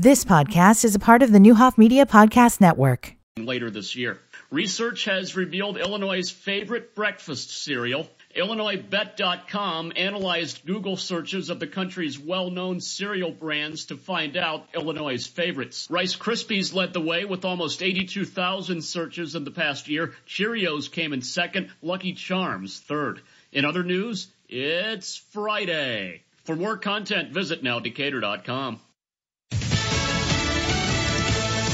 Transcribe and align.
This 0.00 0.24
podcast 0.24 0.84
is 0.84 0.94
a 0.94 1.00
part 1.00 1.24
of 1.24 1.32
the 1.32 1.40
Neuhoff 1.40 1.76
Media 1.76 2.06
Podcast 2.06 2.60
Network. 2.60 3.16
Later 3.36 3.68
this 3.68 3.96
year, 3.96 4.20
research 4.48 5.06
has 5.06 5.34
revealed 5.34 5.76
Illinois' 5.76 6.30
favorite 6.30 6.94
breakfast 6.94 7.64
cereal. 7.64 8.08
IllinoisBet.com 8.36 9.92
analyzed 9.96 10.64
Google 10.64 10.96
searches 10.96 11.50
of 11.50 11.58
the 11.58 11.66
country's 11.66 12.16
well-known 12.16 12.80
cereal 12.80 13.32
brands 13.32 13.86
to 13.86 13.96
find 13.96 14.36
out 14.36 14.68
Illinois' 14.72 15.26
favorites. 15.26 15.88
Rice 15.90 16.14
Krispies 16.14 16.72
led 16.72 16.92
the 16.92 17.00
way 17.00 17.24
with 17.24 17.44
almost 17.44 17.82
82,000 17.82 18.82
searches 18.82 19.34
in 19.34 19.42
the 19.42 19.50
past 19.50 19.88
year. 19.88 20.14
Cheerios 20.28 20.92
came 20.92 21.12
in 21.12 21.22
second. 21.22 21.70
Lucky 21.82 22.12
Charms 22.12 22.78
third. 22.78 23.20
In 23.50 23.64
other 23.64 23.82
news, 23.82 24.28
it's 24.48 25.16
Friday. 25.32 26.22
For 26.44 26.54
more 26.54 26.76
content, 26.76 27.32
visit 27.32 27.64
nowdecatur.com. 27.64 28.78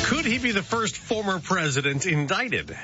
Could 0.04 0.26
he 0.26 0.38
be 0.38 0.52
the 0.52 0.62
first 0.62 0.96
former 0.96 1.38
president 1.38 2.04
indicted? 2.04 2.76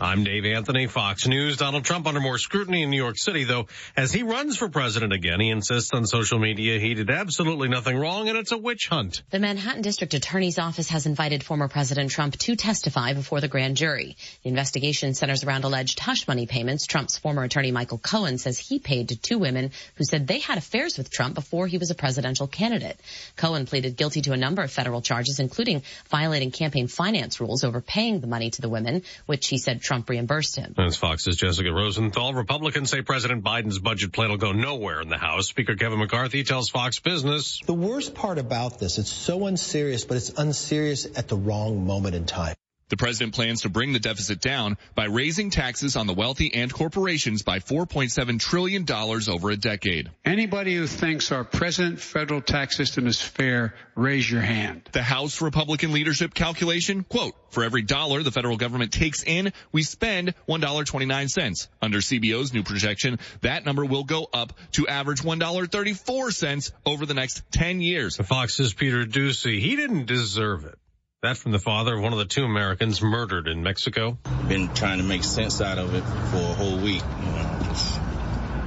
I'm 0.00 0.24
Dave 0.24 0.44
Anthony, 0.44 0.88
Fox 0.88 1.28
News. 1.28 1.56
Donald 1.56 1.84
Trump 1.84 2.08
under 2.08 2.18
more 2.18 2.36
scrutiny 2.36 2.82
in 2.82 2.90
New 2.90 2.96
York 2.96 3.16
City, 3.16 3.44
though, 3.44 3.68
as 3.96 4.12
he 4.12 4.24
runs 4.24 4.56
for 4.56 4.68
president 4.68 5.12
again, 5.12 5.38
he 5.38 5.50
insists 5.50 5.92
on 5.94 6.04
social 6.04 6.40
media 6.40 6.80
he 6.80 6.94
did 6.94 7.10
absolutely 7.10 7.68
nothing 7.68 7.96
wrong 7.96 8.28
and 8.28 8.36
it's 8.36 8.50
a 8.50 8.58
witch 8.58 8.88
hunt. 8.88 9.22
The 9.30 9.38
Manhattan 9.38 9.82
District 9.82 10.12
Attorney's 10.12 10.58
Office 10.58 10.88
has 10.88 11.06
invited 11.06 11.44
former 11.44 11.68
President 11.68 12.10
Trump 12.10 12.36
to 12.38 12.56
testify 12.56 13.12
before 13.12 13.40
the 13.40 13.46
grand 13.46 13.76
jury. 13.76 14.16
The 14.42 14.48
investigation 14.48 15.14
centers 15.14 15.44
around 15.44 15.62
alleged 15.62 16.00
hush 16.00 16.26
money 16.26 16.46
payments. 16.46 16.86
Trump's 16.86 17.16
former 17.16 17.44
attorney 17.44 17.70
Michael 17.70 17.98
Cohen 17.98 18.38
says 18.38 18.58
he 18.58 18.80
paid 18.80 19.10
to 19.10 19.16
two 19.16 19.38
women 19.38 19.70
who 19.94 20.02
said 20.02 20.26
they 20.26 20.40
had 20.40 20.58
affairs 20.58 20.98
with 20.98 21.12
Trump 21.12 21.36
before 21.36 21.68
he 21.68 21.78
was 21.78 21.92
a 21.92 21.94
presidential 21.94 22.48
candidate. 22.48 22.98
Cohen 23.36 23.64
pleaded 23.64 23.96
guilty 23.96 24.22
to 24.22 24.32
a 24.32 24.36
number 24.36 24.62
of 24.62 24.72
federal 24.72 25.02
charges, 25.02 25.38
including 25.38 25.84
violating 26.10 26.50
campaign 26.50 26.88
finance 26.88 27.40
rules 27.40 27.62
over 27.62 27.80
paying 27.80 28.18
the 28.18 28.26
money 28.26 28.50
to 28.50 28.60
the 28.60 28.68
women, 28.68 29.04
which 29.26 29.46
he 29.46 29.56
said 29.56 29.82
Trump 29.84 30.08
reimbursed 30.08 30.56
him. 30.56 30.74
As 30.78 30.96
Fox's 30.96 31.36
Jessica 31.36 31.70
Rosenthal, 31.72 32.34
Republicans 32.34 32.90
say 32.90 33.02
President 33.02 33.44
Biden's 33.44 33.78
budget 33.78 34.12
plan 34.12 34.30
will 34.30 34.38
go 34.38 34.52
nowhere 34.52 35.00
in 35.00 35.08
the 35.08 35.18
House. 35.18 35.48
Speaker 35.48 35.76
Kevin 35.76 35.98
McCarthy 35.98 36.42
tells 36.42 36.70
Fox 36.70 36.98
Business. 36.98 37.60
The 37.66 37.74
worst 37.74 38.14
part 38.14 38.38
about 38.38 38.78
this, 38.78 38.98
it's 38.98 39.12
so 39.12 39.46
unserious, 39.46 40.04
but 40.04 40.16
it's 40.16 40.30
unserious 40.30 41.06
at 41.16 41.28
the 41.28 41.36
wrong 41.36 41.86
moment 41.86 42.14
in 42.14 42.24
time. 42.24 42.56
The 42.90 42.98
president 42.98 43.34
plans 43.34 43.62
to 43.62 43.70
bring 43.70 43.92
the 43.94 43.98
deficit 43.98 44.40
down 44.40 44.76
by 44.94 45.06
raising 45.06 45.48
taxes 45.48 45.96
on 45.96 46.06
the 46.06 46.12
wealthy 46.12 46.54
and 46.54 46.72
corporations 46.72 47.42
by 47.42 47.58
$4.7 47.58 48.38
trillion 48.38 48.84
over 48.90 49.50
a 49.50 49.56
decade. 49.56 50.10
Anybody 50.24 50.74
who 50.76 50.86
thinks 50.86 51.32
our 51.32 51.44
present 51.44 51.98
federal 51.98 52.42
tax 52.42 52.76
system 52.76 53.06
is 53.06 53.20
fair, 53.20 53.74
raise 53.94 54.30
your 54.30 54.42
hand. 54.42 54.88
The 54.92 55.02
House 55.02 55.40
Republican 55.40 55.92
leadership 55.92 56.34
calculation, 56.34 57.04
quote, 57.04 57.34
for 57.50 57.64
every 57.64 57.82
dollar 57.82 58.22
the 58.22 58.30
federal 58.30 58.58
government 58.58 58.92
takes 58.92 59.22
in, 59.22 59.52
we 59.72 59.82
spend 59.82 60.34
$1.29. 60.46 61.68
Under 61.80 61.98
CBO's 61.98 62.52
new 62.52 62.64
projection, 62.64 63.18
that 63.40 63.64
number 63.64 63.84
will 63.84 64.04
go 64.04 64.28
up 64.32 64.52
to 64.72 64.86
average 64.88 65.22
$1.34 65.22 66.72
over 66.84 67.06
the 67.06 67.14
next 67.14 67.42
10 67.52 67.80
years. 67.80 68.16
Fox's 68.16 68.74
Peter 68.74 69.04
Doocy, 69.04 69.58
he 69.58 69.76
didn't 69.76 70.06
deserve 70.06 70.64
it. 70.66 70.78
That 71.24 71.38
from 71.38 71.52
the 71.52 71.58
father 71.58 71.94
of 71.94 72.02
one 72.02 72.12
of 72.12 72.18
the 72.18 72.26
two 72.26 72.44
Americans 72.44 73.00
murdered 73.00 73.48
in 73.48 73.62
Mexico. 73.62 74.18
Been 74.46 74.68
trying 74.74 74.98
to 74.98 75.04
make 75.04 75.24
sense 75.24 75.62
out 75.62 75.78
of 75.78 75.94
it 75.94 76.02
for 76.02 76.36
a 76.36 76.54
whole 76.54 76.76
week. 76.76 77.02
You 77.20 77.32
know, 77.32 77.60
just, 77.62 78.00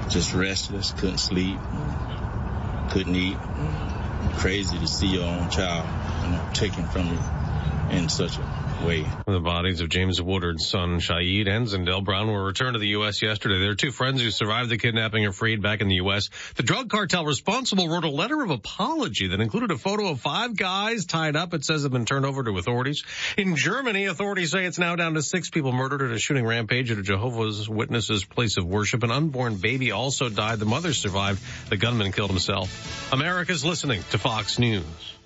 just 0.10 0.34
restless, 0.34 0.92
couldn't 0.92 1.20
sleep, 1.20 1.60
couldn't 2.90 3.16
eat. 3.16 3.38
Crazy 4.38 4.80
to 4.80 4.88
see 4.88 5.06
your 5.06 5.26
own 5.26 5.52
child, 5.52 5.88
you 6.26 6.32
know, 6.32 6.50
taken 6.56 6.88
from 6.88 7.06
you 7.06 7.20
in 7.96 8.10
such 8.10 8.40
a 8.40 8.67
way. 8.86 9.06
The 9.26 9.40
bodies 9.40 9.82
of 9.82 9.90
James 9.90 10.22
Woodard's 10.22 10.68
son, 10.68 11.00
Shaeed 11.00 11.48
and 11.48 11.68
Zindell 11.68 12.04
Brown, 12.04 12.32
were 12.32 12.46
returned 12.46 12.74
to 12.74 12.80
the 12.80 12.90
U.S. 12.90 13.22
yesterday. 13.22 13.60
Their 13.60 13.76
two 13.76 13.92
friends 13.92 14.22
who 14.22 14.32
survived 14.32 14.70
the 14.70 14.78
kidnapping 14.78 15.26
are 15.26 15.32
freed 15.32 15.62
back 15.62 15.82
in 15.82 15.88
the 15.88 15.96
U.S. 15.96 16.30
The 16.56 16.64
drug 16.64 16.90
cartel 16.90 17.26
responsible 17.26 17.90
wrote 17.90 18.04
a 18.04 18.10
letter 18.10 18.42
of 18.42 18.50
apology 18.50 19.28
that 19.28 19.42
included 19.42 19.72
a 19.72 19.78
photo 19.78 20.10
of 20.10 20.22
five 20.22 20.56
guys 20.56 21.06
tied 21.06 21.36
up. 21.36 21.54
It 21.54 21.66
says 21.66 21.84
have 21.84 21.92
been 21.92 22.06
turned 22.06 22.26
over 22.26 22.44
to 22.44 22.58
authorities. 22.58 23.04
In 23.38 23.56
Germany, 23.56 24.06
authorities 24.06 24.52
say 24.52 24.66
it's 24.66 24.80
now 24.80 24.96
down 24.96 25.14
to 25.16 25.22
six 25.22 25.50
people 25.50 25.72
murdered 25.72 26.02
at 26.02 26.12
a 26.12 26.20
shooting 26.20 26.46
rampage 26.46 26.92
at 26.92 26.98
a 26.98 27.04
Jehovah's 27.04 27.70
Witnesses 27.70 28.26
place 28.26 28.58
of 28.58 28.66
worship. 28.66 29.04
An 29.04 29.12
unborn 29.12 29.58
baby 29.58 29.92
also 29.92 30.30
died. 30.30 30.60
The 30.60 30.66
mother 30.66 30.94
survived. 30.94 31.42
The 31.70 31.78
gunman 31.78 32.12
killed 32.12 32.30
himself. 32.30 33.12
America's 33.12 33.66
listening 33.66 34.04
to 34.12 34.18
Fox 34.18 34.60
News. 34.60 35.17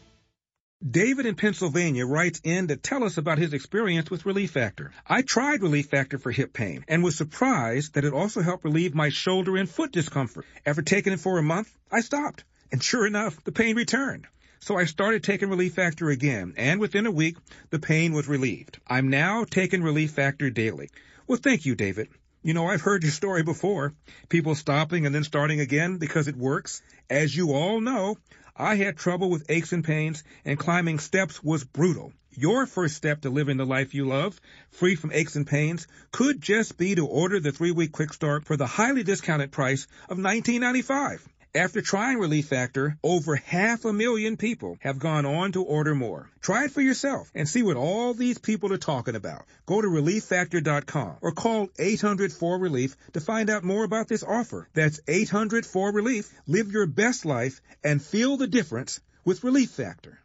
David 0.90 1.28
in 1.28 1.36
Pennsylvania 1.36 2.08
writes 2.08 2.42
in 2.44 2.70
to 2.70 2.76
tell 2.76 3.04
us 3.04 3.18
about 3.20 3.38
his 3.38 3.54
experience 3.54 4.10
with 4.10 4.26
Relief 4.26 4.50
Factor. 4.50 4.92
I 5.06 5.22
tried 5.22 5.62
Relief 5.62 5.90
Factor 5.90 6.18
for 6.18 6.32
hip 6.32 6.54
pain 6.54 6.84
and 6.88 7.04
was 7.04 7.16
surprised 7.16 7.94
that 7.94 8.04
it 8.04 8.14
also 8.14 8.42
helped 8.42 8.64
relieve 8.64 8.96
my 8.96 9.10
shoulder 9.10 9.58
and 9.58 9.70
foot 9.70 9.92
discomfort. 9.92 10.44
After 10.66 10.82
taking 10.82 11.14
it 11.14 11.20
for 11.20 11.38
a 11.38 11.44
month, 11.44 11.72
I 11.92 12.02
stopped. 12.02 12.46
And 12.72 12.82
sure 12.82 13.06
enough, 13.06 13.44
the 13.44 13.52
pain 13.52 13.76
returned. 13.76 14.26
So 14.60 14.76
I 14.76 14.86
started 14.86 15.24
taking 15.24 15.50
Relief 15.50 15.76
Factor 15.76 16.10
again, 16.10 16.56
and 16.58 16.80
within 16.80 17.06
a 17.06 17.12
week, 17.12 17.38
the 17.70 17.78
pain 17.78 18.14
was 18.14 18.28
relieved. 18.28 18.80
I'm 18.88 19.10
now 19.10 19.44
taking 19.44 19.84
Relief 19.84 20.12
Factor 20.12 20.50
daily. 20.50 20.90
Well, 21.28 21.40
thank 21.40 21.68
you, 21.68 21.76
David. 21.76 22.08
You 22.44 22.56
know, 22.56 22.66
I've 22.66 22.82
heard 22.82 23.04
your 23.04 23.12
story 23.12 23.44
before. 23.44 23.94
People 24.30 24.56
stopping 24.56 25.06
and 25.06 25.14
then 25.14 25.24
starting 25.24 25.60
again 25.60 25.98
because 25.98 26.28
it 26.28 26.36
works. 26.36 26.82
As 27.08 27.36
you 27.36 27.54
all 27.54 27.80
know, 27.80 28.18
I 28.64 28.76
had 28.76 28.96
trouble 28.96 29.32
with 29.32 29.50
aches 29.50 29.74
and 29.74 29.84
pains, 29.84 30.24
and 30.46 30.60
climbing 30.60 31.00
steps 31.00 31.44
was 31.44 31.64
brutal. 31.64 32.14
Your 32.30 32.68
first 32.68 32.96
step 32.96 33.22
to 33.22 33.32
living 33.32 33.58
the 33.58 33.66
life 33.66 33.96
you 33.96 34.06
love, 34.06 34.40
free 34.70 34.94
from 34.94 35.12
aches 35.12 35.36
and 35.36 35.48
pains, 35.48 35.88
could 36.12 36.40
just 36.42 36.78
be 36.78 36.94
to 36.94 37.08
order 37.08 37.40
the 37.40 37.52
three-week 37.52 37.92
quick 37.92 38.14
start 38.14 38.46
for 38.46 38.56
the 38.56 38.68
highly 38.68 39.02
discounted 39.02 39.52
price 39.52 39.88
of 40.10 40.20
$19.95. 40.20 41.22
After 41.54 41.82
trying 41.82 42.18
Relief 42.18 42.48
Factor, 42.48 42.98
over 43.04 43.36
half 43.36 43.84
a 43.84 43.92
million 43.92 44.38
people 44.38 44.78
have 44.80 45.00
gone 45.00 45.26
on 45.26 45.52
to 45.52 45.64
order 45.64 45.94
more. 45.94 46.30
Try 46.40 46.64
it 46.64 46.72
for 46.72 46.80
yourself 46.80 47.30
and 47.36 47.48
see 47.48 47.62
what 47.62 47.76
all 47.76 48.14
these 48.14 48.38
people 48.38 48.72
are 48.72 48.78
talking 48.78 49.16
about. 49.16 49.44
Go 49.66 49.82
to 49.82 49.88
relieffactor.com 49.88 51.18
or 51.22 51.34
call 51.34 51.68
800-4RELIEF 51.68 52.96
to 53.14 53.20
find 53.20 53.50
out 53.50 53.66
more 53.66 53.84
about 53.84 54.08
this 54.08 54.24
offer. 54.24 54.70
That's 54.74 55.02
800-4RELIEF. 55.02 56.32
Live 56.48 56.72
your 56.72 56.88
best 56.88 57.26
life 57.26 57.60
and 57.84 58.02
feel 58.02 58.38
the 58.38 58.48
difference 58.48 59.02
with 59.26 59.44
Relief 59.44 59.72
Factor. 59.72 60.20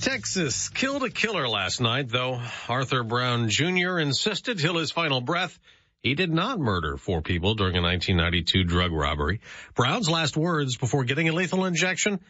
Texas 0.00 0.68
killed 0.68 1.02
a 1.02 1.10
killer 1.10 1.48
last 1.48 1.80
night, 1.80 2.08
though 2.08 2.40
Arthur 2.68 3.02
Brown 3.02 3.48
Jr. 3.48 3.98
insisted 3.98 4.60
till 4.60 4.78
his 4.78 4.92
final 4.92 5.20
breath 5.20 5.58
he 6.02 6.14
did 6.14 6.32
not 6.32 6.58
murder 6.58 6.96
four 6.96 7.20
people 7.20 7.54
during 7.54 7.76
a 7.76 7.82
1992 7.82 8.64
drug 8.64 8.92
robbery. 8.92 9.40
Brown's 9.74 10.08
last 10.08 10.36
words 10.36 10.76
before 10.76 11.04
getting 11.04 11.28
a 11.28 11.32
lethal 11.32 11.66
injection, 11.66 12.20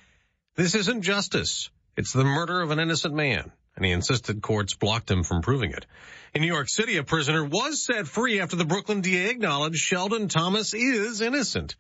this 0.56 0.74
isn't 0.74 1.02
justice. 1.02 1.70
It's 1.96 2.12
the 2.12 2.24
murder 2.24 2.60
of 2.60 2.70
an 2.70 2.80
innocent 2.80 3.14
man. 3.14 3.52
And 3.76 3.84
he 3.84 3.92
insisted 3.92 4.42
courts 4.42 4.74
blocked 4.74 5.10
him 5.10 5.22
from 5.22 5.42
proving 5.42 5.70
it. 5.70 5.86
In 6.34 6.42
New 6.42 6.48
York 6.48 6.68
City, 6.68 6.96
a 6.96 7.04
prisoner 7.04 7.44
was 7.44 7.84
set 7.84 8.08
free 8.08 8.40
after 8.40 8.56
the 8.56 8.64
Brooklyn 8.64 9.00
DA 9.00 9.30
acknowledged 9.30 9.78
Sheldon 9.78 10.28
Thomas 10.28 10.74
is 10.74 11.20
innocent. 11.20 11.76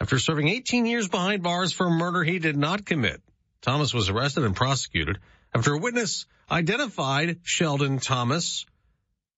After 0.00 0.18
serving 0.18 0.48
18 0.48 0.84
years 0.84 1.08
behind 1.08 1.42
bars 1.42 1.72
for 1.72 1.86
a 1.86 1.90
murder 1.90 2.22
he 2.22 2.38
did 2.38 2.56
not 2.56 2.84
commit, 2.84 3.22
Thomas 3.62 3.94
was 3.94 4.10
arrested 4.10 4.44
and 4.44 4.54
prosecuted 4.54 5.18
after 5.54 5.72
a 5.72 5.78
witness 5.78 6.26
identified 6.50 7.40
Sheldon 7.44 7.98
Thomas 7.98 8.66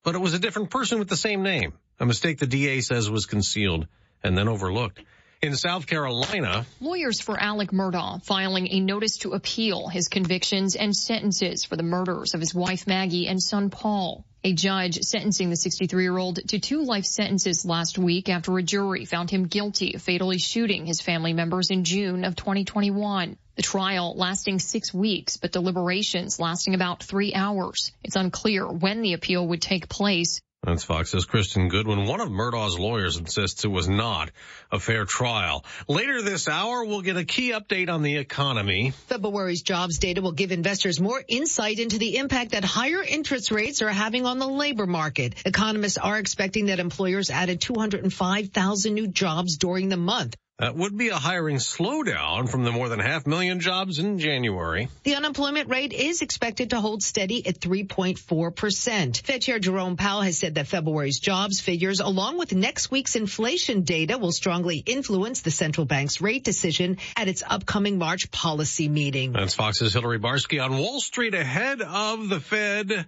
but 0.04 0.14
it 0.14 0.20
was 0.20 0.34
a 0.34 0.38
different 0.38 0.70
person 0.70 0.98
with 1.00 1.08
the 1.08 1.16
same 1.16 1.42
name. 1.42 1.72
A 1.98 2.06
mistake 2.06 2.38
the 2.38 2.46
DA 2.46 2.80
says 2.80 3.10
was 3.10 3.26
concealed 3.26 3.88
and 4.22 4.38
then 4.38 4.48
overlooked. 4.48 5.00
In 5.42 5.56
South 5.56 5.86
Carolina, 5.86 6.64
lawyers 6.80 7.20
for 7.20 7.38
Alex 7.38 7.72
Murdaugh 7.72 8.24
filing 8.24 8.68
a 8.70 8.80
notice 8.80 9.18
to 9.18 9.32
appeal 9.32 9.88
his 9.88 10.08
convictions 10.08 10.74
and 10.74 10.96
sentences 10.96 11.64
for 11.64 11.76
the 11.76 11.82
murders 11.82 12.32
of 12.32 12.40
his 12.40 12.54
wife 12.54 12.86
Maggie 12.86 13.26
and 13.26 13.42
son 13.42 13.68
Paul. 13.68 14.24
A 14.42 14.54
judge 14.54 15.00
sentencing 15.00 15.50
the 15.50 15.56
63-year-old 15.56 16.48
to 16.48 16.58
two 16.58 16.82
life 16.82 17.04
sentences 17.04 17.64
last 17.64 17.98
week 17.98 18.28
after 18.28 18.56
a 18.56 18.62
jury 18.62 19.04
found 19.04 19.30
him 19.30 19.46
guilty 19.46 19.94
of 19.94 20.02
fatally 20.02 20.38
shooting 20.38 20.86
his 20.86 21.00
family 21.00 21.32
members 21.34 21.70
in 21.70 21.84
June 21.84 22.24
of 22.24 22.36
2021. 22.36 23.36
The 23.56 23.62
trial 23.62 24.14
lasting 24.16 24.58
six 24.58 24.92
weeks, 24.92 25.36
but 25.36 25.52
deliberations 25.52 26.40
lasting 26.40 26.74
about 26.74 27.02
three 27.02 27.34
hours. 27.34 27.92
It's 28.02 28.16
unclear 28.16 28.66
when 28.66 29.02
the 29.02 29.12
appeal 29.12 29.46
would 29.46 29.62
take 29.62 29.88
place. 29.88 30.40
That's 30.64 30.82
Fox's 30.82 31.26
Kristen 31.26 31.68
Goodwin. 31.68 32.06
One 32.06 32.22
of 32.22 32.30
Murdaugh's 32.30 32.78
lawyers 32.78 33.18
insists 33.18 33.64
it 33.64 33.68
was 33.68 33.86
not 33.86 34.30
a 34.72 34.80
fair 34.80 35.04
trial. 35.04 35.62
Later 35.88 36.22
this 36.22 36.48
hour, 36.48 36.86
we'll 36.86 37.02
get 37.02 37.18
a 37.18 37.24
key 37.24 37.52
update 37.52 37.90
on 37.90 38.02
the 38.02 38.16
economy. 38.16 38.92
February's 39.08 39.60
jobs 39.60 39.98
data 39.98 40.22
will 40.22 40.32
give 40.32 40.52
investors 40.52 40.98
more 40.98 41.22
insight 41.28 41.80
into 41.80 41.98
the 41.98 42.16
impact 42.16 42.52
that 42.52 42.64
higher 42.64 43.02
interest 43.02 43.50
rates 43.50 43.82
are 43.82 43.90
having 43.90 44.24
on 44.24 44.38
the 44.38 44.48
labor 44.48 44.86
market. 44.86 45.34
Economists 45.44 45.98
are 45.98 46.18
expecting 46.18 46.66
that 46.66 46.80
employers 46.80 47.28
added 47.28 47.60
205,000 47.60 48.94
new 48.94 49.06
jobs 49.06 49.58
during 49.58 49.90
the 49.90 49.98
month. 49.98 50.34
That 50.60 50.76
would 50.76 50.96
be 50.96 51.08
a 51.08 51.16
hiring 51.16 51.56
slowdown 51.56 52.48
from 52.48 52.62
the 52.62 52.70
more 52.70 52.88
than 52.88 53.00
half 53.00 53.26
million 53.26 53.58
jobs 53.58 53.98
in 53.98 54.20
January. 54.20 54.88
The 55.02 55.16
unemployment 55.16 55.68
rate 55.68 55.92
is 55.92 56.22
expected 56.22 56.70
to 56.70 56.80
hold 56.80 57.02
steady 57.02 57.44
at 57.44 57.58
3.4%. 57.58 59.26
Fed 59.26 59.42
Chair 59.42 59.58
Jerome 59.58 59.96
Powell 59.96 60.22
has 60.22 60.38
said 60.38 60.54
that 60.54 60.68
February's 60.68 61.18
jobs 61.18 61.60
figures, 61.60 61.98
along 61.98 62.38
with 62.38 62.54
next 62.54 62.92
week's 62.92 63.16
inflation 63.16 63.82
data, 63.82 64.16
will 64.16 64.30
strongly 64.30 64.78
influence 64.78 65.40
the 65.40 65.50
central 65.50 65.86
bank's 65.86 66.20
rate 66.20 66.44
decision 66.44 66.98
at 67.16 67.26
its 67.26 67.42
upcoming 67.44 67.98
March 67.98 68.30
policy 68.30 68.88
meeting. 68.88 69.32
That's 69.32 69.56
Fox's 69.56 69.92
Hillary 69.92 70.20
Barsky 70.20 70.64
on 70.64 70.78
Wall 70.78 71.00
Street 71.00 71.34
ahead 71.34 71.82
of 71.82 72.28
the 72.28 72.38
Fed 72.38 73.06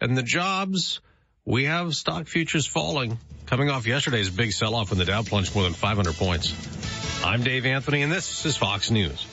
and 0.00 0.18
the 0.18 0.24
jobs. 0.24 1.00
We 1.48 1.64
have 1.64 1.96
stock 1.96 2.26
futures 2.26 2.66
falling, 2.66 3.18
coming 3.46 3.70
off 3.70 3.86
yesterday's 3.86 4.28
big 4.28 4.52
sell-off 4.52 4.90
when 4.90 4.98
the 4.98 5.06
Dow 5.06 5.22
plunged 5.22 5.54
more 5.54 5.64
than 5.64 5.72
500 5.72 6.14
points. 6.14 6.52
I'm 7.24 7.42
Dave 7.42 7.64
Anthony, 7.64 8.02
and 8.02 8.12
this 8.12 8.44
is 8.44 8.58
Fox 8.58 8.90
News. 8.90 9.26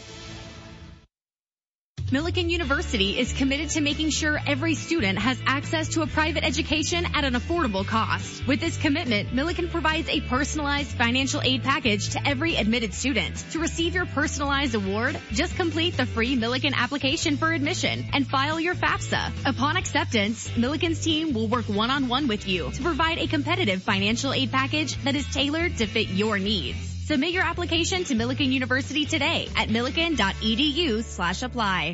Millikin 2.12 2.52
University 2.52 3.18
is 3.18 3.34
committed 3.34 3.72
to 3.72 3.81
making 3.81 4.12
sure 4.12 4.40
every 4.46 4.75
student 4.75 5.18
has 5.18 5.40
access 5.48 5.88
to 5.90 6.04
a 6.04 6.07
private 6.07 6.44
education 6.44 7.04
at 7.16 7.24
an 7.24 7.34
affordable 7.34 7.84
cost. 7.84 8.46
With 8.46 8.60
this 8.60 8.78
commitment, 8.78 9.30
Millikin 9.30 9.72
provides 9.72 10.07
a 10.10 10.22
personalized 10.22 10.92
financial 10.92 11.42
aid 11.42 11.63
package 11.63 12.10
to 12.10 12.28
every 12.28 12.57
admitted 12.57 12.94
student. 12.94 13.36
To 13.54 13.60
receive 13.60 13.96
your 13.96 14.06
personalized 14.06 14.75
award, 14.75 15.19
just 15.31 15.56
complete 15.56 15.98
the 15.98 16.06
free 16.06 16.38
Millikin 16.38 16.75
application 16.75 17.38
for 17.38 17.52
admission 17.52 18.06
and 18.13 18.28
file 18.28 18.60
your 18.60 18.75
FAFSA. 18.75 19.31
Upon 19.44 19.75
acceptance, 19.75 20.48
Millikin's 20.50 21.04
team 21.04 21.34
will 21.34 21.48
work 21.48 21.66
one-on-one 21.66 22.28
with 22.28 22.48
you 22.48 22.69
to 22.69 22.84
provide 22.84 23.18
a 23.18 23.25
competitive 23.25 23.81
financial 23.81 24.31
aid 24.31 24.52
package 24.52 24.96
that 25.06 25.16
is 25.16 25.25
tailored 25.34 25.78
to 25.78 25.88
fit 25.88 26.10
your 26.10 26.38
needs. 26.38 26.94
Submit 27.06 27.34
your 27.34 27.44
application 27.44 28.04
to 28.06 28.16
Millikin 28.16 28.52
University 28.52 29.06
today 29.06 29.48
at 29.56 29.69
millikin.edu 29.69 31.04
slash 31.04 31.44
apply. 31.44 31.94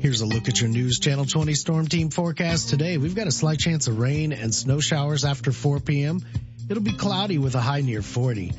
Here's 0.00 0.22
a 0.22 0.26
look 0.26 0.48
at 0.48 0.60
your 0.60 0.70
News 0.70 0.98
Channel 0.98 1.24
20 1.24 1.54
Storm 1.54 1.86
Team 1.86 2.10
forecast 2.10 2.68
today. 2.68 2.98
We've 2.98 3.14
got 3.14 3.28
a 3.28 3.30
slight 3.30 3.60
chance 3.60 3.86
of 3.86 4.00
rain 4.00 4.32
and 4.32 4.52
snow 4.52 4.80
showers 4.80 5.24
after 5.24 5.52
4 5.52 5.78
p.m. 5.78 6.18
It'll 6.68 6.82
be 6.82 6.92
cloudy 6.92 7.38
with 7.38 7.54
a 7.54 7.60
high 7.60 7.82
near 7.82 8.02
40. 8.02 8.52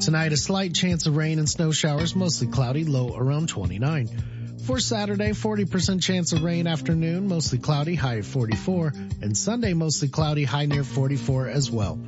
Tonight, 0.00 0.32
a 0.32 0.36
slight 0.36 0.74
chance 0.74 1.06
of 1.06 1.16
rain 1.16 1.40
and 1.40 1.48
snow 1.48 1.72
showers, 1.72 2.14
mostly 2.14 2.46
cloudy, 2.46 2.84
low 2.84 3.16
around 3.16 3.48
29. 3.48 4.41
For 4.66 4.78
Saturday, 4.78 5.30
40% 5.30 6.00
chance 6.00 6.32
of 6.32 6.44
rain 6.44 6.68
afternoon, 6.68 7.26
mostly 7.26 7.58
cloudy, 7.58 7.96
high 7.96 8.18
at 8.18 8.24
44, 8.24 8.92
and 9.20 9.36
Sunday 9.36 9.74
mostly 9.74 10.08
cloudy, 10.08 10.44
high 10.44 10.66
near 10.66 10.84
44 10.84 11.48
as 11.48 11.68
well. 11.68 11.98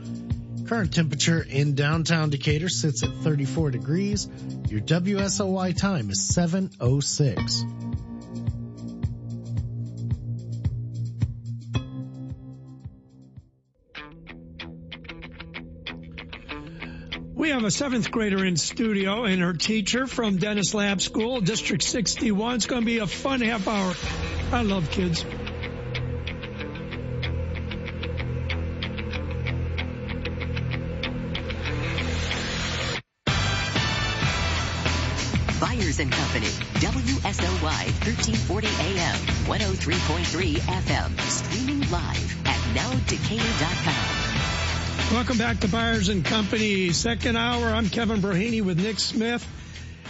Current 0.67 0.95
temperature 0.95 1.43
in 1.43 1.75
downtown 1.75 2.31
Decatur 2.31 2.69
sits 2.69 3.03
at 3.03 3.11
34 3.11 3.73
degrees. 3.73 4.29
Your 4.69 4.81
WSOY 4.81 5.77
time 5.77 6.11
is 6.11 6.29
706. 6.29 7.65
We 17.45 17.51
have 17.51 17.65
a 17.65 17.71
seventh 17.71 18.11
grader 18.11 18.43
in 18.43 18.57
studio 18.57 19.25
and 19.25 19.43
her 19.43 19.53
teacher 19.53 20.07
from 20.07 20.39
Dennis 20.39 20.73
Lab 20.73 21.03
School, 21.03 21.43
District 21.43 21.83
61. 21.83 22.55
It's 22.55 22.65
going 22.65 22.81
to 22.81 22.87
be 22.87 23.01
a 23.01 23.07
fun 23.07 23.43
half 23.43 23.69
hour. 23.69 23.93
I 24.51 24.63
love 24.63 24.91
kids. 24.91 25.23
Byers 35.61 36.01
and 36.01 36.11
Company, 36.11 36.49
WSOY 36.81 37.61
1340 37.61 38.69
AM, 38.69 39.17
103.3 39.45 40.55
FM, 40.55 41.21
streaming 41.21 41.91
live 41.91 42.47
at 42.47 42.59
nowdecatur.com. 42.75 44.14
Welcome 45.13 45.39
back 45.39 45.61
to 45.61 45.69
Byers 45.69 46.09
and 46.09 46.25
Company, 46.25 46.91
second 46.91 47.37
hour. 47.37 47.67
I'm 47.67 47.89
Kevin 47.89 48.21
Brahini 48.21 48.63
with 48.63 48.81
Nick 48.81 48.99
Smith. 48.99 49.47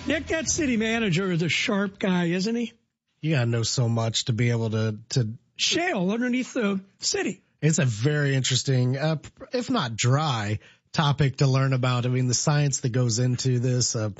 Nick, 0.07 0.29
that 0.29 0.49
city 0.49 0.77
manager 0.77 1.31
is 1.31 1.43
a 1.43 1.49
sharp 1.49 1.99
guy, 1.99 2.27
isn't 2.27 2.55
he? 2.55 2.73
You 3.21 3.33
gotta 3.35 3.47
know 3.47 3.65
so 3.65 3.89
much 3.89 4.27
to 4.27 4.33
be 4.33 4.51
able 4.51 4.71
to, 4.71 4.97
to 5.11 5.29
shale 5.57 6.11
underneath 6.11 6.55
the 6.55 6.81
city. 7.01 7.43
It's 7.61 7.79
a 7.79 7.85
very 7.85 8.35
interesting, 8.35 8.97
uh, 8.97 9.17
if 9.53 9.69
not 9.69 9.97
dry 9.97 10.59
topic 10.93 11.39
to 11.39 11.47
learn 11.47 11.73
about. 11.73 12.07
I 12.07 12.09
mean, 12.09 12.29
the 12.29 12.35
science 12.35 12.81
that 12.81 12.91
goes 12.91 13.19
into 13.19 13.59
this, 13.59 13.97
uh, 13.97 14.11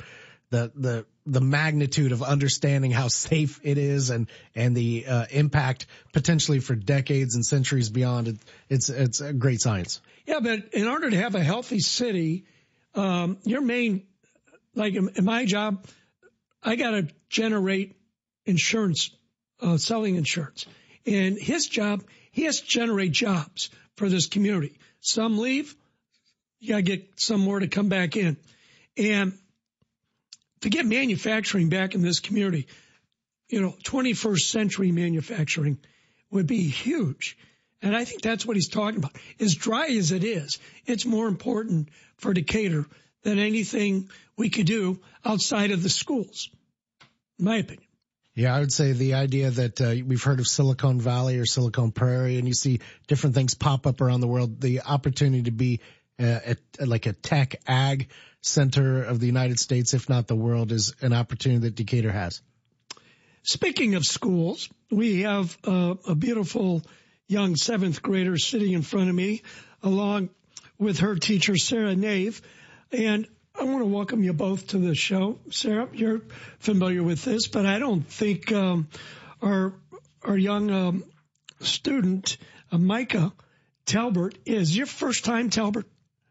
the, 0.49 0.71
the, 0.75 1.05
the 1.25 1.41
magnitude 1.41 2.11
of 2.11 2.21
understanding 2.21 2.91
how 2.91 3.07
safe 3.07 3.59
it 3.63 3.77
is 3.77 4.09
and, 4.09 4.27
and 4.53 4.75
the, 4.75 5.05
uh, 5.07 5.25
impact 5.31 5.87
potentially 6.13 6.59
for 6.59 6.75
decades 6.75 7.35
and 7.35 7.45
centuries 7.45 7.89
beyond. 7.89 8.27
It, 8.27 8.37
it's, 8.69 8.89
it's 8.89 9.21
a 9.21 9.33
great 9.33 9.61
science. 9.61 10.01
Yeah, 10.25 10.39
but 10.39 10.73
in 10.73 10.87
order 10.87 11.09
to 11.09 11.17
have 11.17 11.35
a 11.35 11.43
healthy 11.43 11.79
city, 11.79 12.45
um, 12.93 13.37
your 13.43 13.61
main, 13.61 14.03
like 14.73 14.93
in 14.95 15.25
my 15.25 15.45
job, 15.45 15.85
I 16.63 16.75
got 16.75 16.91
to 16.91 17.07
generate 17.29 17.95
insurance, 18.45 19.11
uh, 19.61 19.77
selling 19.77 20.15
insurance. 20.15 20.65
And 21.05 21.37
his 21.37 21.67
job, 21.67 22.03
he 22.31 22.43
has 22.43 22.61
to 22.61 22.67
generate 22.67 23.11
jobs 23.11 23.69
for 23.95 24.09
this 24.09 24.27
community. 24.27 24.79
Some 25.01 25.37
leave, 25.37 25.75
you 26.59 26.69
got 26.69 26.77
to 26.77 26.81
get 26.81 27.19
some 27.19 27.41
more 27.41 27.59
to 27.59 27.67
come 27.67 27.89
back 27.89 28.15
in. 28.15 28.37
And 28.97 29.37
to 30.65 30.69
get 30.71 30.83
manufacturing 30.87 31.69
back 31.69 31.93
in 31.93 32.01
this 32.01 32.19
community, 32.19 32.65
you 33.49 33.61
know, 33.61 33.75
21st 33.83 34.49
century 34.49 34.91
manufacturing 34.91 35.77
would 36.31 36.47
be 36.47 36.67
huge. 36.67 37.37
And 37.83 37.95
I 37.95 38.03
think 38.03 38.23
that's 38.23 38.47
what 38.47 38.55
he's 38.55 38.67
talking 38.67 38.97
about. 38.97 39.15
As 39.39 39.53
dry 39.53 39.85
as 39.89 40.11
it 40.11 40.23
is, 40.23 40.57
it's 40.87 41.05
more 41.05 41.27
important 41.27 41.89
for 42.17 42.33
Decatur 42.33 42.87
than 43.21 43.37
anything 43.37 44.09
we 44.37 44.49
could 44.49 44.65
do 44.65 44.99
outside 45.23 45.69
of 45.69 45.83
the 45.83 45.89
schools, 45.89 46.49
in 47.37 47.45
my 47.45 47.57
opinion. 47.57 47.87
Yeah, 48.33 48.55
I 48.55 48.59
would 48.59 48.73
say 48.73 48.91
the 48.91 49.13
idea 49.13 49.51
that 49.51 49.79
uh, 49.79 49.93
we've 50.03 50.23
heard 50.23 50.39
of 50.39 50.47
Silicon 50.47 50.99
Valley 50.99 51.37
or 51.37 51.45
Silicon 51.45 51.91
Prairie, 51.91 52.39
and 52.39 52.47
you 52.47 52.55
see 52.55 52.79
different 53.05 53.35
things 53.35 53.53
pop 53.53 53.85
up 53.85 54.01
around 54.01 54.21
the 54.21 54.27
world. 54.27 54.59
The 54.59 54.81
opportunity 54.81 55.43
to 55.43 55.51
be 55.51 55.81
uh, 56.19 56.39
like 56.79 57.05
a 57.05 57.13
tech 57.13 57.55
ag 57.67 58.09
center 58.41 59.03
of 59.03 59.19
the 59.19 59.25
United 59.25 59.59
States, 59.59 59.93
if 59.93 60.07
not 60.07 60.27
the 60.27 60.35
world, 60.35 60.71
is 60.71 60.93
an 61.01 61.13
opportunity 61.13 61.61
that 61.61 61.75
Decatur 61.75 62.11
has. 62.11 62.41
Speaking 63.43 63.95
of 63.95 64.05
schools, 64.05 64.69
we 64.89 65.21
have 65.21 65.57
uh, 65.65 65.95
a 66.07 66.15
beautiful 66.15 66.81
young 67.27 67.55
seventh 67.55 68.01
grader 68.01 68.37
sitting 68.37 68.73
in 68.73 68.81
front 68.81 69.09
of 69.09 69.15
me 69.15 69.41
along 69.83 70.29
with 70.77 70.99
her 70.99 71.15
teacher, 71.15 71.55
Sarah 71.55 71.95
Nave. 71.95 72.41
And 72.91 73.27
I 73.53 73.63
want 73.63 73.79
to 73.79 73.85
welcome 73.85 74.23
you 74.23 74.33
both 74.33 74.67
to 74.67 74.77
the 74.77 74.95
show. 74.95 75.39
Sarah, 75.51 75.87
you're 75.93 76.21
familiar 76.59 77.03
with 77.03 77.23
this, 77.23 77.47
but 77.47 77.65
I 77.65 77.79
don't 77.79 78.05
think 78.05 78.51
um, 78.51 78.87
our 79.41 79.73
our 80.23 80.37
young 80.37 80.71
um, 80.71 81.03
student, 81.59 82.37
uh, 82.71 82.77
Micah 82.77 83.31
Talbert, 83.85 84.37
is 84.45 84.75
your 84.75 84.87
first 84.87 85.23
time, 85.23 85.49
Talbert. 85.49 85.85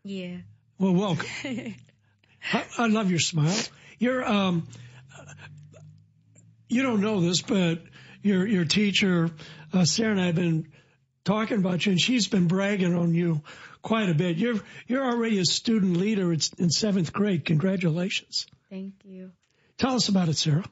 Yeah. 0.05 0.37
Well, 0.79 0.93
welcome. 0.93 1.27
I, 2.53 2.65
I, 2.77 2.87
love 2.89 3.11
your 3.11 3.21
smile. 3.21 3.57
You're 3.99 4.23
um, 4.23 4.69
you 6.69 6.83
don't 6.83 7.01
know 7.01 7.23
this, 7.23 7.41
but 7.41 7.81
your 8.23 8.47
your 8.47 8.67
teacher, 8.67 9.31
uh, 9.73 9.87
Sarah 9.87 10.11
and 10.11 10.21
I 10.21 10.27
have 10.27 10.35
been 10.35 10.69
talking 11.25 11.57
about 11.57 11.87
you, 11.87 11.93
and 11.93 12.01
she's 12.01 12.29
been 12.29 12.49
bragging 12.49 12.95
on 12.95 13.15
you 13.15 13.41
quite 13.81 14.11
a 14.11 14.15
bit. 14.15 14.37
You're 14.37 14.61
you're 14.87 15.05
already 15.05 15.39
a 15.39 15.45
student 15.47 15.97
leader 15.97 16.33
in 16.33 16.69
seventh 16.69 17.13
grade. 17.13 17.47
Congratulations. 17.47 18.47
Thank 18.69 18.95
you. 19.05 19.31
Tell 19.79 19.97
us 19.97 20.09
about 20.09 20.29
it, 20.29 20.37
Sarah. 20.37 20.65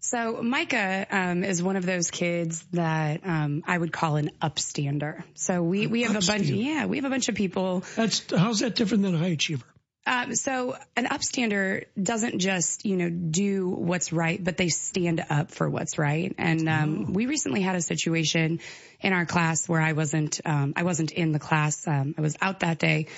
So 0.00 0.40
Micah 0.42 1.06
um, 1.10 1.44
is 1.44 1.62
one 1.62 1.76
of 1.76 1.84
those 1.84 2.10
kids 2.10 2.64
that 2.72 3.20
um, 3.24 3.62
I 3.66 3.76
would 3.76 3.92
call 3.92 4.16
an 4.16 4.30
upstander. 4.40 5.24
So 5.34 5.62
we 5.62 5.86
we 5.86 6.02
have 6.02 6.16
upstander. 6.16 6.34
a 6.34 6.38
bunch. 6.38 6.46
Yeah, 6.48 6.86
we 6.86 6.96
have 6.96 7.04
a 7.04 7.10
bunch 7.10 7.28
of 7.28 7.34
people. 7.34 7.84
That's 7.96 8.24
how's 8.30 8.60
that 8.60 8.74
different 8.74 9.02
than 9.02 9.14
a 9.14 9.18
high 9.18 9.28
achiever? 9.28 9.66
Um, 10.06 10.36
so 10.36 10.76
an 10.94 11.06
upstander 11.06 11.86
doesn't 12.00 12.38
just, 12.38 12.86
you 12.86 12.96
know, 12.96 13.10
do 13.10 13.68
what's 13.68 14.12
right, 14.12 14.42
but 14.42 14.56
they 14.56 14.68
stand 14.68 15.24
up 15.28 15.50
for 15.50 15.68
what's 15.68 15.98
right. 15.98 16.32
And, 16.38 16.68
um, 16.68 17.06
oh. 17.08 17.12
we 17.12 17.26
recently 17.26 17.60
had 17.60 17.74
a 17.74 17.82
situation 17.82 18.60
in 19.00 19.12
our 19.12 19.26
class 19.26 19.68
where 19.68 19.80
I 19.80 19.94
wasn't, 19.94 20.40
um, 20.44 20.74
I 20.76 20.84
wasn't 20.84 21.10
in 21.10 21.32
the 21.32 21.40
class. 21.40 21.88
Um, 21.88 22.14
I 22.16 22.20
was 22.20 22.36
out 22.40 22.60
that 22.60 22.78
day 22.78 23.08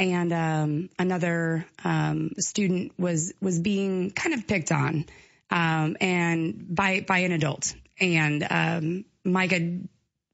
and, 0.00 0.32
um, 0.32 0.88
another, 0.98 1.66
um, 1.84 2.30
student 2.38 2.92
was, 2.98 3.32
was 3.40 3.60
being 3.60 4.10
kind 4.10 4.34
of 4.34 4.46
picked 4.48 4.72
on, 4.72 5.06
and 5.50 6.66
by, 6.74 7.04
by 7.06 7.18
an 7.18 7.32
adult 7.32 7.74
and, 8.00 8.46
um, 8.48 9.04
Micah 9.24 9.80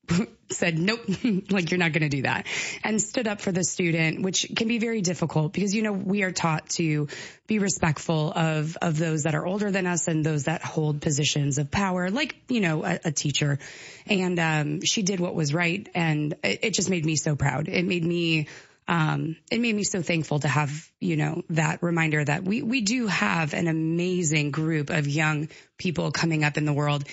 said, 0.51 0.79
nope, 0.79 1.01
like 1.51 1.71
you're 1.71 1.79
not 1.79 1.93
going 1.93 2.03
to 2.03 2.09
do 2.09 2.23
that 2.23 2.47
and 2.85 3.03
stood 3.03 3.27
up 3.27 3.41
for 3.41 3.51
the 3.51 3.65
student, 3.65 4.23
which 4.23 4.47
can 4.55 4.69
be 4.69 4.79
very 4.79 5.01
difficult 5.01 5.53
because, 5.53 5.75
you 5.75 5.83
know, 5.83 5.93
we 5.93 6.23
are 6.23 6.31
taught 6.31 6.69
to 6.71 7.09
be 7.47 7.59
respectful 7.59 8.33
of, 8.33 8.77
of 8.81 8.97
those 8.99 9.25
that 9.25 9.35
are 9.35 9.45
older 9.45 9.71
than 9.71 9.87
us 9.87 10.07
and 10.07 10.25
those 10.25 10.45
that 10.45 10.63
hold 10.63 11.03
positions 11.03 11.59
of 11.59 11.71
power, 11.71 12.11
like, 12.11 12.37
you 12.49 12.61
know, 12.61 12.85
a, 12.85 13.01
a 13.07 13.13
teacher. 13.13 13.59
And, 14.07 14.39
um, 14.39 14.81
she 14.83 15.03
did 15.03 15.19
what 15.19 15.35
was 15.35 15.53
right. 15.53 15.89
And 15.95 16.35
it, 16.45 16.61
it 16.63 16.75
just 16.75 16.89
made 16.89 17.05
me 17.05 17.17
so 17.17 17.35
proud. 17.35 17.69
It 17.69 17.85
made 17.85 18.05
me, 18.05 18.47
um, 18.89 19.37
it 19.51 19.61
made 19.61 19.75
me 19.75 19.85
so 19.85 20.03
thankful 20.03 20.41
to 20.41 20.49
have, 20.49 20.71
you 21.01 21.17
know, 21.17 21.43
that 21.51 21.83
reminder 21.83 22.25
that 22.25 22.45
we, 22.45 22.63
we 22.63 22.81
do 22.81 23.07
have 23.07 23.55
an 23.55 23.69
amazing 23.69 24.51
group 24.51 24.91
of 24.91 25.09
young 25.09 25.49
people 25.77 26.13
coming 26.13 26.45
up 26.45 26.57
in 26.57 26.65
the 26.65 26.73
world 26.73 27.05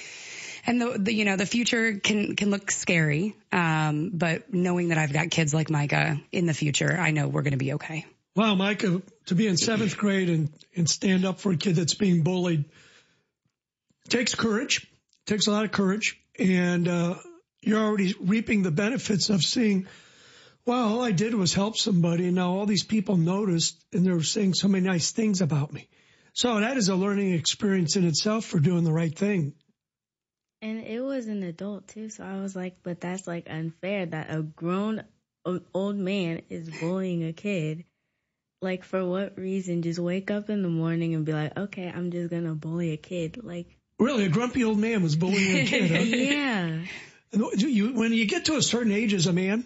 and 0.65 0.81
the, 0.81 0.97
the, 0.97 1.13
you 1.13 1.25
know 1.25 1.35
the 1.35 1.45
future 1.45 1.93
can 1.95 2.35
can 2.35 2.49
look 2.49 2.71
scary. 2.71 3.35
Um, 3.51 4.11
but 4.13 4.53
knowing 4.53 4.89
that 4.89 4.97
I've 4.97 5.11
got 5.11 5.29
kids 5.29 5.53
like 5.53 5.69
Micah 5.69 6.21
in 6.31 6.45
the 6.45 6.53
future, 6.53 6.97
I 6.97 7.11
know 7.11 7.27
we're 7.27 7.41
going 7.41 7.51
to 7.51 7.57
be 7.57 7.73
okay. 7.73 8.05
Wow, 8.35 8.55
Micah, 8.55 9.01
to 9.27 9.35
be 9.35 9.47
in 9.47 9.57
seventh 9.57 9.97
grade 9.97 10.29
and 10.29 10.49
and 10.75 10.89
stand 10.89 11.25
up 11.25 11.39
for 11.39 11.51
a 11.51 11.57
kid 11.57 11.75
that's 11.75 11.95
being 11.95 12.23
bullied 12.23 12.65
takes 14.09 14.35
courage. 14.35 14.87
Takes 15.25 15.47
a 15.47 15.51
lot 15.51 15.63
of 15.63 15.71
courage, 15.71 16.19
and 16.37 16.87
uh, 16.87 17.15
you're 17.61 17.79
already 17.79 18.13
reaping 18.19 18.61
the 18.63 18.71
benefits 18.71 19.29
of 19.29 19.41
seeing. 19.41 19.87
Well, 20.65 20.93
all 20.93 21.01
I 21.01 21.11
did 21.11 21.33
was 21.33 21.53
help 21.53 21.75
somebody, 21.75 22.27
and 22.27 22.35
now 22.35 22.51
all 22.51 22.65
these 22.65 22.85
people 22.85 23.17
noticed, 23.17 23.83
and 23.91 24.05
they're 24.05 24.21
saying 24.21 24.53
so 24.53 24.69
many 24.69 24.85
nice 24.87 25.11
things 25.11 25.41
about 25.41 25.73
me. 25.73 25.89
So 26.33 26.59
that 26.59 26.77
is 26.77 26.89
a 26.89 26.95
learning 26.95 27.33
experience 27.33 27.95
in 27.95 28.05
itself 28.05 28.45
for 28.45 28.59
doing 28.59 28.83
the 28.83 28.93
right 28.93 29.15
thing. 29.15 29.53
And 30.61 30.79
it 30.79 31.01
was 31.01 31.27
an 31.27 31.43
adult 31.43 31.89
too, 31.89 32.09
so 32.09 32.23
I 32.23 32.39
was 32.39 32.55
like, 32.55 32.77
but 32.81 33.01
that's 33.01 33.27
like 33.27 33.49
unfair 33.49 34.05
that 34.05 34.33
a 34.33 34.41
grown 34.41 35.03
old 35.73 35.97
man 35.97 36.41
is 36.49 36.69
bullying 36.69 37.25
a 37.25 37.33
kid. 37.33 37.83
Like 38.61 38.85
for 38.85 39.05
what 39.05 39.37
reason? 39.37 39.81
Just 39.81 39.99
wake 39.99 40.31
up 40.31 40.49
in 40.49 40.63
the 40.63 40.69
morning 40.69 41.15
and 41.15 41.25
be 41.25 41.33
like, 41.33 41.57
okay, 41.57 41.91
I'm 41.93 42.11
just 42.11 42.31
gonna 42.31 42.55
bully 42.55 42.93
a 42.93 42.97
kid. 42.97 43.43
Like 43.43 43.67
really, 43.99 44.23
a 44.23 44.29
grumpy 44.29 44.63
old 44.63 44.79
man 44.79 45.03
was 45.03 45.17
bullying 45.17 45.57
a 45.57 45.65
kid. 45.65 45.91
Huh? 45.91 45.97
yeah. 46.03 46.79
And 47.33 47.61
you, 47.61 47.93
when 47.93 48.13
you 48.13 48.25
get 48.25 48.45
to 48.45 48.55
a 48.55 48.61
certain 48.61 48.93
age 48.93 49.13
as 49.13 49.27
a 49.27 49.33
man, 49.33 49.65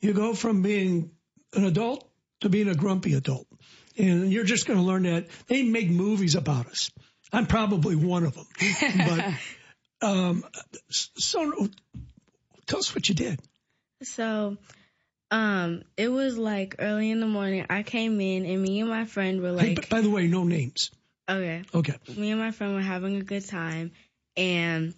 you 0.00 0.12
go 0.12 0.34
from 0.34 0.62
being 0.62 1.10
an 1.54 1.64
adult 1.64 2.08
to 2.40 2.48
being 2.48 2.68
a 2.68 2.74
grumpy 2.74 3.14
adult, 3.14 3.46
and 3.96 4.32
you're 4.32 4.44
just 4.44 4.66
going 4.66 4.78
to 4.78 4.84
learn 4.84 5.02
that. 5.04 5.26
They 5.46 5.62
make 5.62 5.90
movies 5.90 6.34
about 6.34 6.66
us. 6.66 6.90
I'm 7.32 7.46
probably 7.46 7.96
one 7.96 8.24
of 8.24 8.34
them, 8.34 8.46
but 10.00 10.06
um, 10.06 10.44
so 10.88 11.68
tell 12.66 12.78
us 12.78 12.94
what 12.94 13.08
you 13.08 13.14
did. 13.14 13.40
So, 14.02 14.56
um, 15.30 15.82
it 15.96 16.08
was 16.08 16.38
like 16.38 16.76
early 16.78 17.10
in 17.10 17.20
the 17.20 17.26
morning. 17.26 17.66
I 17.68 17.82
came 17.82 18.20
in 18.20 18.46
and 18.46 18.62
me 18.62 18.80
and 18.80 18.88
my 18.88 19.04
friend 19.04 19.42
were 19.42 19.52
like. 19.52 19.66
Hey, 19.66 19.88
by 19.88 20.00
the 20.00 20.10
way, 20.10 20.26
no 20.26 20.44
names. 20.44 20.90
Okay. 21.28 21.62
Okay. 21.72 21.94
Me 22.16 22.30
and 22.30 22.40
my 22.40 22.50
friend 22.50 22.74
were 22.74 22.80
having 22.80 23.16
a 23.16 23.22
good 23.22 23.46
time 23.46 23.92
and 24.36 24.94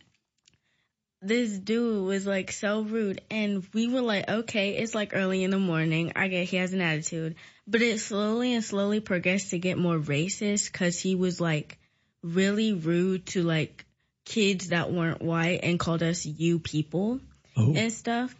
this 1.22 1.56
dude 1.56 2.04
was 2.04 2.26
like 2.26 2.50
so 2.50 2.82
rude 2.82 3.20
and 3.30 3.66
we 3.72 3.88
were 3.88 4.00
like, 4.00 4.28
okay, 4.28 4.76
it's 4.76 4.94
like 4.94 5.14
early 5.14 5.44
in 5.44 5.50
the 5.50 5.58
morning. 5.58 6.12
I 6.16 6.28
get 6.28 6.48
he 6.48 6.56
has 6.56 6.72
an 6.72 6.80
attitude, 6.80 7.36
but 7.66 7.80
it 7.80 8.00
slowly 8.00 8.54
and 8.54 8.64
slowly 8.64 9.00
progressed 9.00 9.50
to 9.50 9.58
get 9.58 9.78
more 9.78 9.98
racist 9.98 10.72
cause 10.72 10.98
he 10.98 11.14
was 11.14 11.40
like 11.40 11.78
really 12.22 12.72
rude 12.72 13.26
to 13.26 13.42
like 13.42 13.86
kids 14.24 14.68
that 14.68 14.92
weren't 14.92 15.22
white 15.22 15.60
and 15.62 15.78
called 15.78 16.02
us 16.02 16.26
you 16.26 16.58
people 16.58 17.20
oh. 17.56 17.74
and 17.74 17.92
stuff. 17.92 18.34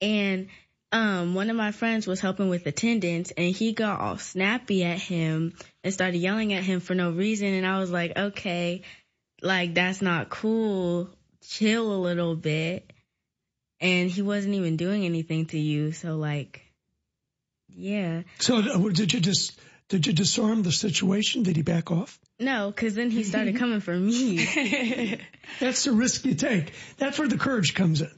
And 0.00 0.48
um, 0.90 1.34
one 1.34 1.50
of 1.50 1.56
my 1.56 1.70
friends 1.70 2.06
was 2.06 2.20
helping 2.20 2.48
with 2.48 2.66
attendance 2.66 3.30
and 3.30 3.54
he 3.54 3.72
got 3.72 4.00
all 4.00 4.18
snappy 4.18 4.84
at 4.84 4.98
him 4.98 5.54
and 5.84 5.94
started 5.94 6.18
yelling 6.18 6.52
at 6.52 6.64
him 6.64 6.80
for 6.80 6.94
no 6.94 7.12
reason. 7.12 7.48
And 7.48 7.66
I 7.66 7.78
was 7.78 7.90
like, 7.90 8.16
okay, 8.16 8.82
like 9.40 9.74
that's 9.74 10.02
not 10.02 10.28
cool. 10.30 11.08
Chill 11.42 11.92
a 11.92 12.00
little 12.00 12.36
bit. 12.36 12.92
And 13.80 14.10
he 14.10 14.22
wasn't 14.22 14.54
even 14.54 14.76
doing 14.76 15.04
anything 15.04 15.46
to 15.46 15.58
you. 15.58 15.92
So 15.92 16.16
like, 16.16 16.62
yeah. 17.68 18.22
So 18.38 18.58
uh, 18.58 18.88
did 18.90 19.12
you 19.12 19.20
just, 19.20 19.58
did 19.88 20.06
you 20.06 20.12
disarm 20.12 20.62
the 20.62 20.72
situation? 20.72 21.42
Did 21.42 21.56
he 21.56 21.62
back 21.62 21.90
off? 21.90 22.18
No, 22.38 22.70
because 22.70 22.94
then 22.94 23.10
he 23.10 23.24
started 23.24 23.56
coming 23.56 23.80
for 23.80 23.94
me. 23.94 24.46
That's 25.60 25.84
the 25.84 25.92
risk 25.92 26.24
you 26.24 26.34
take. 26.34 26.72
That's 26.98 27.18
where 27.18 27.28
the 27.28 27.38
courage 27.38 27.74
comes 27.74 28.02
in. 28.02 28.10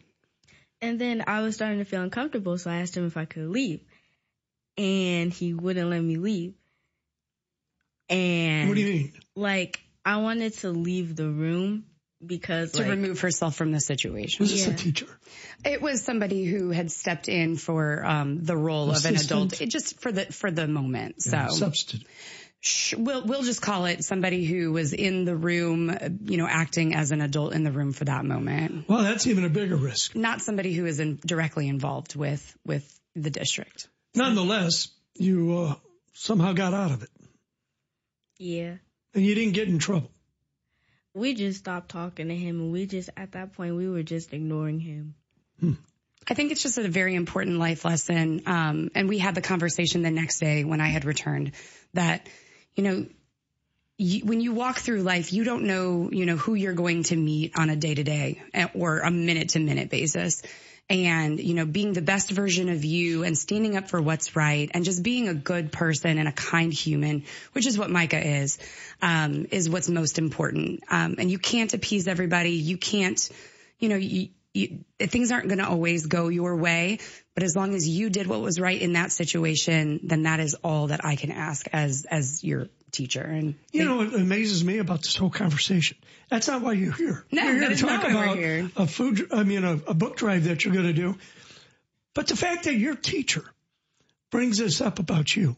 And 0.80 0.98
then 0.98 1.24
I 1.26 1.40
was 1.40 1.54
starting 1.54 1.78
to 1.78 1.84
feel 1.84 2.02
uncomfortable, 2.02 2.58
so 2.58 2.70
I 2.70 2.76
asked 2.76 2.96
him 2.96 3.06
if 3.06 3.16
I 3.16 3.24
could 3.24 3.48
leave. 3.48 3.80
And 4.76 5.32
he 5.32 5.54
wouldn't 5.54 5.88
let 5.88 6.02
me 6.02 6.16
leave. 6.16 6.54
And 8.08 8.68
what 8.68 8.74
do 8.74 8.80
you 8.82 8.92
mean? 8.92 9.12
Like 9.34 9.80
I 10.04 10.18
wanted 10.18 10.54
to 10.58 10.70
leave 10.70 11.16
the 11.16 11.28
room 11.28 11.84
because 12.26 12.72
to 12.72 12.82
like, 12.82 12.90
remove 12.90 13.20
herself 13.20 13.56
from 13.56 13.72
the 13.72 13.80
situation. 13.80 14.42
Was 14.42 14.50
this 14.50 14.66
yeah. 14.66 14.74
a 14.74 14.76
teacher? 14.76 15.06
It 15.64 15.80
was 15.80 16.02
somebody 16.02 16.44
who 16.44 16.70
had 16.70 16.90
stepped 16.90 17.28
in 17.28 17.56
for 17.56 18.04
um, 18.04 18.44
the 18.44 18.56
role 18.56 18.90
Assistant. 18.90 19.16
of 19.16 19.20
an 19.20 19.26
adult, 19.26 19.60
it 19.60 19.70
just 19.70 20.00
for 20.00 20.12
the 20.12 20.26
for 20.26 20.50
the 20.50 20.66
moment. 20.66 21.16
Yeah, 21.26 21.48
so 21.48 21.56
substitute 21.56 22.06
we'll 22.96 23.24
we'll 23.24 23.42
just 23.42 23.60
call 23.60 23.84
it 23.86 24.04
somebody 24.04 24.44
who 24.44 24.72
was 24.72 24.92
in 24.92 25.24
the 25.24 25.36
room, 25.36 26.18
you 26.24 26.36
know, 26.36 26.46
acting 26.48 26.94
as 26.94 27.10
an 27.10 27.20
adult 27.20 27.52
in 27.52 27.62
the 27.62 27.70
room 27.70 27.92
for 27.92 28.04
that 28.04 28.24
moment. 28.24 28.88
Well, 28.88 29.02
that's 29.02 29.26
even 29.26 29.44
a 29.44 29.48
bigger 29.48 29.76
risk. 29.76 30.16
Not 30.16 30.40
somebody 30.40 30.72
who 30.72 30.86
is 30.86 31.00
in, 31.00 31.18
directly 31.24 31.68
involved 31.68 32.16
with 32.16 32.56
with 32.64 33.00
the 33.14 33.30
district. 33.30 33.88
Nonetheless, 34.14 34.88
you 35.14 35.58
uh, 35.58 35.74
somehow 36.14 36.52
got 36.52 36.72
out 36.74 36.92
of 36.92 37.02
it. 37.02 37.10
Yeah. 38.38 38.76
And 39.14 39.24
you 39.24 39.34
didn't 39.34 39.52
get 39.52 39.68
in 39.68 39.78
trouble. 39.78 40.10
We 41.14 41.34
just 41.34 41.60
stopped 41.60 41.90
talking 41.90 42.28
to 42.28 42.36
him, 42.36 42.60
and 42.60 42.72
we 42.72 42.86
just 42.86 43.10
at 43.16 43.32
that 43.32 43.52
point 43.52 43.76
we 43.76 43.88
were 43.88 44.02
just 44.02 44.32
ignoring 44.32 44.80
him. 44.80 45.14
Hmm. 45.60 45.72
I 46.28 46.34
think 46.34 46.52
it's 46.52 46.62
just 46.62 46.78
a 46.78 46.88
very 46.88 47.14
important 47.14 47.58
life 47.58 47.84
lesson. 47.84 48.42
Um, 48.46 48.90
and 48.94 49.08
we 49.08 49.18
had 49.18 49.34
the 49.34 49.42
conversation 49.42 50.02
the 50.02 50.10
next 50.10 50.38
day 50.38 50.64
when 50.64 50.80
I 50.80 50.88
had 50.88 51.04
returned 51.04 51.52
that 51.92 52.28
you 52.74 52.82
know, 52.82 53.06
you, 53.96 54.24
when 54.24 54.40
you 54.40 54.52
walk 54.52 54.78
through 54.78 55.02
life, 55.02 55.32
you 55.32 55.44
don't 55.44 55.64
know, 55.64 56.10
you 56.10 56.26
know, 56.26 56.36
who 56.36 56.54
you're 56.54 56.74
going 56.74 57.04
to 57.04 57.16
meet 57.16 57.52
on 57.56 57.70
a 57.70 57.76
day 57.76 57.94
to 57.94 58.02
day 58.02 58.42
or 58.74 59.00
a 59.00 59.10
minute 59.10 59.50
to 59.50 59.60
minute 59.60 59.90
basis. 59.90 60.42
And, 60.90 61.40
you 61.40 61.54
know, 61.54 61.64
being 61.64 61.94
the 61.94 62.02
best 62.02 62.30
version 62.30 62.68
of 62.68 62.84
you 62.84 63.24
and 63.24 63.38
standing 63.38 63.76
up 63.76 63.88
for 63.88 64.02
what's 64.02 64.36
right 64.36 64.70
and 64.74 64.84
just 64.84 65.02
being 65.02 65.28
a 65.28 65.34
good 65.34 65.72
person 65.72 66.18
and 66.18 66.28
a 66.28 66.32
kind 66.32 66.72
human, 66.72 67.24
which 67.52 67.66
is 67.66 67.78
what 67.78 67.88
Micah 67.88 68.24
is, 68.24 68.58
um, 69.00 69.46
is 69.50 69.70
what's 69.70 69.88
most 69.88 70.18
important. 70.18 70.82
Um, 70.90 71.16
and 71.18 71.30
you 71.30 71.38
can't 71.38 71.72
appease 71.72 72.06
everybody. 72.06 72.50
You 72.50 72.76
can't, 72.76 73.30
you 73.78 73.88
know, 73.88 73.96
you, 73.96 74.28
you, 74.52 74.84
things 74.98 75.32
aren't 75.32 75.48
going 75.48 75.58
to 75.58 75.68
always 75.68 76.06
go 76.06 76.28
your 76.28 76.54
way, 76.56 76.98
but 77.34 77.42
as 77.42 77.56
long 77.56 77.74
as 77.74 77.88
you 77.88 78.08
did 78.10 78.26
what 78.26 78.40
was 78.40 78.60
right 78.60 78.80
in 78.80 78.92
that 78.92 79.10
situation, 79.10 80.00
then 80.04 80.22
that 80.22 80.38
is 80.38 80.54
all 80.62 80.88
that 80.88 81.04
I 81.04 81.16
can 81.16 81.32
ask 81.32 81.66
as 81.72 82.06
as 82.08 82.44
your 82.44 82.68
teacher. 82.94 83.20
And 83.20 83.54
you 83.72 83.80
they, 83.80 83.84
know 83.84 83.96
what 83.96 84.14
amazes 84.14 84.64
me 84.64 84.78
about 84.78 85.02
this 85.02 85.16
whole 85.16 85.30
conversation? 85.30 85.98
That's 86.30 86.48
not 86.48 86.62
why 86.62 86.72
you're 86.72 86.92
here. 86.92 87.24
No, 87.30 87.42
you're 87.42 87.58
here 87.58 87.68
to 87.70 87.76
talk 87.76 88.04
about 88.04 88.38
a 88.38 88.86
food. 88.86 89.28
I 89.32 89.42
mean, 89.42 89.64
a, 89.64 89.72
a 89.72 89.94
book 89.94 90.16
drive 90.16 90.44
that 90.44 90.64
you're 90.64 90.74
going 90.74 90.86
to 90.86 90.92
do. 90.92 91.16
But 92.14 92.28
the 92.28 92.36
fact 92.36 92.64
that 92.64 92.74
your 92.74 92.94
teacher 92.94 93.44
brings 94.30 94.58
this 94.58 94.80
up 94.80 94.98
about 94.98 95.34
you, 95.34 95.56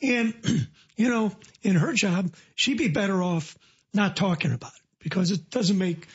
and 0.00 0.34
you 0.96 1.08
know, 1.08 1.32
in 1.62 1.76
her 1.76 1.92
job, 1.92 2.32
she'd 2.54 2.78
be 2.78 2.88
better 2.88 3.22
off 3.22 3.56
not 3.92 4.16
talking 4.16 4.52
about 4.52 4.72
it 4.72 4.82
because 5.00 5.30
it 5.30 5.50
doesn't 5.50 5.78
make 5.78 6.06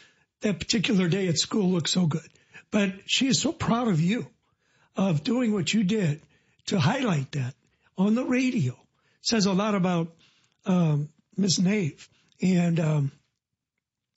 that 0.42 0.60
particular 0.60 1.08
day 1.08 1.28
at 1.28 1.38
school 1.38 1.70
look 1.72 1.88
so 1.88 2.06
good. 2.06 2.28
But 2.72 2.94
she 3.06 3.28
is 3.28 3.42
so 3.42 3.52
proud 3.52 3.88
of 3.88 4.02
you 4.02 4.28
of 4.96 5.24
doing 5.24 5.54
what 5.54 5.74
you 5.74 5.84
did 5.84 6.22
to 6.68 6.80
highlight 6.80 7.32
that 7.34 7.54
on 7.98 8.16
the 8.16 8.24
radio 8.24 8.78
says 9.22 9.46
a 9.46 9.54
lot 9.54 9.76
about 9.76 10.14
um, 10.66 11.10
Ms. 11.38 11.60
Nave. 11.60 12.10
And 12.42 12.80
um, 12.80 13.12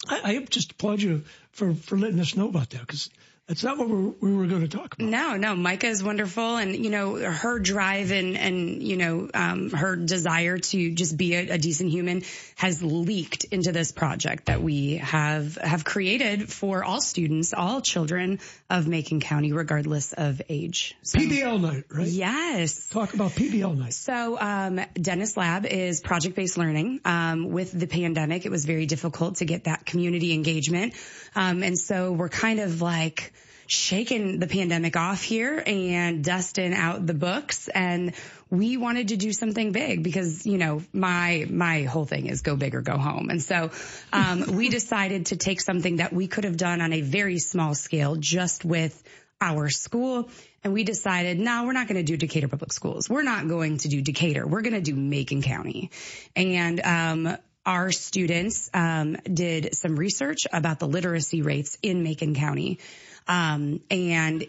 I, 0.08 0.20
I 0.24 0.38
just 0.44 0.72
applaud 0.72 1.02
you 1.02 1.24
for, 1.52 1.74
for 1.74 1.96
letting 1.96 2.20
us 2.20 2.36
know 2.36 2.48
about 2.48 2.70
that 2.70 2.80
because 2.80 3.10
that's 3.48 3.62
not 3.62 3.78
what 3.78 3.88
we 3.88 4.34
were 4.34 4.46
going 4.46 4.62
to 4.62 4.68
talk 4.68 4.94
about. 4.94 5.08
No, 5.08 5.36
no. 5.36 5.54
Micah 5.54 5.86
is 5.86 6.02
wonderful, 6.02 6.56
and 6.56 6.74
you 6.74 6.90
know 6.90 7.14
her 7.14 7.60
drive 7.60 8.10
and 8.10 8.36
and 8.36 8.82
you 8.82 8.96
know 8.96 9.30
um, 9.32 9.70
her 9.70 9.94
desire 9.94 10.58
to 10.58 10.90
just 10.92 11.16
be 11.16 11.34
a, 11.34 11.50
a, 11.50 11.58
decent 11.58 11.90
human 11.90 12.22
has 12.56 12.82
leaked 12.82 13.44
into 13.44 13.70
this 13.70 13.92
project 13.92 14.46
that 14.46 14.62
we 14.62 14.96
have 14.96 15.54
have 15.56 15.84
created 15.84 16.52
for 16.52 16.82
all 16.82 17.00
students, 17.00 17.54
all 17.54 17.80
children 17.80 18.40
of 18.68 18.88
Macon 18.88 19.20
County, 19.20 19.52
regardless 19.52 20.12
of 20.12 20.42
age. 20.48 20.96
So, 21.02 21.20
PBL 21.20 21.60
night, 21.60 21.84
right? 21.88 22.08
Yes. 22.08 22.88
Talk 22.88 23.14
about 23.14 23.30
PBL 23.30 23.78
night. 23.78 23.94
So 23.94 24.40
um, 24.40 24.80
Dennis 24.94 25.36
Lab 25.36 25.66
is 25.66 26.00
project 26.00 26.34
based 26.34 26.58
learning. 26.58 27.00
Um, 27.04 27.50
with 27.50 27.70
the 27.70 27.86
pandemic, 27.86 28.44
it 28.44 28.50
was 28.50 28.64
very 28.64 28.86
difficult 28.86 29.36
to 29.36 29.44
get 29.44 29.64
that 29.64 29.86
community 29.86 30.32
engagement, 30.34 30.94
um, 31.36 31.62
and 31.62 31.78
so 31.78 32.10
we're 32.12 32.28
kind 32.28 32.58
of 32.58 32.82
like 32.82 33.32
shaking 33.68 34.38
the 34.38 34.46
pandemic 34.46 34.96
off 34.96 35.22
here 35.22 35.62
and 35.64 36.24
dusting 36.24 36.72
out 36.72 37.04
the 37.04 37.14
books 37.14 37.68
and 37.68 38.14
we 38.50 38.76
wanted 38.76 39.08
to 39.08 39.16
do 39.16 39.32
something 39.32 39.72
big 39.72 40.02
because, 40.02 40.46
you 40.46 40.56
know, 40.56 40.82
my, 40.92 41.46
my 41.50 41.82
whole 41.82 42.04
thing 42.04 42.26
is 42.26 42.42
go 42.42 42.54
big 42.54 42.74
or 42.74 42.80
go 42.80 42.96
home. 42.96 43.28
And 43.28 43.42
so, 43.42 43.70
um, 44.12 44.56
we 44.56 44.68
decided 44.78 45.26
to 45.26 45.36
take 45.36 45.60
something 45.60 45.96
that 45.96 46.12
we 46.12 46.28
could 46.28 46.44
have 46.44 46.56
done 46.56 46.80
on 46.80 46.92
a 46.92 47.00
very 47.00 47.38
small 47.38 47.74
scale 47.74 48.14
just 48.14 48.64
with 48.64 49.02
our 49.40 49.68
school. 49.68 50.28
And 50.62 50.72
we 50.72 50.84
decided, 50.84 51.38
no, 51.38 51.64
we're 51.64 51.72
not 51.72 51.88
going 51.88 51.96
to 51.96 52.04
do 52.04 52.16
Decatur 52.16 52.48
Public 52.48 52.72
Schools. 52.72 53.10
We're 53.10 53.22
not 53.22 53.48
going 53.48 53.78
to 53.78 53.88
do 53.88 54.00
Decatur. 54.00 54.46
We're 54.46 54.62
going 54.62 54.74
to 54.74 54.80
do 54.80 54.94
Macon 54.94 55.42
County. 55.42 55.90
And, 56.34 56.80
um, 56.80 57.36
our 57.66 57.90
students 57.90 58.70
um, 58.72 59.16
did 59.24 59.74
some 59.74 59.96
research 59.96 60.46
about 60.52 60.78
the 60.78 60.86
literacy 60.86 61.42
rates 61.42 61.76
in 61.82 62.04
Macon 62.04 62.34
County. 62.34 62.78
Um, 63.26 63.80
and 63.90 64.46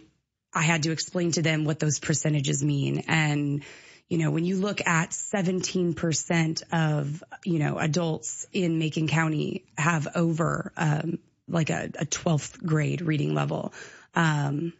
I 0.53 0.61
had 0.61 0.83
to 0.83 0.91
explain 0.91 1.31
to 1.33 1.41
them 1.41 1.65
what 1.65 1.79
those 1.79 1.99
percentages 1.99 2.63
mean. 2.63 3.03
And, 3.07 3.63
you 4.07 4.19
know, 4.19 4.29
when 4.29 4.45
you 4.45 4.57
look 4.57 4.85
at 4.85 5.09
17% 5.09 6.63
of, 6.71 7.23
you 7.43 7.59
know, 7.59 7.79
adults 7.79 8.47
in 8.53 8.77
Macon 8.77 9.07
County 9.07 9.65
have 9.77 10.07
over, 10.15 10.71
um, 10.77 11.17
like 11.47 11.71
a, 11.71 11.89
a 11.99 12.05
12th 12.05 12.63
grade 12.63 13.01
reading 13.01 13.33
level, 13.33 13.73
um, 14.15 14.73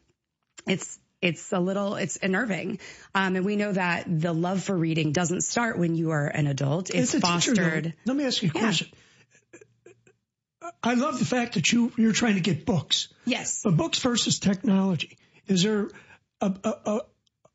it's, 0.68 1.00
it's 1.22 1.52
a 1.52 1.60
little, 1.60 1.96
it's 1.96 2.18
unnerving. 2.22 2.80
Um, 3.16 3.36
and 3.36 3.46
we 3.46 3.56
know 3.56 3.72
that 3.72 4.06
the 4.08 4.34
love 4.34 4.64
for 4.64 4.76
reading 4.76 5.12
doesn't 5.12 5.42
start 5.42 5.78
when 5.78 5.96
you 5.96 6.12
are 6.12 6.28
an 6.28 6.48
adult. 6.48 6.90
It's 6.90 7.18
fostered. 7.18 7.84
Teacher, 7.84 7.96
let 8.06 8.16
me 8.16 8.26
ask 8.26 8.44
you 8.44 8.52
a 8.54 8.58
yeah. 8.58 8.62
question. 8.62 8.88
I 10.84 10.94
love 10.94 11.18
the 11.18 11.26
fact 11.26 11.56
that 11.56 11.72
you, 11.72 11.92
you're 11.98 12.14
trying 12.14 12.36
to 12.36 12.42
get 12.42 12.66
books. 12.66 13.08
Yes. 13.26 13.62
But 13.64 13.78
books 13.78 14.00
versus 14.00 14.40
technology. 14.40 15.18
Is 15.48 15.64
there 15.64 15.90
a, 16.42 16.54
a, 16.64 17.00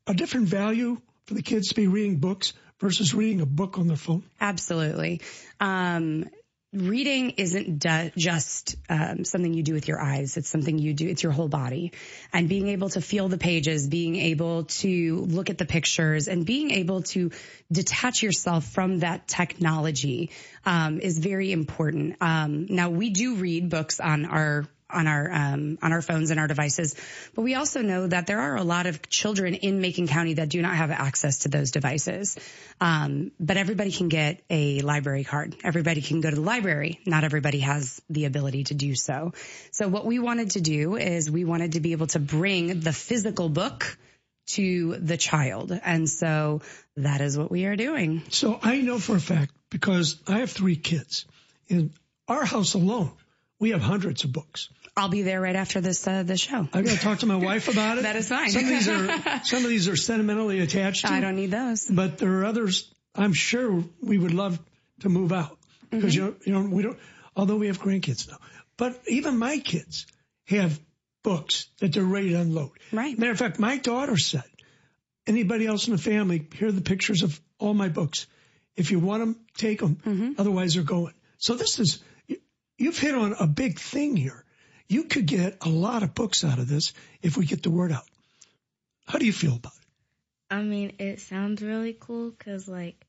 a 0.06 0.14
different 0.14 0.48
value 0.48 1.00
for 1.26 1.34
the 1.34 1.42
kids 1.42 1.68
to 1.68 1.74
be 1.74 1.86
reading 1.86 2.16
books 2.16 2.54
versus 2.80 3.14
reading 3.14 3.40
a 3.40 3.46
book 3.46 3.78
on 3.78 3.86
their 3.86 3.96
phone? 3.96 4.24
Absolutely. 4.40 5.20
Um, 5.60 6.26
reading 6.72 7.30
isn't 7.30 7.78
du- 7.78 8.12
just 8.16 8.76
um, 8.88 9.24
something 9.24 9.52
you 9.52 9.62
do 9.62 9.74
with 9.74 9.88
your 9.88 10.00
eyes. 10.00 10.36
It's 10.36 10.48
something 10.48 10.78
you 10.78 10.94
do. 10.94 11.08
It's 11.08 11.22
your 11.22 11.32
whole 11.32 11.48
body, 11.48 11.92
and 12.32 12.48
being 12.48 12.68
able 12.68 12.88
to 12.90 13.00
feel 13.00 13.28
the 13.28 13.38
pages, 13.38 13.88
being 13.88 14.16
able 14.16 14.64
to 14.64 15.16
look 15.16 15.50
at 15.50 15.58
the 15.58 15.66
pictures, 15.66 16.28
and 16.28 16.46
being 16.46 16.70
able 16.70 17.02
to 17.02 17.30
detach 17.70 18.22
yourself 18.22 18.64
from 18.64 19.00
that 19.00 19.28
technology 19.28 20.30
um, 20.64 21.00
is 21.00 21.18
very 21.18 21.52
important. 21.52 22.16
Um, 22.20 22.66
now 22.68 22.90
we 22.90 23.10
do 23.10 23.36
read 23.36 23.68
books 23.68 24.00
on 24.00 24.24
our 24.24 24.66
on 24.92 25.06
our 25.06 25.30
um, 25.32 25.78
on 25.82 25.92
our 25.92 26.02
phones 26.02 26.30
and 26.30 26.38
our 26.38 26.46
devices. 26.46 26.94
But 27.34 27.42
we 27.42 27.54
also 27.54 27.82
know 27.82 28.06
that 28.06 28.26
there 28.26 28.40
are 28.40 28.56
a 28.56 28.62
lot 28.62 28.86
of 28.86 29.08
children 29.08 29.54
in 29.54 29.80
Macon 29.80 30.06
County 30.06 30.34
that 30.34 30.48
do 30.48 30.62
not 30.62 30.74
have 30.74 30.90
access 30.90 31.40
to 31.40 31.48
those 31.48 31.70
devices. 31.70 32.36
Um, 32.80 33.32
but 33.38 33.56
everybody 33.56 33.92
can 33.92 34.08
get 34.08 34.42
a 34.50 34.80
library 34.80 35.24
card. 35.24 35.56
Everybody 35.64 36.02
can 36.02 36.20
go 36.20 36.30
to 36.30 36.36
the 36.36 36.42
library. 36.42 37.00
Not 37.06 37.24
everybody 37.24 37.60
has 37.60 38.00
the 38.10 38.24
ability 38.26 38.64
to 38.64 38.74
do 38.74 38.94
so. 38.94 39.32
So 39.70 39.88
what 39.88 40.06
we 40.06 40.18
wanted 40.18 40.52
to 40.52 40.60
do 40.60 40.96
is 40.96 41.30
we 41.30 41.44
wanted 41.44 41.72
to 41.72 41.80
be 41.80 41.92
able 41.92 42.08
to 42.08 42.18
bring 42.18 42.80
the 42.80 42.92
physical 42.92 43.48
book 43.48 43.96
to 44.46 44.96
the 44.96 45.16
child. 45.16 45.78
And 45.84 46.08
so 46.08 46.62
that 46.96 47.20
is 47.20 47.38
what 47.38 47.50
we 47.50 47.64
are 47.66 47.76
doing. 47.76 48.22
So 48.30 48.58
I 48.62 48.80
know 48.80 48.98
for 48.98 49.16
a 49.16 49.20
fact 49.20 49.52
because 49.70 50.20
I 50.26 50.40
have 50.40 50.50
three 50.50 50.76
kids 50.76 51.24
in 51.68 51.92
our 52.28 52.44
house 52.44 52.74
alone. 52.74 53.12
We 53.58 53.70
have 53.70 53.80
hundreds 53.80 54.24
of 54.24 54.32
books. 54.32 54.68
I'll 54.96 55.08
be 55.08 55.22
there 55.22 55.40
right 55.40 55.56
after 55.56 55.80
this 55.80 56.06
uh, 56.06 56.22
the 56.22 56.36
show. 56.36 56.68
I'm 56.72 56.84
going 56.84 56.96
to 56.96 56.98
talk 56.98 57.20
to 57.20 57.26
my 57.26 57.36
wife 57.36 57.68
about 57.68 57.98
it. 57.98 58.02
that 58.04 58.16
is 58.16 58.28
fine. 58.28 58.50
Some 58.50 58.64
of 58.64 58.68
these 58.68 58.88
are 58.88 59.40
some 59.44 59.64
of 59.64 59.70
these 59.70 59.88
are 59.88 59.96
sentimentally 59.96 60.60
attached. 60.60 61.06
to. 61.06 61.12
I 61.12 61.20
don't 61.20 61.36
need 61.36 61.50
those. 61.50 61.86
But 61.86 62.18
there 62.18 62.40
are 62.40 62.44
others. 62.44 62.92
I'm 63.14 63.32
sure 63.32 63.84
we 64.02 64.18
would 64.18 64.34
love 64.34 64.58
to 65.00 65.08
move 65.08 65.32
out 65.32 65.58
because 65.90 66.14
mm-hmm. 66.14 66.24
you 66.44 66.52
know 66.52 66.60
you 66.60 66.68
know 66.68 66.74
we 66.74 66.82
don't. 66.82 66.98
Although 67.34 67.56
we 67.56 67.68
have 67.68 67.80
grandkids 67.80 68.28
now, 68.28 68.38
but 68.76 69.00
even 69.08 69.38
my 69.38 69.58
kids 69.58 70.06
have 70.46 70.78
books 71.22 71.68
that 71.78 71.92
they're 71.92 72.04
ready 72.04 72.30
to 72.30 72.40
unload. 72.40 72.72
Right. 72.92 73.18
Matter 73.18 73.32
of 73.32 73.38
fact, 73.38 73.58
my 73.58 73.78
daughter 73.78 74.18
said, 74.18 74.44
anybody 75.26 75.66
else 75.66 75.86
in 75.86 75.92
the 75.92 76.02
family, 76.02 76.46
here 76.54 76.68
are 76.68 76.72
the 76.72 76.82
pictures 76.82 77.22
of 77.22 77.40
all 77.58 77.72
my 77.72 77.88
books. 77.88 78.26
If 78.76 78.90
you 78.90 78.98
want 78.98 79.20
them, 79.20 79.36
take 79.56 79.80
them. 79.80 79.96
Mm-hmm. 80.04 80.32
Otherwise, 80.38 80.74
they're 80.74 80.82
going. 80.82 81.14
So 81.38 81.54
this 81.54 81.78
is 81.78 82.02
you've 82.76 82.98
hit 82.98 83.14
on 83.14 83.34
a 83.38 83.46
big 83.46 83.78
thing 83.78 84.16
here 84.16 84.44
you 84.88 85.04
could 85.04 85.26
get 85.26 85.58
a 85.62 85.68
lot 85.68 86.02
of 86.02 86.14
books 86.14 86.44
out 86.44 86.58
of 86.58 86.68
this 86.68 86.92
if 87.22 87.36
we 87.36 87.46
get 87.46 87.62
the 87.62 87.70
word 87.70 87.92
out. 87.92 88.08
How 89.06 89.18
do 89.18 89.26
you 89.26 89.32
feel 89.32 89.56
about 89.56 89.72
it? 89.72 90.54
I 90.54 90.62
mean, 90.62 90.92
it 90.98 91.20
sounds 91.20 91.62
really 91.62 91.96
cool 91.98 92.30
because, 92.30 92.68
like, 92.68 93.06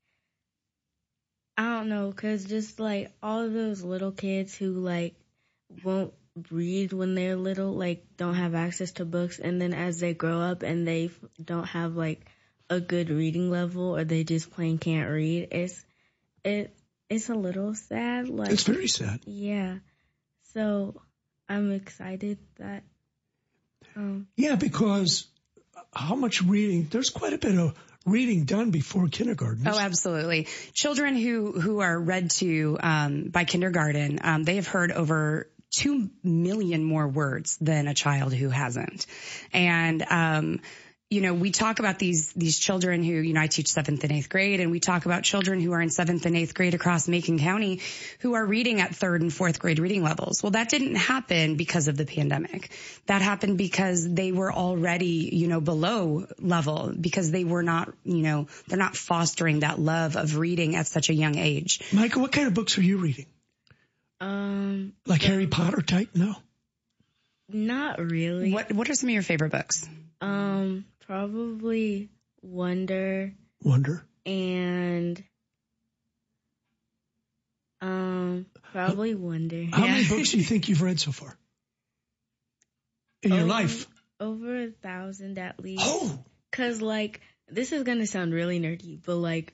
I 1.57 1.63
don't 1.63 1.89
know, 1.89 2.09
because 2.09 2.45
just 2.45 2.79
like 2.79 3.11
all 3.21 3.41
of 3.41 3.53
those 3.53 3.83
little 3.83 4.11
kids 4.11 4.55
who, 4.55 4.71
like, 4.71 5.15
won't 5.83 6.13
read 6.49 6.93
when 6.93 7.15
they're 7.15 7.35
little, 7.35 7.73
like, 7.73 8.05
don't 8.17 8.35
have 8.35 8.55
access 8.55 8.93
to 8.93 9.05
books, 9.05 9.39
and 9.39 9.61
then 9.61 9.73
as 9.73 9.99
they 9.99 10.13
grow 10.13 10.39
up 10.39 10.63
and 10.63 10.87
they 10.87 11.11
don't 11.43 11.67
have, 11.67 11.95
like, 11.95 12.25
a 12.69 12.79
good 12.79 13.09
reading 13.09 13.51
level 13.51 13.95
or 13.95 14.03
they 14.03 14.23
just 14.23 14.51
plain 14.51 14.77
can't 14.77 15.09
read, 15.09 15.49
it's, 15.51 15.83
it, 16.43 16.75
it's 17.09 17.29
a 17.29 17.35
little 17.35 17.75
sad. 17.75 18.29
Like, 18.29 18.51
it's 18.51 18.63
very 18.63 18.87
sad. 18.87 19.19
Yeah. 19.25 19.79
So 20.53 21.01
I'm 21.49 21.71
excited 21.71 22.37
that. 22.57 22.83
Um, 23.95 24.27
yeah, 24.35 24.55
because 24.55 25.27
how 25.93 26.15
much 26.15 26.41
reading? 26.41 26.87
There's 26.89 27.09
quite 27.09 27.33
a 27.33 27.37
bit 27.37 27.57
of 27.57 27.75
reading 28.05 28.45
done 28.45 28.71
before 28.71 29.07
kindergarten. 29.07 29.67
Oh, 29.67 29.77
absolutely. 29.77 30.47
Children 30.73 31.15
who 31.15 31.51
who 31.51 31.79
are 31.79 31.99
read 31.99 32.31
to 32.31 32.77
um, 32.81 33.23
by 33.29 33.43
kindergarten, 33.43 34.19
um, 34.23 34.43
they 34.43 34.55
have 34.55 34.67
heard 34.67 34.91
over 34.91 35.49
two 35.69 36.09
million 36.23 36.83
more 36.83 37.07
words 37.07 37.57
than 37.59 37.87
a 37.87 37.93
child 37.93 38.33
who 38.33 38.49
hasn't, 38.49 39.05
and 39.51 40.03
um, 40.09 40.61
you 41.13 41.21
know, 41.21 41.33
we 41.33 41.51
talk 41.51 41.77
about 41.77 41.99
these, 41.99 42.33
these 42.33 42.57
children 42.57 43.03
who, 43.03 43.13
you 43.13 43.33
know, 43.33 43.41
I 43.41 43.47
teach 43.47 43.67
seventh 43.67 44.03
and 44.03 44.11
eighth 44.11 44.29
grade 44.29 44.59
and 44.59 44.71
we 44.71 44.79
talk 44.79 45.05
about 45.05 45.23
children 45.23 45.61
who 45.61 45.71
are 45.73 45.81
in 45.81 45.91
seventh 45.91 46.25
and 46.25 46.35
eighth 46.35 46.55
grade 46.55 46.73
across 46.73 47.07
Macon 47.07 47.37
County 47.37 47.81
who 48.19 48.33
are 48.33 48.43
reading 48.43 48.81
at 48.81 48.95
third 48.95 49.21
and 49.21 49.31
fourth 49.31 49.59
grade 49.59 49.77
reading 49.77 50.01
levels. 50.01 50.41
Well, 50.41 50.51
that 50.51 50.69
didn't 50.69 50.95
happen 50.95 51.55
because 51.55 51.87
of 51.87 51.97
the 51.97 52.05
pandemic. 52.05 52.71
That 53.05 53.21
happened 53.21 53.59
because 53.59 54.11
they 54.11 54.31
were 54.31 54.51
already, 54.51 55.29
you 55.31 55.47
know, 55.47 55.61
below 55.61 56.25
level 56.39 56.91
because 56.99 57.29
they 57.29 57.43
were 57.43 57.63
not, 57.63 57.93
you 58.03 58.23
know, 58.23 58.47
they're 58.67 58.79
not 58.79 58.95
fostering 58.95 59.59
that 59.59 59.77
love 59.79 60.15
of 60.15 60.37
reading 60.37 60.75
at 60.75 60.87
such 60.87 61.09
a 61.09 61.13
young 61.13 61.37
age. 61.37 61.81
Michael, 61.93 62.23
what 62.23 62.31
kind 62.31 62.47
of 62.47 62.55
books 62.55 62.77
are 62.79 62.83
you 62.83 62.97
reading? 62.97 63.27
Um, 64.19 64.93
like 65.05 65.21
Harry 65.21 65.47
Potter 65.47 65.81
type? 65.81 66.09
No. 66.15 66.33
Not 67.49 67.99
really. 67.99 68.51
What 68.51 68.71
What 68.71 68.89
are 68.89 68.95
some 68.95 69.09
of 69.09 69.13
your 69.13 69.21
favorite 69.21 69.51
books? 69.51 69.87
Um, 70.21 70.85
Probably 71.07 72.09
Wonder. 72.41 73.33
Wonder. 73.61 74.05
And 74.25 75.23
um, 77.81 78.45
probably 78.71 79.11
how, 79.11 79.17
Wonder. 79.17 79.65
How 79.71 79.85
yeah. 79.85 79.91
many 79.91 80.07
books 80.07 80.31
do 80.31 80.37
you 80.37 80.43
think 80.43 80.69
you've 80.69 80.81
read 80.81 80.99
so 80.99 81.11
far 81.11 81.37
in 83.21 83.31
over, 83.31 83.41
your 83.41 83.49
life? 83.49 83.87
Over 84.19 84.63
a 84.63 84.69
thousand 84.69 85.37
at 85.37 85.59
least. 85.59 85.83
Oh. 85.85 86.19
Cause 86.51 86.81
like 86.81 87.21
this 87.49 87.71
is 87.71 87.83
gonna 87.83 88.07
sound 88.07 88.33
really 88.33 88.59
nerdy, 88.59 88.99
but 89.03 89.15
like 89.15 89.53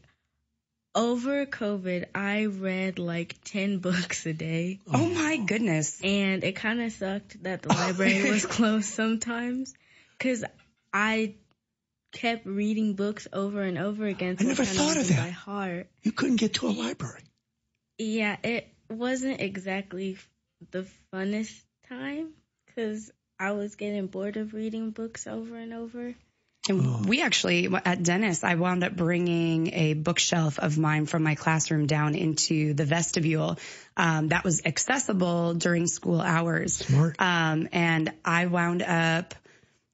over 0.94 1.46
COVID, 1.46 2.08
I 2.14 2.46
read 2.46 3.00
like 3.00 3.36
10 3.46 3.80
books 3.80 4.26
a 4.26 4.34
day. 4.34 4.80
Oh 4.92 5.06
my 5.06 5.38
goodness. 5.38 6.00
And 6.04 6.44
it 6.44 6.56
kind 6.56 6.82
of 6.82 6.92
sucked 6.92 7.42
that 7.44 7.62
the 7.62 7.70
library 7.70 8.30
was 8.32 8.46
closed 8.46 8.90
sometimes 8.90 9.74
because 10.18 10.44
I 10.94 11.36
kept 12.12 12.46
reading 12.46 12.96
books 12.96 13.28
over 13.32 13.62
and 13.62 13.78
over 13.78 14.06
again. 14.06 14.38
So 14.38 14.46
I 14.46 14.48
never 14.48 14.66
thought 14.66 14.98
of 14.98 15.08
that. 15.10 15.18
By 15.18 15.30
heart. 15.30 15.88
You 16.02 16.12
couldn't 16.12 16.38
get 16.38 16.56
to 16.56 16.68
a 16.68 16.72
library. 16.72 17.22
Yeah, 17.98 18.38
it 18.44 18.68
wasn't 18.90 19.42
exactly 19.42 20.18
the 20.72 20.88
funnest 21.14 21.54
time 21.88 22.30
because 22.66 23.12
I 23.40 23.52
was 23.52 23.76
getting 23.76 24.08
bored 24.08 24.38
of 24.38 24.54
reading 24.54 24.92
books 24.92 25.28
over 25.28 25.56
and 25.56 25.74
over. 25.74 26.16
And 26.68 26.86
oh. 26.86 27.02
we 27.08 27.22
actually, 27.22 27.70
at 27.86 28.04
Dennis, 28.04 28.44
I 28.44 28.56
wound 28.56 28.84
up 28.84 28.96
bringing 28.96 29.74
a 29.74 29.94
bookshelf 29.94 30.60
of 30.60 30.78
mine 30.78 31.06
from 31.06 31.24
my 31.24 31.36
classroom 31.36 31.88
down 31.88 32.16
into 32.16 32.74
the 32.74 32.86
vestibule 32.86 33.58
um, 33.96 34.28
that 34.30 34.44
was 34.44 34.62
accessible 34.66 35.54
during 35.54 35.88
school 35.88 36.20
hours. 36.20 36.76
Smart. 36.76 37.16
Um, 37.20 37.70
and 37.72 38.12
I 38.26 38.48
wound 38.48 38.82
up, 38.82 39.36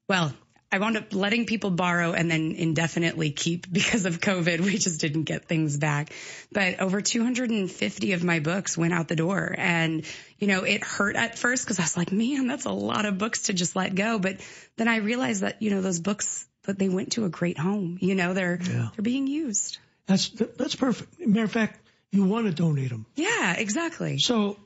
well, 0.10 0.34
I 0.71 0.80
wound 0.80 0.97
up 0.97 1.13
letting 1.13 1.45
people 1.45 1.69
borrow 1.69 2.12
and 2.13 2.30
then 2.30 2.54
indefinitely 2.58 3.32
keep 3.32 3.71
because 3.71 4.06
of 4.06 4.19
COVID. 4.19 4.60
We 4.65 4.78
just 4.78 4.99
didn't 4.99 5.23
get 5.23 5.45
things 5.45 5.78
back. 5.78 6.12
But 6.51 6.80
over 6.82 7.01
250 7.01 8.13
of 8.13 8.23
my 8.23 8.39
books 8.39 8.78
went 8.78 8.93
out 8.93 9.08
the 9.08 9.15
door. 9.15 9.54
And, 9.58 10.04
you 10.39 10.47
know, 10.47 10.63
it 10.63 10.84
hurt 10.84 11.15
at 11.15 11.38
first 11.38 11.63
because 11.65 11.80
I 11.80 11.84
was 11.84 11.95
like, 11.95 12.12
man, 12.12 12.47
that's 12.47 12.65
a 12.65 12.71
lot 12.71 13.06
of 13.06 13.17
books 13.17 13.43
to 13.43 13.54
just 13.54 13.75
let 13.75 13.95
go. 13.95 14.19
But 14.19 14.41
then 14.75 14.88
I 14.88 14.97
realized 14.97 15.41
that, 15.43 15.62
you 15.62 15.69
know, 15.71 15.82
those 15.82 15.99
books, 15.99 16.45
that 16.63 16.80
they 16.80 16.89
went 16.89 17.12
to 17.13 17.25
a 17.25 17.30
great 17.30 17.60
home. 17.60 17.99
You 18.01 18.15
know, 18.15 18.34
they're, 18.34 18.60
Yeah. 18.62 18.89
they're 18.95 19.04
being 19.04 19.28
used. 19.28 19.78
That's 20.08 20.30
that's 20.30 20.75
perfect. 20.75 21.19
Matter 21.19 21.45
of 21.45 21.51
fact, 21.51 21.80
you 22.12 22.23
want 22.25 22.47
to 22.47 22.51
donate 22.54 22.89
them. 22.89 23.06
Yeah, 23.15 23.54
exactly. 23.54 24.17
So 24.19 24.58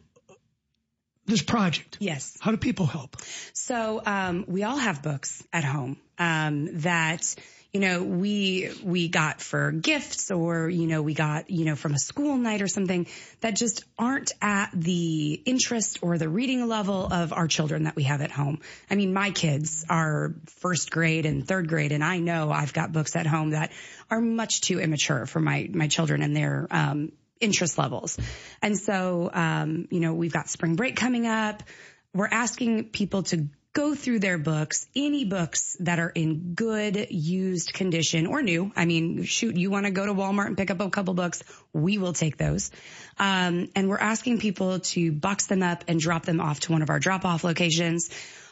this 1.30 1.44
project. 1.44 1.98
Yes. 2.00 2.38
How 2.40 2.52
do 2.52 2.58
people 2.58 2.86
help? 2.86 3.18
So 3.54 4.02
um, 4.06 4.46
we 4.48 4.64
all 4.64 4.78
have 4.78 5.02
books 5.04 5.44
at 5.54 5.64
home 5.64 5.98
um, 6.18 6.82
that 6.82 7.36
you 7.72 7.80
know 7.80 8.04
we 8.04 8.72
we 8.84 9.10
got 9.10 9.42
for 9.42 9.72
gifts 9.72 10.32
or 10.32 10.68
you 10.70 10.88
know 10.88 11.04
we 11.04 11.14
got 11.14 11.52
you 11.52 11.66
know 11.66 11.76
from 11.76 11.94
a 11.94 12.00
school 12.00 12.36
night 12.36 12.64
or 12.64 12.68
something 12.68 13.06
that 13.42 13.56
just 13.56 13.84
aren't 13.98 14.32
at 14.42 14.72
the 14.74 15.40
interest 15.46 16.00
or 16.02 16.18
the 16.18 16.28
reading 16.28 16.68
level 16.68 17.08
of 17.12 17.32
our 17.32 17.48
children 17.48 17.84
that 17.84 17.96
we 17.96 18.04
have 18.04 18.22
at 18.22 18.32
home. 18.32 18.60
I 18.90 18.96
mean, 18.96 19.14
my 19.14 19.30
kids 19.30 19.86
are 19.88 20.34
first 20.48 20.90
grade 20.90 21.28
and 21.28 21.48
third 21.48 21.70
grade, 21.70 21.92
and 21.92 22.04
I 22.04 22.18
know 22.18 22.50
I've 22.52 22.74
got 22.74 22.92
books 22.92 23.16
at 23.16 23.28
home 23.28 23.52
that 23.52 23.72
are 24.10 24.20
much 24.20 24.62
too 24.62 24.80
immature 24.80 25.28
for 25.28 25.40
my 25.40 25.70
my 25.72 25.88
children 25.88 26.24
and 26.24 26.36
their 26.36 26.68
um, 26.72 27.12
interest 27.40 27.78
levels. 27.78 28.18
And 28.62 28.78
so, 28.78 29.30
um, 29.34 29.88
you 29.92 30.00
know, 30.00 30.14
we've 30.14 30.34
got 30.34 30.50
spring 30.50 30.76
break 30.76 30.96
coming 30.96 31.28
up. 31.28 31.64
We're 32.14 32.28
asking 32.28 32.86
people 32.86 33.24
to 33.24 33.48
go 33.74 33.94
through 33.94 34.20
their 34.20 34.38
books, 34.38 34.88
any 34.96 35.26
books 35.26 35.78
that 35.80 36.00
are 36.00 36.10
in 36.10 36.54
good 36.56 37.08
used 37.12 37.74
condition 37.74 38.26
or 38.26 38.42
new. 38.42 38.72
I 38.76 38.86
mean, 38.86 39.24
shoot, 39.24 39.56
you 39.56 39.70
want 39.70 39.86
to 39.86 39.92
go 39.92 40.06
to 40.06 40.14
Walmart 40.14 40.48
and 40.48 40.58
pick 40.58 40.72
up 40.72 40.82
a 40.82 40.90
couple 40.90 41.14
books. 41.14 41.44
We 41.72 41.98
will 41.98 42.14
take 42.14 42.38
those. 42.38 42.72
Um, 43.18 43.70
and 43.76 43.88
we're 43.88 44.00
asking 44.00 44.40
people 44.40 44.80
to 44.80 45.12
box 45.12 45.46
them 45.48 45.62
up 45.62 45.84
and 45.88 46.00
drop 46.00 46.26
them 46.26 46.42
off 46.42 46.62
to 46.62 46.72
one 46.72 46.82
of 46.82 46.90
our 46.90 47.00
drop 47.00 47.26
off 47.26 47.44
locations. 47.44 48.10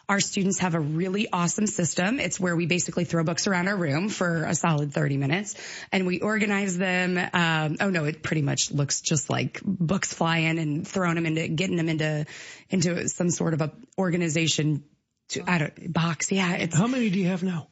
Our 0.10 0.22
students 0.22 0.60
have 0.60 0.74
a 0.74 0.80
really 0.80 1.28
awesome 1.32 1.68
system. 1.68 2.22
It's 2.22 2.40
where 2.40 2.56
we 2.56 2.66
basically 2.66 3.04
throw 3.04 3.26
books 3.26 3.46
around 3.46 3.68
our 3.68 3.76
room 3.76 4.08
for 4.08 4.46
a 4.46 4.56
solid 4.56 4.94
30 4.94 5.18
minutes 5.18 5.56
and 5.92 6.08
we 6.08 6.22
organize 6.22 6.78
them. 6.78 7.18
Um, 7.18 7.76
oh 7.82 7.90
no, 7.90 8.06
it 8.06 8.24
pretty 8.24 8.42
much 8.42 8.72
looks 8.72 9.02
just 9.02 9.30
like 9.30 9.60
books 9.64 10.14
flying 10.14 10.60
and 10.60 10.88
throwing 10.88 11.16
them 11.16 11.26
into, 11.26 11.50
getting 11.50 11.76
them 11.76 11.90
into, 11.90 12.26
into 12.70 13.10
some 13.10 13.30
sort 13.30 13.54
of 13.54 13.62
a 13.62 13.74
organization 13.98 14.86
to, 15.30 15.44
I 15.46 15.58
don't, 15.58 15.94
box. 15.94 16.32
Yeah. 16.32 16.54
It's, 16.54 16.76
How 16.76 16.88
many 16.88 17.10
do 17.10 17.20
you 17.20 17.28
have 17.28 17.44
now? 17.44 17.68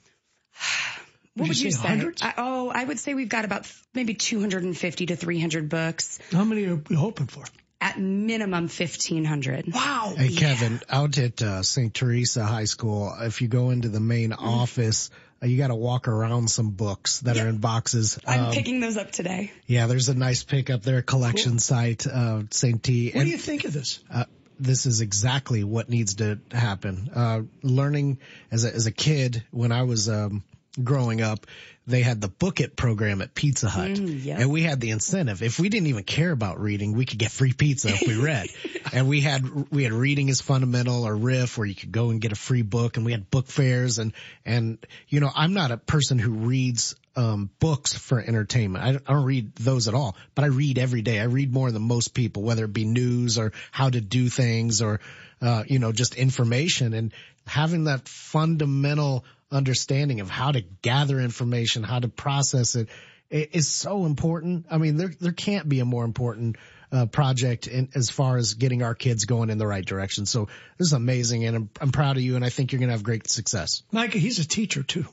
what 1.36 1.48
would 1.48 1.58
you 1.58 1.68
you 1.68 1.72
say, 1.72 1.82
say? 1.82 1.88
hundreds? 1.88 2.22
I, 2.22 2.34
oh, 2.38 2.70
I 2.70 2.84
would 2.84 3.00
say 3.00 3.14
we've 3.14 3.30
got 3.30 3.46
about 3.46 3.72
maybe 3.94 4.14
250 4.14 5.06
to 5.06 5.16
300 5.16 5.70
books. 5.70 6.20
How 6.34 6.44
many 6.44 6.66
are 6.66 6.82
you 6.90 6.98
hoping 6.98 7.28
for? 7.28 7.46
At 7.86 8.00
minimum 8.00 8.64
1500. 8.64 9.72
Wow. 9.72 10.16
Hey, 10.18 10.30
Kevin, 10.30 10.82
out 10.90 11.20
at 11.20 11.40
uh, 11.44 11.62
St. 11.62 11.94
Teresa 11.94 12.44
High 12.44 12.66
School, 12.66 13.16
if 13.22 13.44
you 13.44 13.48
go 13.48 13.70
into 13.70 13.90
the 13.90 14.00
main 14.00 14.32
Mm. 14.32 14.38
office, 14.42 15.12
uh, 15.44 15.46
you 15.46 15.58
got 15.60 15.68
to 15.68 15.76
walk 15.76 16.08
around 16.08 16.50
some 16.50 16.72
books 16.72 17.20
that 17.20 17.38
are 17.38 17.48
in 17.48 17.58
boxes. 17.60 18.18
I'm 18.26 18.46
Um, 18.46 18.52
picking 18.54 18.80
those 18.80 18.98
up 18.98 19.12
today. 19.12 19.52
yeah, 19.68 19.86
there's 19.86 20.10
a 20.10 20.16
nice 20.16 20.42
pick 20.44 20.72
up 20.72 20.82
there, 20.82 21.04
collection 21.04 21.60
site, 21.60 22.08
uh, 22.08 22.42
St. 22.50 22.82
T. 22.82 23.12
What 23.12 23.24
do 23.26 23.30
you 23.30 23.38
think 23.38 23.66
of 23.66 23.74
this? 23.74 24.00
uh, 24.10 24.26
this 24.60 24.88
is 24.88 25.02
exactly 25.02 25.64
what 25.64 25.88
needs 25.88 26.16
to 26.16 26.40
happen. 26.52 27.12
Uh, 27.14 27.42
learning 27.62 28.18
as 28.52 28.66
a, 28.66 28.74
as 28.74 28.88
a 28.88 28.92
kid 28.92 29.44
when 29.52 29.72
I 29.72 29.84
was, 29.84 30.10
um, 30.10 30.44
growing 30.84 31.22
up, 31.22 31.48
they 31.88 32.02
had 32.02 32.20
the 32.20 32.28
book 32.28 32.62
it 32.62 32.76
program 32.76 33.22
at 33.22 33.36
Pizza 33.36 33.70
Hut 33.70 33.92
Mm, 33.92 34.24
yep. 34.24 34.40
and 34.40 34.52
we 34.52 34.64
had 34.64 34.80
the 34.80 34.90
incentive. 34.90 35.44
If 35.44 35.60
we 35.60 35.70
didn't 35.70 35.88
even 35.88 36.04
care 36.04 36.32
about 36.32 36.60
reading, 36.60 36.94
we 36.94 37.06
could 37.06 37.20
get 37.20 37.32
free 37.32 37.54
pizza 37.54 37.90
if 37.90 38.08
we 38.08 38.20
read. 38.20 38.48
and 38.94 39.08
we 39.08 39.22
had, 39.22 39.72
we 39.72 39.84
had 39.84 39.94
reading 39.94 40.30
as 40.30 40.42
fundamental 40.42 41.06
or 41.06 41.16
RIF 41.16 41.58
where 41.58 41.68
you 41.68 41.76
could 41.76 41.92
go 41.92 42.10
and 42.10 42.20
get 42.20 42.32
a 42.32 42.36
free 42.36 42.64
book 42.64 42.98
and 42.98 43.06
we 43.06 43.12
had 43.12 43.30
book 43.30 43.48
fairs 43.48 44.00
and, 44.00 44.14
and, 44.46 44.80
you 45.08 45.20
know, 45.20 45.30
I'm 45.34 45.54
not 45.54 45.72
a 45.72 45.78
person 45.78 46.18
who 46.18 46.32
reads, 46.32 46.96
um, 47.16 47.50
books 47.60 47.94
for 47.94 48.20
entertainment. 48.20 48.84
I 48.84 48.92
don't, 48.94 49.04
I 49.08 49.14
don't 49.14 49.26
read 49.26 49.56
those 49.56 49.88
at 49.88 49.94
all, 49.94 50.18
but 50.34 50.44
I 50.44 50.48
read 50.48 50.78
every 50.78 51.02
day. 51.02 51.20
I 51.20 51.26
read 51.26 51.54
more 51.54 51.72
than 51.72 51.84
most 51.84 52.14
people, 52.14 52.44
whether 52.44 52.66
it 52.66 52.74
be 52.74 52.84
news 52.84 53.38
or 53.38 53.54
how 53.72 53.90
to 53.90 54.02
do 54.02 54.28
things 54.28 54.82
or, 54.82 55.00
uh, 55.42 55.64
you 55.68 55.80
know, 55.80 55.92
just 55.92 56.16
information 56.16 56.94
and 56.94 57.14
having 57.48 57.86
that 57.86 58.08
fundamental 58.10 59.24
understanding 59.52 60.20
of 60.22 60.30
how 60.30 60.52
to 60.52 60.62
gather 60.62 61.20
information, 61.20 61.84
how 61.84 62.00
to 62.00 62.08
process 62.08 62.76
it 62.76 62.90
i- 63.32 63.60
so 63.60 64.06
important. 64.06 64.66
I 64.72 64.78
mean, 64.78 64.98
there, 64.98 65.12
there 65.20 65.32
can't 65.32 65.68
be 65.68 65.80
a 65.80 65.86
more 65.86 66.06
important 66.06 66.58
uh, 66.92 67.06
project 67.08 67.68
in, 67.68 67.90
as 67.96 68.10
far 68.10 68.38
as 68.38 68.54
getting 68.54 68.84
our 68.84 68.96
kids 68.96 69.26
going 69.26 69.50
in 69.50 69.58
the 69.58 69.68
right 69.68 69.86
direction. 69.86 70.26
So 70.26 70.46
this 70.78 70.88
is 70.88 70.94
amazing 70.94 71.46
and 71.46 71.56
I'm, 71.56 71.70
I'm 71.82 71.92
proud 71.92 72.18
of 72.18 72.24
you 72.24 72.36
and 72.36 72.46
I 72.46 72.50
think 72.50 72.72
you're 72.72 72.80
going 72.80 72.90
to 72.90 72.94
have 72.94 73.04
great 73.04 73.28
success. 73.30 73.84
Micah, 73.92 74.18
he's 74.18 74.40
a 74.40 74.48
teacher 74.48 74.84
too. 74.84 75.06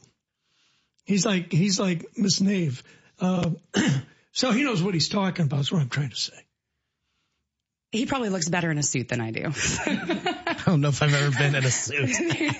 He's 1.04 1.26
like, 1.26 1.50
he's 1.52 1.80
like 1.80 2.06
Miss 2.16 2.40
Nave. 2.40 2.82
Uh, 3.20 3.50
so 4.32 4.52
he 4.52 4.62
knows 4.64 4.82
what 4.82 4.94
he's 4.94 5.08
talking 5.08 5.46
about 5.46 5.60
is 5.60 5.72
what 5.72 5.82
I'm 5.82 5.88
trying 5.88 6.10
to 6.10 6.16
say. 6.16 6.34
He 7.90 8.06
probably 8.06 8.30
looks 8.30 8.48
better 8.48 8.70
in 8.70 8.78
a 8.78 8.82
suit 8.82 9.08
than 9.08 9.20
I 9.20 9.32
do. 9.32 9.50
I 9.86 10.56
don't 10.64 10.80
know 10.80 10.88
if 10.88 11.02
I've 11.02 11.12
ever 11.12 11.36
been 11.36 11.54
in 11.54 11.64
a 11.64 11.70
suit. 11.70 12.10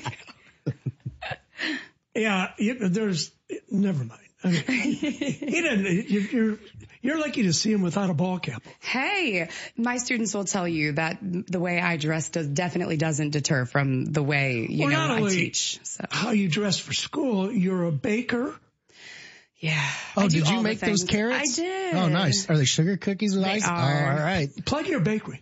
Yeah, 2.22 2.52
there's, 2.80 3.30
never 3.70 4.04
mind. 4.04 4.20
I 4.44 4.48
mean, 4.48 4.62
he 4.64 5.60
doesn't, 5.62 6.10
you're, 6.10 6.22
you're, 6.22 6.58
you're 7.00 7.18
lucky 7.18 7.44
to 7.44 7.52
see 7.52 7.72
him 7.72 7.82
without 7.82 8.10
a 8.10 8.14
ball 8.14 8.38
cap. 8.38 8.62
Hey, 8.80 9.48
my 9.76 9.98
students 9.98 10.34
will 10.34 10.44
tell 10.44 10.66
you 10.66 10.92
that 10.92 11.18
the 11.20 11.60
way 11.60 11.80
I 11.80 11.96
dress 11.96 12.28
does 12.28 12.46
definitely 12.46 12.96
doesn't 12.96 13.30
deter 13.30 13.64
from 13.66 14.04
the 14.04 14.22
way 14.22 14.66
you 14.68 14.86
Well, 14.86 15.18
know 15.18 15.26
I 15.26 15.28
teach. 15.30 15.78
So 15.84 16.04
How 16.10 16.30
you 16.30 16.48
dress 16.48 16.78
for 16.78 16.92
school, 16.92 17.52
you're 17.52 17.84
a 17.84 17.92
baker. 17.92 18.54
Yeah. 19.62 19.90
Oh, 20.16 20.28
did 20.28 20.48
you 20.48 20.60
make 20.60 20.80
those 20.80 21.04
carrots? 21.04 21.56
I 21.56 21.62
did. 21.62 21.94
Oh, 21.94 22.08
nice. 22.08 22.50
Are 22.50 22.58
they 22.58 22.64
sugar 22.64 22.96
cookies 22.96 23.36
with 23.36 23.44
They 23.44 23.50
ice? 23.52 23.68
are. 23.68 24.06
Oh, 24.06 24.10
all 24.10 24.16
right. 24.18 24.50
Plug 24.64 24.88
your 24.88 24.98
bakery. 24.98 25.40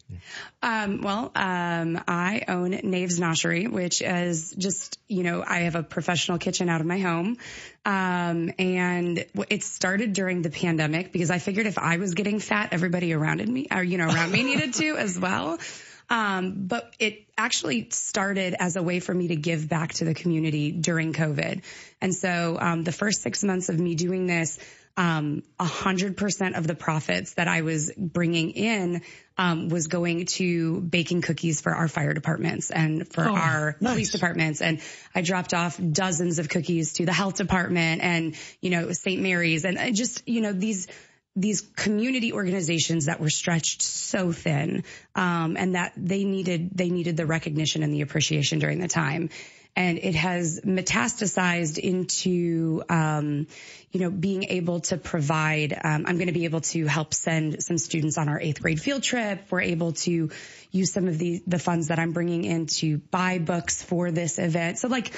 Um, 0.62 1.00
well, 1.00 1.32
um, 1.34 1.98
I 2.06 2.44
own 2.46 2.70
Nave's 2.70 3.18
Noshery, 3.18 3.66
which 3.66 4.02
is 4.02 4.54
just, 4.58 4.98
you 5.08 5.22
know, 5.22 5.42
I 5.44 5.60
have 5.60 5.74
a 5.74 5.82
professional 5.82 6.36
kitchen 6.36 6.68
out 6.68 6.82
of 6.82 6.86
my 6.86 6.98
home. 6.98 7.38
Um, 7.86 8.52
and 8.58 9.24
it 9.48 9.64
started 9.64 10.12
during 10.12 10.42
the 10.42 10.50
pandemic 10.50 11.12
because 11.12 11.30
I 11.30 11.38
figured 11.38 11.66
if 11.66 11.78
I 11.78 11.96
was 11.96 12.12
getting 12.12 12.40
fat, 12.40 12.68
everybody 12.72 13.14
around 13.14 13.40
me, 13.48 13.68
or, 13.70 13.82
you 13.82 13.96
know, 13.96 14.06
around 14.06 14.32
me 14.32 14.42
needed 14.42 14.74
to 14.74 14.98
as 14.98 15.18
well. 15.18 15.58
Um, 16.10 16.66
but 16.66 16.92
it 16.98 17.28
actually 17.38 17.88
started 17.90 18.56
as 18.58 18.74
a 18.74 18.82
way 18.82 18.98
for 18.98 19.14
me 19.14 19.28
to 19.28 19.36
give 19.36 19.68
back 19.68 19.94
to 19.94 20.04
the 20.04 20.12
community 20.12 20.72
during 20.72 21.12
COVID. 21.12 21.62
And 22.00 22.12
so, 22.14 22.58
um, 22.60 22.82
the 22.82 22.92
first 22.92 23.22
six 23.22 23.44
months 23.44 23.68
of 23.68 23.78
me 23.78 23.94
doing 23.94 24.26
this, 24.26 24.58
um, 24.96 25.44
a 25.60 25.64
hundred 25.64 26.16
percent 26.16 26.56
of 26.56 26.66
the 26.66 26.74
profits 26.74 27.34
that 27.34 27.46
I 27.46 27.62
was 27.62 27.92
bringing 27.96 28.50
in, 28.50 29.02
um, 29.38 29.68
was 29.68 29.86
going 29.86 30.26
to 30.26 30.80
baking 30.80 31.22
cookies 31.22 31.60
for 31.60 31.72
our 31.72 31.86
fire 31.86 32.12
departments 32.12 32.70
and 32.70 33.06
for 33.08 33.26
Oh, 33.26 33.34
our 33.34 33.76
nice. 33.80 33.92
police 33.92 34.10
departments. 34.10 34.60
And 34.60 34.80
I 35.14 35.22
dropped 35.22 35.54
off 35.54 35.80
dozens 35.80 36.40
of 36.40 36.48
cookies 36.48 36.94
to 36.94 37.06
the 37.06 37.12
health 37.12 37.36
department 37.36 38.02
and, 38.02 38.34
you 38.60 38.70
know, 38.70 38.90
St. 38.92 39.22
Mary's 39.22 39.64
and 39.64 39.94
just, 39.94 40.28
you 40.28 40.40
know, 40.40 40.52
these, 40.52 40.88
these 41.36 41.60
community 41.60 42.32
organizations 42.32 43.06
that 43.06 43.20
were 43.20 43.30
stretched 43.30 43.82
so 43.82 44.32
thin, 44.32 44.84
um, 45.14 45.56
and 45.56 45.74
that 45.74 45.92
they 45.96 46.24
needed, 46.24 46.70
they 46.74 46.90
needed 46.90 47.16
the 47.16 47.26
recognition 47.26 47.82
and 47.82 47.94
the 47.94 48.00
appreciation 48.00 48.58
during 48.58 48.80
the 48.80 48.88
time. 48.88 49.30
And 49.76 49.98
it 49.98 50.16
has 50.16 50.60
metastasized 50.62 51.78
into, 51.78 52.82
um, 52.88 53.46
you 53.92 54.00
know, 54.00 54.10
being 54.10 54.42
able 54.44 54.80
to 54.80 54.96
provide, 54.96 55.72
um, 55.72 56.06
I'm 56.06 56.16
going 56.16 56.26
to 56.26 56.32
be 56.32 56.44
able 56.44 56.62
to 56.62 56.86
help 56.86 57.14
send 57.14 57.62
some 57.62 57.78
students 57.78 58.18
on 58.18 58.28
our 58.28 58.40
eighth 58.40 58.60
grade 58.60 58.80
field 58.80 59.04
trip. 59.04 59.46
We're 59.48 59.60
able 59.60 59.92
to 59.92 60.30
use 60.72 60.92
some 60.92 61.06
of 61.06 61.18
the, 61.18 61.40
the 61.46 61.60
funds 61.60 61.88
that 61.88 62.00
I'm 62.00 62.10
bringing 62.10 62.44
in 62.44 62.66
to 62.66 62.98
buy 62.98 63.38
books 63.38 63.80
for 63.80 64.10
this 64.10 64.40
event. 64.40 64.78
So 64.78 64.88
like, 64.88 65.12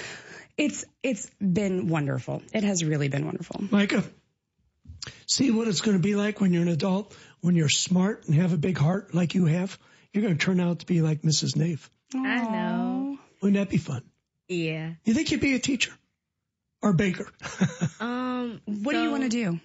it's, 0.59 0.85
it's 1.03 1.31
been 1.40 1.88
wonderful. 1.88 2.42
It 2.53 2.62
has 2.62 2.85
really 2.85 3.09
been 3.09 3.25
wonderful. 3.25 3.64
Micah, 3.70 4.05
see 5.26 5.50
what 5.50 5.68
it's 5.68 5.80
going 5.80 5.96
to 5.96 6.02
be 6.02 6.14
like 6.14 6.40
when 6.40 6.52
you're 6.52 6.62
an 6.62 6.68
adult, 6.68 7.14
when 7.40 7.54
you're 7.54 7.68
smart 7.68 8.24
and 8.26 8.34
have 8.36 8.52
a 8.52 8.58
big 8.58 8.78
heart 8.78 9.14
like 9.14 9.34
you 9.34 9.46
have. 9.46 9.78
You're 10.12 10.22
going 10.22 10.36
to 10.36 10.44
turn 10.44 10.60
out 10.60 10.80
to 10.80 10.86
be 10.86 11.00
like 11.00 11.22
Mrs. 11.22 11.56
Nave. 11.56 11.88
I 12.14 12.42
know. 12.42 13.18
Wouldn't 13.40 13.58
that 13.58 13.70
be 13.70 13.78
fun? 13.78 14.02
Yeah. 14.48 14.92
You 15.04 15.14
think 15.14 15.30
you'd 15.30 15.40
be 15.40 15.54
a 15.54 15.58
teacher 15.58 15.92
or 16.82 16.92
baker? 16.92 17.26
Um. 18.00 18.60
What 18.66 18.92
do 18.92 19.02
you 19.02 19.10
want 19.10 19.22
to 19.22 19.28
do? 19.28 19.60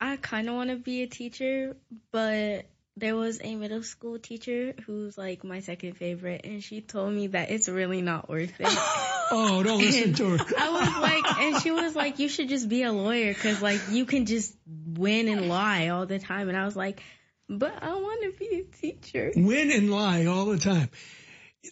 I 0.00 0.16
kind 0.16 0.48
of 0.48 0.54
want 0.54 0.70
to 0.70 0.76
be 0.76 1.02
a 1.02 1.06
teacher, 1.06 1.76
but 2.12 2.66
there 2.96 3.16
was 3.16 3.40
a 3.42 3.54
middle 3.56 3.82
school 3.82 4.18
teacher 4.18 4.74
who's 4.86 5.16
like 5.16 5.44
my 5.44 5.60
second 5.60 5.96
favorite, 5.96 6.42
and 6.44 6.62
she 6.62 6.80
told 6.80 7.12
me 7.12 7.28
that 7.28 7.50
it's 7.50 7.68
really 7.68 8.02
not 8.02 8.28
worth 8.28 8.52
it. 8.60 8.66
oh, 9.30 9.62
don't 9.64 9.78
listen 9.78 10.14
to 10.14 10.36
her. 10.36 10.44
I 10.58 10.70
was 10.70 11.02
like, 11.02 11.38
and 11.40 11.62
she 11.62 11.70
was 11.70 11.96
like, 11.96 12.18
you 12.18 12.28
should 12.28 12.48
just 12.48 12.68
be 12.68 12.82
a 12.82 12.92
lawyer 12.92 13.32
because 13.32 13.62
like 13.62 13.80
you 13.90 14.04
can 14.04 14.26
just 14.26 14.54
win 14.98 15.28
and 15.28 15.48
lie 15.48 15.88
all 15.88 16.06
the 16.06 16.18
time. 16.18 16.48
And 16.48 16.56
I 16.56 16.64
was 16.64 16.76
like, 16.76 17.02
but 17.48 17.82
I 17.82 17.94
want 17.94 18.22
to 18.24 18.38
be 18.38 18.56
a 18.56 18.64
teacher. 18.64 19.32
Win 19.34 19.70
and 19.70 19.90
lie 19.90 20.26
all 20.26 20.46
the 20.46 20.58
time. 20.58 20.90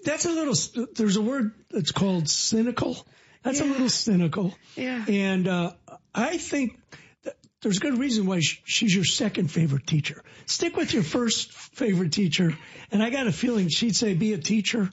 That's 0.04 0.24
a 0.24 0.30
little, 0.30 0.54
there's 0.94 1.16
a 1.16 1.22
word 1.22 1.52
that's 1.70 1.92
called 1.92 2.28
cynical. 2.28 2.96
That's 3.42 3.60
yeah. 3.60 3.66
a 3.66 3.68
little 3.68 3.88
cynical. 3.88 4.54
Yeah. 4.74 5.04
And, 5.06 5.46
uh, 5.46 5.72
I 6.14 6.38
think 6.38 6.80
there's 7.62 7.78
a 7.78 7.80
good 7.80 7.98
reason 7.98 8.26
why 8.26 8.40
she's 8.40 8.94
your 8.94 9.04
second 9.04 9.50
favorite 9.50 9.86
teacher. 9.86 10.22
Stick 10.46 10.76
with 10.76 10.94
your 10.94 11.02
first 11.02 11.52
favorite 11.52 12.12
teacher. 12.12 12.56
And 12.90 13.02
I 13.02 13.10
got 13.10 13.26
a 13.26 13.32
feeling 13.32 13.68
she'd 13.68 13.96
say 13.96 14.14
be 14.14 14.32
a 14.32 14.38
teacher 14.38 14.90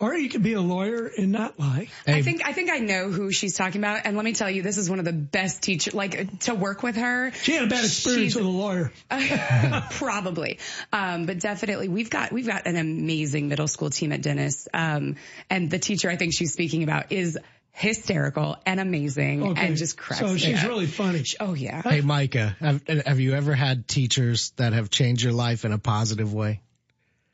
or 0.00 0.14
you 0.14 0.28
could 0.28 0.42
be 0.42 0.52
a 0.52 0.60
lawyer 0.60 1.10
and 1.18 1.32
not 1.32 1.58
lie. 1.58 1.88
I 2.06 2.22
think 2.22 2.46
I 2.46 2.52
think 2.52 2.70
I 2.70 2.78
know 2.78 3.10
who 3.10 3.32
she's 3.32 3.54
talking 3.54 3.80
about, 3.80 4.02
and 4.04 4.16
let 4.16 4.24
me 4.24 4.32
tell 4.32 4.48
you, 4.48 4.62
this 4.62 4.78
is 4.78 4.88
one 4.88 4.98
of 4.98 5.04
the 5.04 5.12
best 5.12 5.62
teachers. 5.62 5.94
Like 5.94 6.38
to 6.40 6.54
work 6.54 6.82
with 6.82 6.96
her. 6.96 7.32
She 7.32 7.52
had 7.52 7.64
a 7.64 7.66
bad 7.66 7.84
experience 7.84 8.34
with 8.34 8.44
a 8.44 8.48
lawyer. 8.48 8.92
probably, 9.90 10.58
um, 10.92 11.26
but 11.26 11.40
definitely 11.40 11.88
we've 11.88 12.10
got 12.10 12.32
we've 12.32 12.46
got 12.46 12.66
an 12.66 12.76
amazing 12.76 13.48
middle 13.48 13.68
school 13.68 13.90
team 13.90 14.12
at 14.12 14.22
Dennis, 14.22 14.68
um, 14.72 15.16
and 15.50 15.70
the 15.70 15.78
teacher 15.78 16.08
I 16.08 16.16
think 16.16 16.32
she's 16.32 16.52
speaking 16.52 16.84
about 16.84 17.10
is 17.10 17.38
hysterical 17.72 18.56
and 18.66 18.80
amazing 18.80 19.50
okay. 19.50 19.66
and 19.66 19.76
just 19.76 19.96
cracks. 19.96 20.20
So 20.20 20.36
she's 20.36 20.64
really 20.64 20.86
funny. 20.86 21.24
Oh 21.40 21.54
yeah. 21.54 21.82
Hey 21.82 22.00
Micah, 22.00 22.56
have, 22.60 22.86
have 22.86 23.20
you 23.20 23.34
ever 23.34 23.54
had 23.54 23.86
teachers 23.86 24.50
that 24.56 24.72
have 24.72 24.90
changed 24.90 25.22
your 25.22 25.32
life 25.32 25.64
in 25.64 25.72
a 25.72 25.78
positive 25.78 26.32
way? 26.32 26.60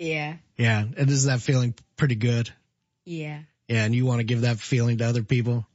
Yeah. 0.05 0.37
Yeah. 0.57 0.85
And 0.97 1.11
is 1.11 1.25
that 1.25 1.41
feeling 1.41 1.75
pretty 1.97 2.15
good? 2.15 2.51
Yeah. 3.05 3.41
Yeah. 3.69 3.85
And 3.85 3.95
you 3.95 4.07
want 4.07 4.21
to 4.21 4.25
give 4.25 4.43
that 4.43 4.59
feeling 4.59 4.99
to 4.99 5.05
other 5.05 5.23
people? 5.23 5.67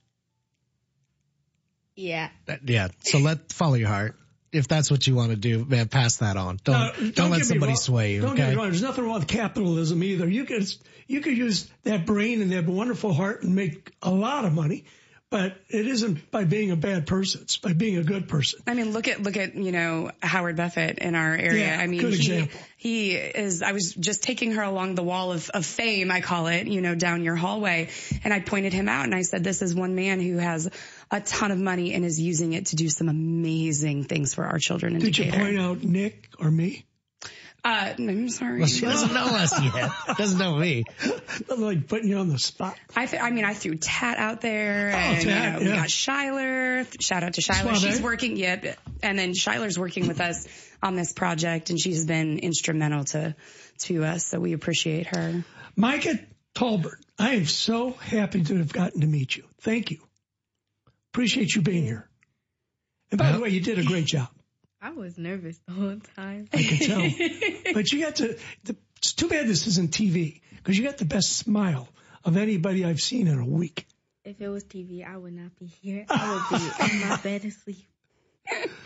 Yeah. 1.95 2.29
Yeah. 2.63 2.89
So 2.99 3.19
let 3.19 3.51
follow 3.51 3.75
your 3.75 3.89
heart. 3.89 4.15
If 4.51 4.67
that's 4.67 4.89
what 4.89 5.05
you 5.05 5.13
want 5.13 5.29
to 5.29 5.35
do, 5.35 5.63
man, 5.63 5.89
pass 5.89 6.17
that 6.17 6.35
on. 6.35 6.59
Don't 6.63 6.79
no, 6.79 6.91
don't, 6.91 7.15
don't 7.15 7.31
let 7.31 7.45
somebody 7.45 7.75
sway 7.75 8.13
you. 8.13 8.21
Don't 8.21 8.31
okay? 8.31 8.37
get 8.37 8.49
me 8.49 8.55
wrong. 8.55 8.65
There's 8.65 8.81
nothing 8.81 9.05
wrong 9.05 9.19
with 9.19 9.27
capitalism 9.27 10.01
either. 10.03 10.27
You 10.27 10.45
could 10.45 10.67
you 11.05 11.21
could 11.21 11.37
use 11.37 11.69
that 11.83 12.07
brain 12.07 12.41
and 12.41 12.51
that 12.51 12.65
wonderful 12.65 13.13
heart 13.13 13.43
and 13.43 13.53
make 13.53 13.91
a 14.01 14.09
lot 14.09 14.45
of 14.45 14.53
money 14.53 14.85
but 15.31 15.57
it 15.69 15.85
isn't 15.85 16.31
by 16.31 16.43
being 16.43 16.71
a 16.71 16.75
bad 16.75 17.05
person. 17.05 17.41
It's 17.43 17.57
by 17.57 17.73
being 17.73 17.97
a 17.97 18.03
good 18.03 18.27
person. 18.27 18.61
I 18.65 18.73
mean, 18.73 18.93
look 18.93 19.07
at, 19.07 19.21
look 19.21 19.37
at, 19.37 19.55
you 19.55 19.71
know, 19.71 20.11
Howard 20.23 20.55
Buffett 20.55 20.97
in 20.97 21.13
our 21.13 21.35
area. 21.35 21.67
Yeah, 21.67 21.79
I 21.79 21.85
mean, 21.85 22.01
good 22.01 22.15
he, 22.15 22.33
example. 22.33 22.59
he 22.77 23.11
is, 23.15 23.61
I 23.61 23.73
was 23.73 23.93
just 23.93 24.23
taking 24.23 24.53
her 24.53 24.63
along 24.63 24.95
the 24.95 25.03
wall 25.03 25.31
of, 25.31 25.47
of 25.51 25.67
fame, 25.67 26.09
I 26.09 26.21
call 26.21 26.47
it, 26.47 26.65
you 26.67 26.81
know, 26.81 26.95
down 26.95 27.23
your 27.23 27.35
hallway. 27.35 27.89
And 28.23 28.33
I 28.33 28.39
pointed 28.39 28.73
him 28.73 28.89
out 28.89 29.05
and 29.05 29.13
I 29.13 29.21
said, 29.21 29.43
this 29.43 29.61
is 29.61 29.75
one 29.75 29.93
man 29.93 30.19
who 30.19 30.37
has 30.37 30.67
a 31.11 31.21
ton 31.21 31.51
of 31.51 31.59
money 31.59 31.93
and 31.93 32.03
is 32.03 32.19
using 32.19 32.53
it 32.53 32.67
to 32.67 32.75
do 32.75 32.89
some 32.89 33.07
amazing 33.07 34.05
things 34.05 34.33
for 34.33 34.45
our 34.45 34.57
children. 34.57 34.97
Did 34.97 35.13
Decatur. 35.13 35.37
you 35.37 35.43
point 35.43 35.59
out 35.59 35.83
Nick 35.83 36.29
or 36.39 36.49
me? 36.49 36.85
Uh, 37.63 37.93
I'm 37.97 38.29
sorry. 38.29 38.59
Well, 38.59 38.67
she 38.67 38.85
doesn't 38.85 39.13
know 39.13 39.25
us 39.25 39.61
yet. 39.61 39.91
Doesn't 40.17 40.39
know 40.39 40.55
me. 40.55 40.85
I'm 41.51 41.61
like 41.61 41.87
putting 41.87 42.07
you 42.07 42.17
on 42.17 42.29
the 42.29 42.39
spot. 42.39 42.77
I, 42.95 43.05
th- 43.05 43.21
I 43.21 43.31
mean, 43.31 43.43
I 43.43 43.53
threw 43.53 43.75
Tat 43.75 44.17
out 44.17 44.39
there, 44.39 44.91
oh, 44.93 44.97
and 44.97 45.21
Tat, 45.21 45.25
you 45.25 45.65
know, 45.65 45.71
yeah. 45.71 45.75
we 45.75 45.77
got 45.81 45.89
Shyler. 45.89 47.01
Shout 47.01 47.23
out 47.23 47.33
to 47.33 47.41
Shyler. 47.41 47.75
Suave. 47.75 47.77
She's 47.77 48.01
working, 48.01 48.37
yep. 48.37 48.79
And 49.03 49.19
then 49.19 49.33
Shyler's 49.33 49.77
working 49.77 50.07
with 50.07 50.21
us 50.21 50.47
on 50.81 50.95
this 50.95 51.11
project, 51.11 51.69
and 51.69 51.79
she's 51.79 52.05
been 52.05 52.39
instrumental 52.39 53.03
to 53.05 53.35
to 53.79 54.05
us. 54.05 54.25
So 54.25 54.39
we 54.39 54.53
appreciate 54.53 55.07
her. 55.07 55.43
Micah 55.75 56.19
Talbert, 56.55 56.99
I 57.17 57.35
am 57.35 57.45
so 57.45 57.91
happy 57.91 58.43
to 58.43 58.57
have 58.57 58.71
gotten 58.71 59.01
to 59.01 59.07
meet 59.07 59.35
you. 59.35 59.43
Thank 59.61 59.91
you. 59.91 59.99
Appreciate 61.13 61.55
you 61.55 61.61
being 61.61 61.83
here. 61.83 62.09
And 63.11 63.17
by 63.17 63.31
the 63.31 63.39
way, 63.39 63.49
you 63.49 63.59
did 63.59 63.79
a 63.79 63.83
great 63.83 64.05
job. 64.05 64.29
I 64.81 64.91
was 64.91 65.17
nervous 65.17 65.59
the 65.67 65.73
whole 65.73 65.99
time. 66.15 66.47
I 66.53 66.63
can 66.63 66.87
tell. 66.87 67.73
but 67.73 67.91
you 67.91 68.01
got 68.01 68.15
to, 68.17 68.37
the, 68.63 68.77
it's 68.97 69.13
too 69.13 69.27
bad 69.27 69.47
this 69.47 69.67
isn't 69.67 69.91
TV 69.91 70.41
because 70.57 70.77
you 70.77 70.85
got 70.85 70.97
the 70.97 71.05
best 71.05 71.37
smile 71.37 71.89
of 72.23 72.37
anybody 72.37 72.85
I've 72.85 73.01
seen 73.01 73.27
in 73.27 73.39
a 73.39 73.45
week. 73.45 73.85
If 74.23 74.39
it 74.39 74.47
was 74.47 74.63
TV, 74.63 75.05
I 75.05 75.17
would 75.17 75.33
not 75.33 75.57
be 75.59 75.65
here. 75.65 76.05
I 76.09 76.33
would 76.33 76.59
be 76.59 76.93
in 76.93 77.09
my 77.09 77.17
bed 77.17 77.43
asleep. 77.43 77.85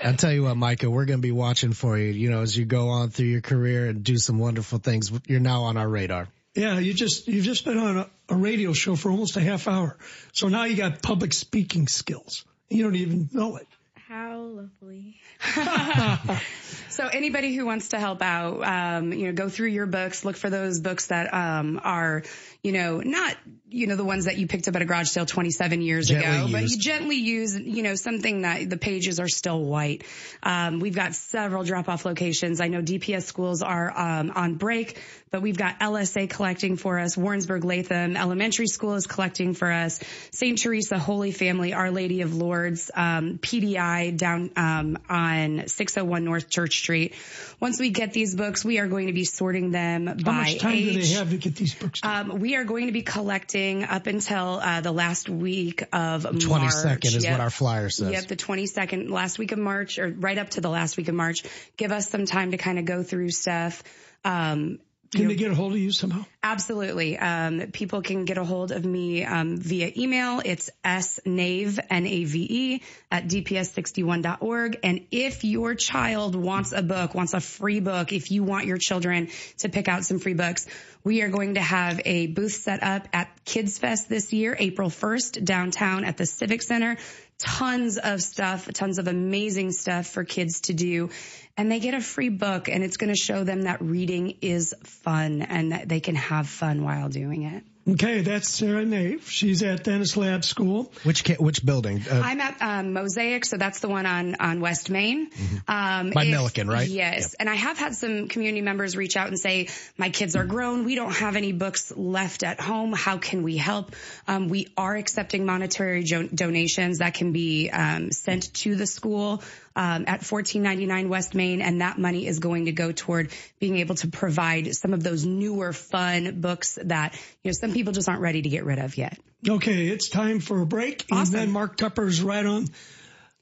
I'll 0.04 0.16
tell 0.16 0.32
you 0.32 0.44
what, 0.44 0.58
Micah, 0.58 0.90
we're 0.90 1.06
going 1.06 1.20
to 1.20 1.24
be 1.24 1.32
watching 1.32 1.74
for 1.74 1.98
you, 1.98 2.12
you 2.12 2.32
know, 2.32 2.42
as 2.42 2.58
you 2.58 2.66
go 2.66 2.90
on 2.90 3.12
through 3.12 3.28
your 3.28 3.42
career 3.42 3.88
and 3.88 4.04
do 4.04 4.18
some 4.18 4.40
wonderful 4.40 4.80
things. 4.80 5.12
You're 5.28 5.40
now 5.40 5.64
on 5.64 5.78
our 5.78 5.88
radar. 5.88 6.28
Yeah, 6.56 6.80
you 6.80 6.94
just, 6.94 7.28
you've 7.28 7.46
just 7.46 7.66
been 7.66 7.78
on 7.78 7.98
a, 7.98 8.10
a 8.30 8.36
radio 8.36 8.74
show 8.74 8.96
for 8.96 9.12
almost 9.12 9.38
a 9.38 9.42
half 9.42 9.68
hour. 9.68 9.98
So 10.34 10.50
now 10.50 10.66
you 10.66 10.76
got 10.76 11.02
public 11.02 11.34
speaking 11.34 11.88
skills. 11.88 12.46
You 12.70 12.84
don't 12.84 12.96
even 12.96 13.30
know 13.32 13.58
it. 13.58 13.68
How 14.08 14.40
lovely. 14.40 15.18
so 16.90 17.08
anybody 17.08 17.56
who 17.56 17.66
wants 17.66 17.90
to 17.90 18.00
help 18.00 18.22
out, 18.22 18.64
um, 18.64 19.14
you 19.14 19.28
know, 19.28 19.34
go 19.34 19.50
through 19.50 19.70
your 19.70 19.86
books, 19.86 20.24
look 20.24 20.38
for 20.38 20.50
those 20.50 20.80
books 20.80 21.08
that, 21.08 21.34
um, 21.34 21.82
are, 21.84 22.24
you 22.64 22.72
know, 22.72 23.02
not, 23.02 23.36
you 23.70 23.88
know, 23.88 23.96
the 23.98 24.06
ones 24.06 24.26
that 24.26 24.38
you 24.38 24.48
picked 24.48 24.70
up 24.70 24.76
at 24.78 24.82
a 24.82 24.86
garage 24.86 25.10
sale 25.10 25.26
27 25.26 25.82
years 25.82 26.08
Gently 26.08 26.26
ago, 26.26 26.42
used. 26.44 26.54
but 26.54 26.62
you 26.70 26.78
gently 26.78 27.16
use, 27.18 27.60
you 27.60 27.84
know, 27.84 27.96
something 27.96 28.44
that 28.44 28.70
the 28.70 28.78
pages 28.78 29.20
are 29.20 29.28
still 29.28 29.62
white. 29.62 30.04
Um, 30.42 30.80
we've 30.80 30.96
got 30.96 31.14
several 31.14 31.64
drop 31.66 31.90
off 31.90 32.06
locations. 32.06 32.62
I 32.62 32.70
know 32.70 32.82
DPS 32.82 33.24
schools 33.24 33.62
are, 33.62 33.92
um, 33.98 34.32
on 34.34 34.56
break, 34.56 35.02
but 35.30 35.42
we've 35.42 35.58
got 35.58 35.80
LSA 35.80 36.30
collecting 36.30 36.78
for 36.78 37.00
us. 37.00 37.18
Warrensburg 37.18 37.66
Latham 37.66 38.16
Elementary 38.16 38.68
School 38.68 38.94
is 38.94 39.08
collecting 39.08 39.56
for 39.56 39.70
us. 39.72 40.00
St. 40.32 40.58
Teresa 40.58 40.98
Holy 41.00 41.32
Family, 41.32 41.74
Our 41.74 41.90
Lady 41.92 42.22
of 42.22 42.34
Lourdes, 42.36 42.92
um, 42.96 43.40
PDI 43.40 44.16
down, 44.16 44.52
um, 44.56 45.00
on 45.10 45.68
601 45.68 46.24
North 46.24 46.50
Church 46.50 46.78
Street. 46.78 47.16
Once 47.60 47.80
we 47.80 47.90
get 47.90 48.14
these 48.14 48.36
books, 48.36 48.64
we 48.64 48.78
are 48.80 48.88
going 48.88 49.08
to 49.08 49.14
be 49.14 49.26
sorting 49.26 49.72
them 49.72 50.06
How 50.06 50.14
by 50.14 50.32
much 50.34 50.60
time 50.60 50.76
age. 50.76 50.94
do 50.94 51.02
they 51.02 51.08
have 51.14 51.30
to 51.32 51.38
get 51.38 51.56
these 51.56 51.74
books? 51.74 52.02
done? 52.02 52.40
We 52.54 52.58
are 52.58 52.66
going 52.66 52.86
to 52.86 52.92
be 52.92 53.02
collecting 53.02 53.84
up 53.84 54.06
until 54.06 54.60
uh, 54.62 54.82
the 54.82 54.92
last 54.92 55.28
week 55.28 55.82
of 55.92 56.24
March. 56.24 56.44
22nd 56.44 57.06
is 57.06 57.24
Yep. 57.24 57.32
what 57.32 57.42
our 57.42 57.50
flyer 57.50 57.90
says. 57.90 58.12
Yep, 58.12 58.28
the 58.28 58.36
22nd, 58.36 59.10
last 59.10 59.40
week 59.40 59.54
of 59.54 59.58
March, 59.58 59.98
or 59.98 60.10
right 60.10 60.38
up 60.38 60.52
to 60.52 60.62
the 60.62 60.70
last 60.70 60.96
week 60.96 61.08
of 61.08 61.16
March. 61.16 61.42
Give 61.78 61.92
us 61.92 62.12
some 62.12 62.28
time 62.28 62.52
to 62.52 62.58
kind 62.58 62.78
of 62.78 62.86
go 62.86 63.02
through 63.02 63.32
stuff. 63.32 63.82
Um, 64.24 64.78
Can 65.14 65.28
they 65.28 65.36
get 65.36 65.52
a 65.52 65.56
hold 65.56 65.74
of 65.74 65.80
you 65.80 65.92
somehow? 65.92 66.26
Absolutely. 66.42 67.18
Um, 67.18 67.72
people 67.72 68.02
can 68.02 68.26
get 68.26 68.38
a 68.38 68.44
hold 68.44 68.72
of 68.72 68.84
me 68.84 69.24
um, 69.24 69.58
via 69.58 69.92
email. 69.96 70.42
It's 70.44 70.70
snave, 71.00 71.80
N-A-V-E, 71.90 72.82
at 73.12 73.28
dps61.org. 73.28 74.80
And 74.84 75.06
if 75.12 75.44
your 75.44 75.76
child 75.76 76.36
wants 76.36 76.72
a 76.72 76.82
book, 76.82 77.14
wants 77.14 77.34
a 77.34 77.40
free 77.40 77.80
book, 77.80 78.12
if 78.12 78.32
you 78.32 78.44
want 78.44 78.66
your 78.66 78.78
children 78.78 79.30
to 79.60 79.70
pick 79.70 79.88
out 79.88 80.04
some 80.04 80.20
free 80.20 80.34
books, 80.34 80.68
we 81.04 81.22
are 81.22 81.30
going 81.30 81.56
to 81.56 81.62
have 81.62 82.02
a 82.06 82.28
booth 82.28 82.54
set 82.54 82.82
up 82.82 83.08
at 83.14 83.30
Kids 83.46 83.78
Fest 83.78 84.10
this 84.10 84.34
year, 84.34 84.56
April 84.58 84.90
1st, 84.90 85.44
downtown 85.44 86.06
at 86.06 86.18
the 86.18 86.26
Civic 86.26 86.62
Center. 86.62 86.98
Tons 87.44 87.98
of 87.98 88.22
stuff, 88.22 88.72
tons 88.72 89.00
of 89.00 89.10
amazing 89.10 89.74
stuff 89.74 90.08
for 90.08 90.24
kids 90.24 90.62
to 90.62 90.74
do. 90.74 91.10
And 91.58 91.70
they 91.70 91.82
get 91.82 91.94
a 91.94 92.00
free 92.00 92.30
book 92.30 92.70
and 92.70 92.86
it's 92.86 92.96
going 92.96 93.12
to 93.14 93.20
show 93.20 93.44
them 93.44 93.64
that 93.64 93.82
reading 93.82 94.38
is 94.42 94.74
fun 94.84 95.42
and 95.42 95.74
that 95.74 95.90
they 95.90 96.00
can 96.00 96.16
have 96.16 96.48
fun 96.48 96.86
while 96.86 97.10
doing 97.10 97.44
it. 97.44 97.64
Okay, 97.86 98.22
that's 98.22 98.48
Sarah 98.48 98.86
Nave. 98.86 99.30
She's 99.30 99.62
at 99.62 99.84
Dennis 99.84 100.16
Lab 100.16 100.46
School. 100.46 100.90
Which 101.04 101.26
ca- 101.26 101.36
which 101.36 101.66
building? 101.66 102.02
Uh, 102.10 102.22
I'm 102.24 102.40
at 102.40 102.62
um, 102.62 102.94
Mosaic, 102.94 103.44
so 103.44 103.58
that's 103.58 103.82
the 103.82 103.90
one 103.90 104.06
on 104.06 104.36
on 104.36 104.62
West 104.62 104.90
Main. 104.90 105.30
Um, 105.68 106.12
By 106.12 106.24
if- 106.24 106.34
Millikin, 106.34 106.70
right? 106.70 106.88
Yes, 106.88 107.34
and 107.34 107.50
I 107.50 107.56
have 107.56 107.78
had 107.78 107.94
some 107.94 108.30
community 108.30 108.62
members 108.62 108.96
reach 108.96 109.18
out 109.18 109.28
and 109.28 109.38
say, 109.38 109.68
"My 109.98 110.10
kids 110.12 110.38
are 110.38 110.46
grown. 110.46 110.86
We 110.86 110.96
don't 110.96 111.12
have 111.14 111.36
any 111.36 111.52
books 111.52 111.92
left 111.94 112.44
at 112.44 112.62
home. 112.62 112.94
How 112.94 113.18
can 113.18 113.44
we 113.44 113.58
help?" 113.58 113.94
Um, 114.30 114.48
we 114.48 114.70
are 114.78 114.96
accepting 114.96 115.46
monetary 115.46 116.04
jo- 116.04 116.28
donations 116.34 117.00
that 117.00 117.16
can 117.16 117.34
be 117.34 117.70
um, 117.70 118.12
sent 118.12 118.54
to 118.56 118.76
the 118.76 118.88
school. 118.88 119.44
Um, 119.76 120.04
at 120.06 120.22
1499 120.22 121.10
West 121.10 121.34
Main, 121.34 121.60
and 121.62 121.82
that 121.82 121.98
money 121.98 122.28
is 122.28 122.38
going 122.38 122.66
to 122.66 122.72
go 122.72 122.92
toward 122.92 123.32
being 123.60 123.78
able 123.78 123.96
to 123.96 124.08
provide 124.08 124.76
some 124.76 124.94
of 124.94 125.02
those 125.02 125.26
newer, 125.26 125.74
fun 125.74 126.40
books 126.42 126.78
that 126.84 127.16
you 127.44 127.50
know 127.50 127.54
some 127.60 127.74
people 127.74 127.92
just 127.92 128.08
aren't 128.08 128.22
ready 128.22 128.44
to 128.44 128.50
get 128.50 128.66
rid 128.66 128.78
of 128.78 128.98
yet. 128.98 129.18
Okay, 129.50 129.88
it's 129.88 130.10
time 130.10 130.40
for 130.40 130.62
a 130.62 130.66
break. 130.66 131.06
And 131.12 131.28
then 131.28 131.50
Mark 131.50 131.76
Tupper's 131.76 132.22
right 132.22 132.46
on 132.46 132.68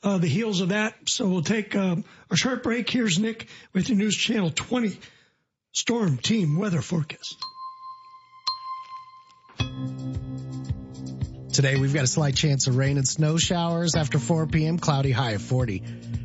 uh, 0.03 0.17
the 0.17 0.27
heels 0.27 0.61
of 0.61 0.69
that. 0.69 0.95
So 1.07 1.27
we'll 1.27 1.43
take 1.43 1.75
um, 1.75 2.03
a 2.29 2.35
short 2.35 2.63
break. 2.63 2.89
Here's 2.89 3.19
Nick 3.19 3.47
with 3.73 3.87
the 3.87 3.95
News 3.95 4.15
Channel 4.15 4.51
20 4.51 4.97
Storm 5.73 6.17
Team 6.17 6.57
Weather 6.57 6.81
Forecast. 6.81 7.37
Today 11.53 11.75
we've 11.75 11.93
got 11.93 12.05
a 12.05 12.07
slight 12.07 12.33
chance 12.33 12.67
of 12.67 12.77
rain 12.77 12.95
and 12.95 13.05
snow 13.05 13.37
showers 13.37 13.95
after 13.95 14.17
4 14.19 14.47
p.m. 14.47 14.79
Cloudy 14.79 15.11
high 15.11 15.31
of 15.31 15.41
40. 15.41 15.83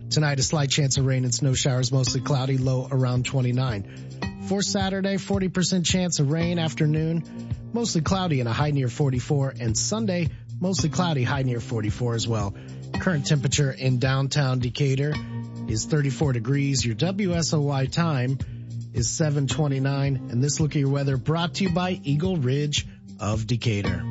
Tonight 0.08 0.38
a 0.38 0.42
slight 0.44 0.70
chance 0.70 0.98
of 0.98 1.04
rain 1.04 1.24
and 1.24 1.34
snow 1.34 1.52
showers, 1.52 1.90
mostly 1.90 2.20
cloudy, 2.20 2.58
low 2.58 2.86
around 2.88 3.24
29. 3.24 4.44
For 4.46 4.62
Saturday, 4.62 5.16
40% 5.16 5.84
chance 5.84 6.20
of 6.20 6.30
rain 6.30 6.60
afternoon, 6.60 7.24
mostly 7.72 8.02
cloudy 8.02 8.38
and 8.38 8.48
a 8.48 8.52
high 8.52 8.70
near 8.70 8.86
44. 8.86 9.54
And 9.58 9.76
Sunday, 9.76 10.28
mostly 10.60 10.90
cloudy, 10.90 11.24
high 11.24 11.42
near 11.42 11.58
44 11.58 12.14
as 12.14 12.28
well. 12.28 12.54
Current 13.00 13.26
temperature 13.26 13.72
in 13.72 13.98
downtown 13.98 14.60
Decatur 14.60 15.12
is 15.66 15.86
34 15.86 16.34
degrees. 16.34 16.86
Your 16.86 16.94
WSOY 16.94 17.90
time 17.90 18.38
is 18.94 19.10
729. 19.10 20.28
And 20.30 20.40
this 20.40 20.60
look 20.60 20.76
at 20.76 20.78
your 20.78 20.90
weather 20.90 21.16
brought 21.16 21.54
to 21.54 21.64
you 21.64 21.70
by 21.70 22.00
Eagle 22.04 22.36
Ridge 22.36 22.86
of 23.18 23.44
Decatur. 23.48 24.04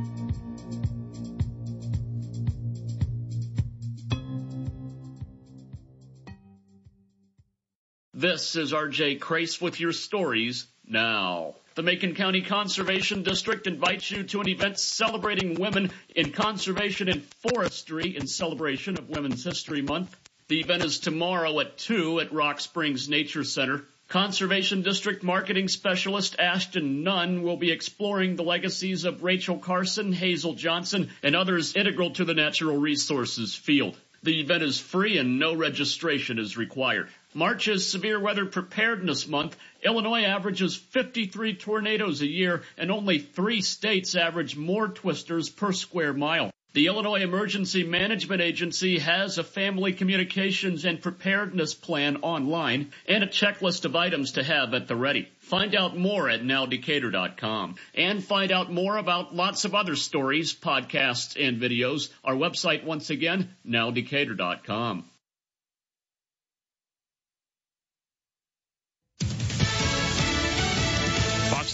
This 8.17 8.55
is 8.55 8.71
RJ 8.71 9.19
Crace 9.19 9.59
with 9.59 9.81
your 9.81 9.91
stories 9.91 10.67
now. 10.87 11.55
The 11.75 11.83
Macon 11.83 12.15
County 12.15 12.41
Conservation 12.41 13.23
District 13.23 13.67
invites 13.67 14.09
you 14.09 14.23
to 14.23 14.39
an 14.39 14.47
event 14.47 14.79
celebrating 14.79 15.55
women 15.55 15.91
in 16.15 16.31
conservation 16.31 17.09
and 17.09 17.25
forestry 17.25 18.15
in 18.15 18.25
celebration 18.27 18.97
of 18.97 19.09
Women's 19.09 19.43
History 19.43 19.81
Month. 19.81 20.15
The 20.47 20.61
event 20.61 20.85
is 20.85 20.99
tomorrow 20.99 21.59
at 21.59 21.77
2 21.77 22.21
at 22.21 22.31
Rock 22.31 22.61
Springs 22.61 23.09
Nature 23.09 23.43
Center. 23.43 23.83
Conservation 24.07 24.81
District 24.81 25.21
Marketing 25.21 25.67
Specialist 25.67 26.37
Ashton 26.39 27.03
Nunn 27.03 27.43
will 27.43 27.57
be 27.57 27.71
exploring 27.71 28.37
the 28.37 28.43
legacies 28.43 29.03
of 29.03 29.23
Rachel 29.23 29.57
Carson, 29.57 30.13
Hazel 30.13 30.53
Johnson, 30.53 31.09
and 31.21 31.35
others 31.35 31.75
integral 31.75 32.11
to 32.11 32.23
the 32.23 32.33
natural 32.33 32.77
resources 32.77 33.53
field. 33.53 33.97
The 34.23 34.39
event 34.39 34.63
is 34.63 34.79
free 34.79 35.17
and 35.17 35.37
no 35.37 35.53
registration 35.53 36.39
is 36.39 36.55
required. 36.55 37.09
March 37.37 37.67
is 37.67 37.85
Severe 37.85 38.17
Weather 38.17 38.45
Preparedness 38.45 39.27
Month. 39.27 39.57
Illinois 39.83 40.23
averages 40.23 40.73
53 40.73 41.55
tornadoes 41.55 42.21
a 42.21 42.27
year 42.27 42.63
and 42.77 42.89
only 42.89 43.19
three 43.19 43.59
states 43.59 44.15
average 44.15 44.55
more 44.55 44.87
twisters 44.87 45.49
per 45.49 45.73
square 45.73 46.13
mile. 46.13 46.49
The 46.71 46.87
Illinois 46.87 47.21
Emergency 47.21 47.83
Management 47.83 48.41
Agency 48.41 48.99
has 48.99 49.37
a 49.37 49.43
family 49.43 49.91
communications 49.91 50.85
and 50.85 51.01
preparedness 51.01 51.73
plan 51.73 52.17
online 52.21 52.93
and 53.05 53.21
a 53.21 53.27
checklist 53.27 53.83
of 53.83 53.97
items 53.97 54.33
to 54.33 54.43
have 54.43 54.73
at 54.73 54.87
the 54.87 54.95
ready. 54.95 55.27
Find 55.39 55.75
out 55.75 55.97
more 55.97 56.29
at 56.29 56.41
nowdecatur.com 56.41 57.75
and 57.95 58.23
find 58.23 58.53
out 58.53 58.71
more 58.71 58.95
about 58.95 59.35
lots 59.35 59.65
of 59.65 59.75
other 59.75 59.97
stories, 59.97 60.55
podcasts, 60.55 61.35
and 61.37 61.61
videos. 61.61 62.07
Our 62.23 62.35
website 62.35 62.85
once 62.85 63.09
again, 63.09 63.49
nowdecatur.com. 63.67 65.03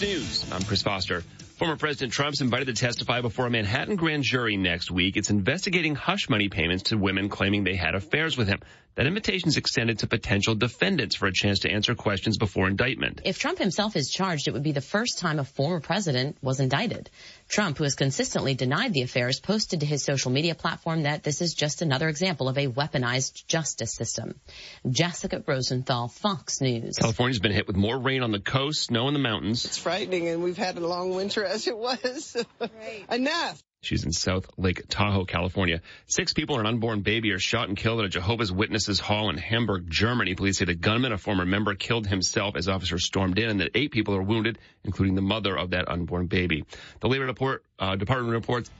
News. 0.02 0.44
I'm 0.50 0.64
Chris 0.64 0.82
Foster. 0.82 1.20
Former 1.58 1.76
President 1.76 2.12
Trump's 2.12 2.40
invited 2.40 2.66
to 2.66 2.72
testify 2.74 3.20
before 3.20 3.46
a 3.46 3.50
Manhattan 3.50 3.94
grand 3.94 4.24
jury 4.24 4.56
next 4.56 4.90
week. 4.90 5.16
It's 5.16 5.30
investigating 5.30 5.94
hush 5.94 6.28
money 6.28 6.48
payments 6.48 6.84
to 6.84 6.98
women 6.98 7.28
claiming 7.28 7.62
they 7.62 7.76
had 7.76 7.94
affairs 7.94 8.36
with 8.36 8.48
him. 8.48 8.58
That 8.96 9.06
invitation 9.06 9.48
is 9.48 9.56
extended 9.56 10.00
to 10.00 10.08
potential 10.08 10.56
defendants 10.56 11.14
for 11.14 11.28
a 11.28 11.32
chance 11.32 11.60
to 11.60 11.70
answer 11.70 11.94
questions 11.94 12.36
before 12.36 12.66
indictment. 12.66 13.20
If 13.24 13.38
Trump 13.38 13.60
himself 13.60 13.94
is 13.94 14.10
charged, 14.10 14.48
it 14.48 14.54
would 14.54 14.64
be 14.64 14.72
the 14.72 14.80
first 14.80 15.20
time 15.20 15.38
a 15.38 15.44
former 15.44 15.78
president 15.78 16.36
was 16.42 16.58
indicted. 16.58 17.08
Trump, 17.52 17.76
who 17.76 17.84
has 17.84 17.94
consistently 17.94 18.54
denied 18.54 18.94
the 18.94 19.02
affairs, 19.02 19.38
posted 19.38 19.80
to 19.80 19.86
his 19.86 20.02
social 20.02 20.30
media 20.30 20.54
platform 20.54 21.02
that 21.02 21.22
this 21.22 21.42
is 21.42 21.52
just 21.52 21.82
another 21.82 22.08
example 22.08 22.48
of 22.48 22.56
a 22.56 22.66
weaponized 22.66 23.46
justice 23.46 23.92
system. 23.92 24.40
Jessica 24.88 25.44
Rosenthal, 25.46 26.08
Fox 26.08 26.62
News. 26.62 26.96
California's 26.96 27.40
been 27.40 27.52
hit 27.52 27.66
with 27.66 27.76
more 27.76 27.98
rain 27.98 28.22
on 28.22 28.32
the 28.32 28.40
coast, 28.40 28.84
snow 28.84 29.06
in 29.08 29.12
the 29.12 29.20
mountains. 29.20 29.66
It's 29.66 29.76
frightening, 29.76 30.28
and 30.28 30.42
we've 30.42 30.56
had 30.56 30.78
a 30.78 30.86
long 30.86 31.14
winter 31.14 31.44
as 31.44 31.66
it 31.66 31.76
was. 31.76 32.36
Right. 32.60 33.04
Enough. 33.10 33.62
She's 33.82 34.04
in 34.04 34.12
South 34.12 34.46
Lake 34.56 34.84
Tahoe, 34.88 35.24
California. 35.24 35.82
Six 36.06 36.32
people 36.32 36.56
and 36.56 36.68
an 36.68 36.74
unborn 36.74 37.00
baby 37.00 37.32
are 37.32 37.40
shot 37.40 37.66
and 37.66 37.76
killed 37.76 37.98
at 37.98 38.06
a 38.06 38.08
Jehovah's 38.08 38.52
Witnesses 38.52 39.00
hall 39.00 39.28
in 39.28 39.36
Hamburg, 39.36 39.90
Germany. 39.90 40.36
Police 40.36 40.58
say 40.58 40.66
the 40.66 40.74
gunman, 40.76 41.10
a 41.10 41.18
former 41.18 41.44
member, 41.44 41.74
killed 41.74 42.06
himself 42.06 42.54
as 42.54 42.68
officers 42.68 43.04
stormed 43.04 43.40
in 43.40 43.50
and 43.50 43.60
that 43.60 43.72
eight 43.74 43.90
people 43.90 44.14
are 44.14 44.22
wounded, 44.22 44.58
including 44.84 45.16
the 45.16 45.20
mother 45.20 45.58
of 45.58 45.70
that 45.70 45.88
unborn 45.88 46.28
baby. 46.28 46.64
The 47.00 47.08
Labor 47.08 47.28
uh, 47.80 47.96
Department 47.96 48.32
reports 48.32 48.70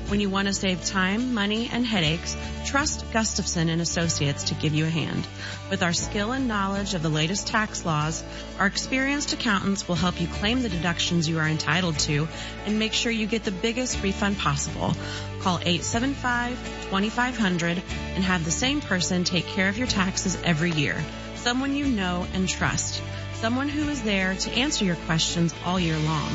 When 0.09 0.21
you 0.21 0.29
want 0.29 0.49
to 0.49 0.53
save 0.53 0.85
time, 0.85 1.33
money, 1.33 1.71
and 1.73 1.87
headaches, 1.87 2.37
trust 2.67 3.11
Gustafson 3.15 3.71
and 3.71 3.81
Associates 3.81 4.45
to 4.45 4.55
give 4.55 4.75
you 4.75 4.85
a 4.85 4.91
hand. 4.91 5.27
With 5.71 5.83
our 5.83 5.95
skill 5.95 6.33
and 6.33 6.49
knowledge 6.49 6.93
of 6.93 7.03
the 7.03 7.09
latest 7.09 7.47
tax 7.47 7.87
laws, 7.87 8.23
our 8.59 8.67
experienced 8.67 9.33
accountants 9.33 9.89
will 9.89 9.95
help 9.95 10.21
you 10.21 10.27
claim 10.27 10.61
the 10.61 10.69
deductions 11.15 11.29
you 11.29 11.39
are 11.39 11.49
entitled 11.49 11.97
to 11.99 12.27
and 12.67 12.79
make 12.79 12.93
sure 12.93 13.11
you 13.13 13.27
get 13.27 13.45
the 13.45 13.53
biggest 13.53 14.03
refund 14.03 14.39
possible. 14.39 14.95
Call 15.41 15.59
875-2500 15.59 17.83
and 18.15 18.25
have 18.25 18.45
the 18.45 18.51
same 18.51 18.81
person 18.81 19.25
take 19.25 19.47
care 19.47 19.69
of 19.69 19.79
your 19.79 19.87
taxes 19.87 20.37
every 20.45 20.73
year. 20.73 20.97
Someone 21.37 21.77
you 21.77 21.87
know 21.87 22.27
and 22.35 22.49
trust. 22.49 23.01
Someone 23.35 23.69
who 23.69 23.89
is 23.91 24.03
there 24.03 24.35
to 24.35 24.51
answer 24.53 24.85
your 24.85 24.97
questions 25.07 25.55
all 25.65 25.79
year 25.79 25.99
long. 25.99 26.31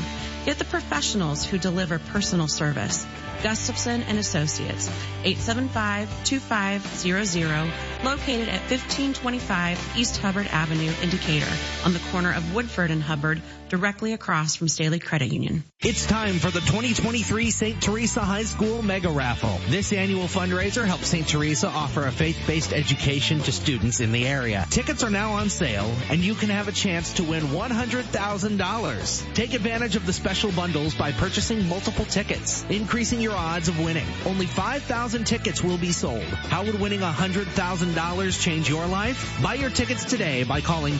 Get 0.45 0.57
the 0.57 0.63
professionals 0.65 1.45
who 1.45 1.57
deliver 1.57 1.99
personal 1.99 2.47
service. 2.47 3.05
Gustafson 3.43 4.03
and 4.03 4.17
Associates, 4.17 4.89
875-2500, 5.23 7.71
located 8.03 8.49
at 8.49 8.59
1525 8.69 9.97
East 9.97 10.17
Hubbard 10.17 10.47
Avenue 10.47 10.91
in 11.01 11.09
Decatur, 11.09 11.47
on 11.85 11.93
the 11.93 12.01
corner 12.11 12.33
of 12.33 12.53
Woodford 12.53 12.91
and 12.91 13.01
Hubbard, 13.01 13.41
directly 13.69 14.13
across 14.13 14.55
from 14.55 14.67
Staley 14.67 14.99
Credit 14.99 15.31
Union. 15.31 15.63
It's 15.81 16.05
time 16.05 16.39
for 16.39 16.51
the 16.51 16.59
2023 16.59 17.51
St. 17.51 17.81
Teresa 17.81 18.21
High 18.21 18.43
School 18.43 18.81
Mega 18.81 19.09
Raffle. 19.09 19.59
This 19.69 19.93
annual 19.93 20.25
fundraiser 20.25 20.85
helps 20.85 21.07
St. 21.07 21.27
Teresa 21.27 21.67
offer 21.67 22.05
a 22.05 22.11
faith-based 22.11 22.73
education 22.73 23.39
to 23.41 23.51
students 23.51 23.99
in 23.99 24.11
the 24.11 24.27
area. 24.27 24.65
Tickets 24.69 25.03
are 25.03 25.09
now 25.09 25.33
on 25.33 25.49
sale, 25.49 25.89
and 26.09 26.19
you 26.19 26.35
can 26.35 26.49
have 26.49 26.67
a 26.67 26.71
chance 26.71 27.13
to 27.13 27.23
win 27.23 27.43
$100,000. 27.43 29.33
Take 29.33 29.53
advantage 29.53 29.95
of 29.95 30.05
the 30.05 30.13
special 30.13 30.51
bundles 30.51 30.95
by 30.95 31.11
purchasing 31.11 31.67
multiple 31.67 32.05
tickets, 32.05 32.65
increasing 32.69 33.21
your 33.21 33.35
odds 33.35 33.67
of 33.67 33.79
winning. 33.79 34.07
Only 34.25 34.47
5,000 34.47 35.25
tickets 35.25 35.63
will 35.63 35.77
be 35.77 35.91
sold. 35.91 36.23
How 36.23 36.65
would 36.65 36.79
winning 36.79 37.01
$100,000 37.01 38.41
change 38.41 38.67
your 38.67 38.85
life? 38.87 39.41
Buy 39.41 39.53
your 39.53 39.69
tickets 39.69 40.05
today 40.05 40.43
by 40.43 40.61
calling 40.61 40.99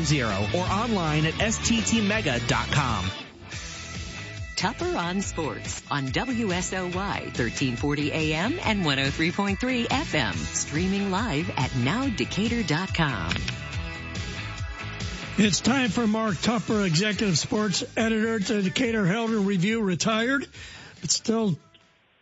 217-875-7950 0.00 0.54
or 0.54 0.64
online 0.70 1.26
at 1.26 1.34
sttmega.com. 1.34 3.10
Tupper 4.56 4.94
on 4.94 5.22
Sports 5.22 5.82
on 5.90 6.08
WSOY 6.08 6.92
1340 6.92 8.12
AM 8.12 8.58
and 8.62 8.84
103.3 8.84 9.86
FM. 9.86 10.34
Streaming 10.34 11.10
live 11.10 11.48
at 11.56 11.70
nowdecatur.com. 11.70 13.34
It's 15.38 15.60
time 15.60 15.88
for 15.88 16.06
Mark 16.06 16.34
Tupper, 16.42 16.84
executive 16.84 17.38
sports 17.38 17.82
editor 17.96 18.38
to 18.38 18.60
Decatur 18.60 19.06
Herald 19.06 19.30
and 19.30 19.46
Review, 19.46 19.80
retired, 19.80 20.46
but 21.00 21.10
still 21.10 21.58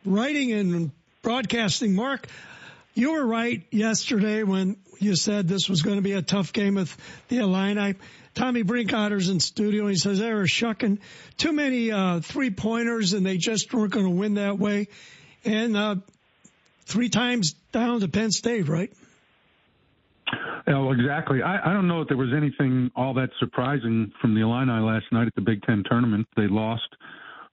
writing 0.04 0.52
and 0.52 0.92
broadcasting. 1.22 1.96
Mark, 1.96 2.28
you 2.94 3.14
were 3.14 3.26
right 3.26 3.64
yesterday 3.72 4.44
when 4.44 4.76
you 4.98 5.16
said 5.16 5.48
this 5.48 5.68
was 5.68 5.82
going 5.82 5.96
to 5.96 6.02
be 6.02 6.12
a 6.12 6.22
tough 6.22 6.52
game 6.52 6.74
with 6.74 6.96
the 7.28 7.38
Illini. 7.38 7.94
Tommy 8.34 8.62
Brinkoetter's 8.62 9.28
in 9.28 9.40
studio. 9.40 9.86
He 9.88 9.96
says 9.96 10.18
they 10.18 10.32
were 10.32 10.46
shucking 10.46 11.00
too 11.36 11.52
many 11.52 11.90
uh, 11.90 12.20
three 12.20 12.50
pointers 12.50 13.12
and 13.12 13.26
they 13.26 13.36
just 13.36 13.72
weren't 13.72 13.92
going 13.92 14.06
to 14.06 14.12
win 14.12 14.34
that 14.34 14.58
way. 14.58 14.88
And 15.44 15.76
uh, 15.76 15.96
three 16.86 17.08
times 17.08 17.54
down 17.72 18.00
to 18.00 18.08
Penn 18.08 18.30
State, 18.30 18.68
right? 18.68 18.92
Oh, 20.66 20.92
exactly. 20.92 21.42
I, 21.42 21.70
I 21.70 21.72
don't 21.72 21.88
know 21.88 22.02
if 22.02 22.08
there 22.08 22.16
was 22.16 22.32
anything 22.36 22.90
all 22.94 23.14
that 23.14 23.30
surprising 23.40 24.12
from 24.20 24.34
the 24.34 24.42
Illini 24.42 24.80
last 24.80 25.06
night 25.12 25.26
at 25.26 25.34
the 25.34 25.40
Big 25.40 25.62
Ten 25.62 25.82
tournament. 25.88 26.28
They 26.36 26.46
lost 26.46 26.88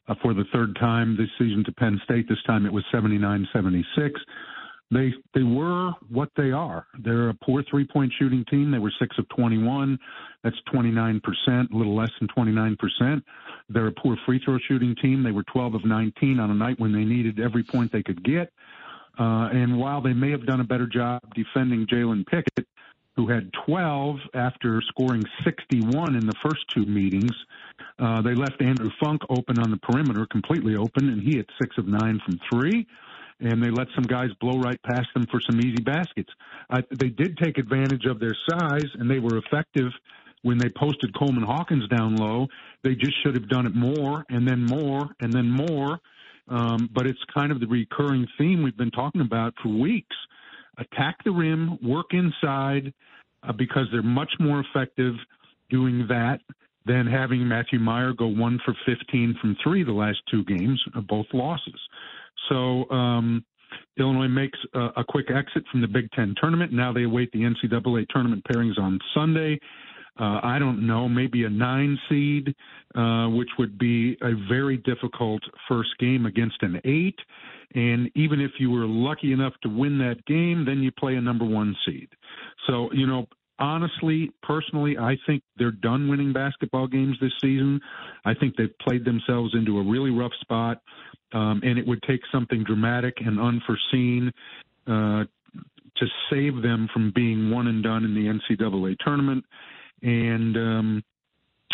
uh, 0.07 0.15
for 0.21 0.33
the 0.33 0.43
third 0.51 0.75
time 0.75 1.15
this 1.17 1.29
season 1.39 1.63
to 1.65 1.71
Penn 1.71 1.99
State. 2.03 2.27
This 2.27 2.41
time 2.45 2.65
it 2.65 2.73
was 2.73 2.83
79-76. 2.93 3.83
They 4.91 5.13
they 5.33 5.43
were 5.43 5.91
what 6.09 6.29
they 6.37 6.51
are. 6.51 6.85
They're 7.03 7.29
a 7.29 7.33
poor 7.33 7.63
three 7.69 7.85
point 7.85 8.13
shooting 8.19 8.45
team. 8.49 8.71
They 8.71 8.77
were 8.77 8.93
six 8.99 9.17
of 9.17 9.27
21. 9.29 9.97
That's 10.43 10.55
29 10.71 11.21
percent, 11.21 11.71
a 11.71 11.77
little 11.77 11.95
less 11.95 12.11
than 12.19 12.27
29 12.27 12.77
percent. 12.77 13.23
They're 13.69 13.87
a 13.87 13.91
poor 13.91 14.15
free 14.25 14.39
throw 14.43 14.59
shooting 14.67 14.95
team. 15.01 15.23
They 15.23 15.31
were 15.31 15.43
12 15.43 15.75
of 15.75 15.85
19 15.85 16.39
on 16.39 16.51
a 16.51 16.53
night 16.53 16.79
when 16.79 16.91
they 16.91 17.03
needed 17.03 17.39
every 17.39 17.63
point 17.63 17.91
they 17.91 18.03
could 18.03 18.23
get. 18.23 18.53
Uh, 19.17 19.49
and 19.53 19.77
while 19.77 20.01
they 20.01 20.13
may 20.13 20.29
have 20.29 20.45
done 20.45 20.59
a 20.59 20.65
better 20.65 20.87
job 20.87 21.21
defending 21.33 21.87
Jalen 21.87 22.25
Pickett, 22.27 22.67
who 23.15 23.27
had 23.27 23.49
12 23.65 24.17
after 24.33 24.81
scoring 24.89 25.23
61 25.43 26.15
in 26.15 26.27
the 26.27 26.35
first 26.43 26.65
two 26.73 26.85
meetings. 26.85 27.31
Uh, 27.97 28.21
they 28.21 28.35
left 28.35 28.61
Andrew 28.61 28.91
Funk 29.01 29.21
open 29.29 29.57
on 29.59 29.71
the 29.71 29.77
perimeter, 29.77 30.27
completely 30.29 30.75
open, 30.75 31.09
and 31.09 31.21
he 31.21 31.37
hit 31.37 31.49
six 31.61 31.77
of 31.77 31.87
nine 31.87 32.19
from 32.25 32.39
three. 32.51 32.85
And 33.39 33.61
they 33.61 33.69
let 33.69 33.87
some 33.95 34.05
guys 34.05 34.29
blow 34.39 34.59
right 34.59 34.81
past 34.83 35.07
them 35.13 35.25
for 35.29 35.41
some 35.41 35.59
easy 35.59 35.83
baskets. 35.83 36.29
Uh, 36.69 36.81
they 36.89 37.09
did 37.09 37.37
take 37.37 37.57
advantage 37.57 38.05
of 38.05 38.19
their 38.19 38.35
size, 38.49 38.87
and 38.93 39.09
they 39.09 39.19
were 39.19 39.37
effective 39.37 39.91
when 40.41 40.57
they 40.57 40.69
posted 40.69 41.13
Coleman 41.17 41.43
Hawkins 41.43 41.87
down 41.89 42.15
low. 42.15 42.47
They 42.83 42.95
just 42.95 43.21
should 43.23 43.35
have 43.35 43.49
done 43.49 43.65
it 43.65 43.75
more, 43.75 44.23
and 44.29 44.47
then 44.47 44.63
more, 44.63 45.09
and 45.19 45.33
then 45.33 45.51
more. 45.51 45.99
Um, 46.47 46.89
but 46.93 47.07
it's 47.07 47.19
kind 47.33 47.51
of 47.51 47.59
the 47.59 47.67
recurring 47.67 48.27
theme 48.37 48.63
we've 48.63 48.77
been 48.77 48.91
talking 48.91 49.21
about 49.21 49.53
for 49.61 49.69
weeks 49.69 50.15
attack 50.77 51.23
the 51.23 51.31
rim, 51.31 51.77
work 51.81 52.07
inside, 52.11 52.93
uh, 53.43 53.53
because 53.53 53.87
they're 53.91 54.03
much 54.03 54.31
more 54.39 54.61
effective 54.61 55.13
doing 55.69 56.05
that 56.09 56.39
than 56.85 57.07
having 57.07 57.47
Matthew 57.47 57.79
Mayer 57.79 58.13
go 58.13 58.27
one 58.27 58.59
for 58.63 58.75
15 58.85 59.37
from 59.41 59.57
three 59.63 59.83
the 59.83 59.91
last 59.91 60.19
two 60.29 60.43
games, 60.43 60.81
uh, 60.95 61.01
both 61.01 61.25
losses. 61.33 61.79
So 62.49 62.89
um, 62.89 63.43
Illinois 63.97 64.27
makes 64.27 64.57
a, 64.73 64.89
a 64.97 65.03
quick 65.07 65.27
exit 65.31 65.63
from 65.71 65.81
the 65.81 65.87
Big 65.87 66.09
Ten 66.11 66.35
tournament. 66.39 66.71
Now 66.71 66.93
they 66.93 67.03
await 67.03 67.31
the 67.31 67.39
NCAA 67.39 68.07
tournament 68.09 68.43
pairings 68.49 68.79
on 68.79 68.99
Sunday. 69.13 69.59
Uh, 70.17 70.39
I 70.43 70.59
don't 70.59 70.87
know, 70.87 71.09
maybe 71.09 71.43
a 71.43 71.49
nine 71.49 71.99
seed, 72.07 72.55
uh, 72.95 73.27
which 73.27 73.49
would 73.59 73.77
be 73.77 74.17
a 74.21 74.31
very 74.47 74.77
difficult 74.77 75.41
first 75.67 75.89
game 75.99 76.25
against 76.25 76.55
an 76.61 76.79
eight. 76.85 77.19
And 77.73 78.09
even 78.15 78.39
if 78.39 78.51
you 78.57 78.71
were 78.71 78.85
lucky 78.85 79.33
enough 79.33 79.53
to 79.63 79.69
win 79.69 79.97
that 79.97 80.25
game, 80.25 80.63
then 80.63 80.81
you 80.81 80.91
play 80.93 81.15
a 81.15 81.21
number 81.21 81.43
one 81.43 81.75
seed. 81.85 82.07
So, 82.65 82.89
you 82.93 83.05
know, 83.05 83.27
honestly, 83.59 84.31
personally, 84.43 84.97
I 84.97 85.17
think 85.25 85.43
they're 85.57 85.71
done 85.71 86.07
winning 86.07 86.33
basketball 86.33 86.87
games 86.87 87.17
this 87.21 87.31
season. 87.41 87.79
I 88.25 88.33
think 88.33 88.55
they've 88.57 88.77
played 88.79 89.05
themselves 89.05 89.53
into 89.53 89.77
a 89.79 89.83
really 89.83 90.11
rough 90.11 90.33
spot, 90.41 90.81
um, 91.33 91.61
and 91.63 91.77
it 91.77 91.87
would 91.87 92.01
take 92.03 92.21
something 92.31 92.63
dramatic 92.63 93.15
and 93.19 93.39
unforeseen 93.39 94.31
uh, 94.87 95.23
to 95.97 96.05
save 96.29 96.61
them 96.61 96.89
from 96.93 97.11
being 97.15 97.49
one 97.49 97.67
and 97.67 97.83
done 97.83 98.03
in 98.03 98.13
the 98.13 98.55
NCAA 98.55 98.97
tournament. 98.99 99.45
And 100.01 100.57
um, 100.57 101.03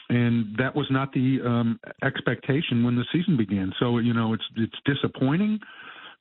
and 0.10 0.56
that 0.58 0.76
was 0.76 0.88
not 0.92 1.12
the 1.14 1.40
um, 1.46 1.80
expectation 2.04 2.84
when 2.84 2.96
the 2.96 3.06
season 3.12 3.38
began. 3.38 3.74
So 3.80 3.98
you 3.98 4.14
know, 4.14 4.34
it's 4.34 4.44
it's 4.58 4.76
disappointing. 4.86 5.60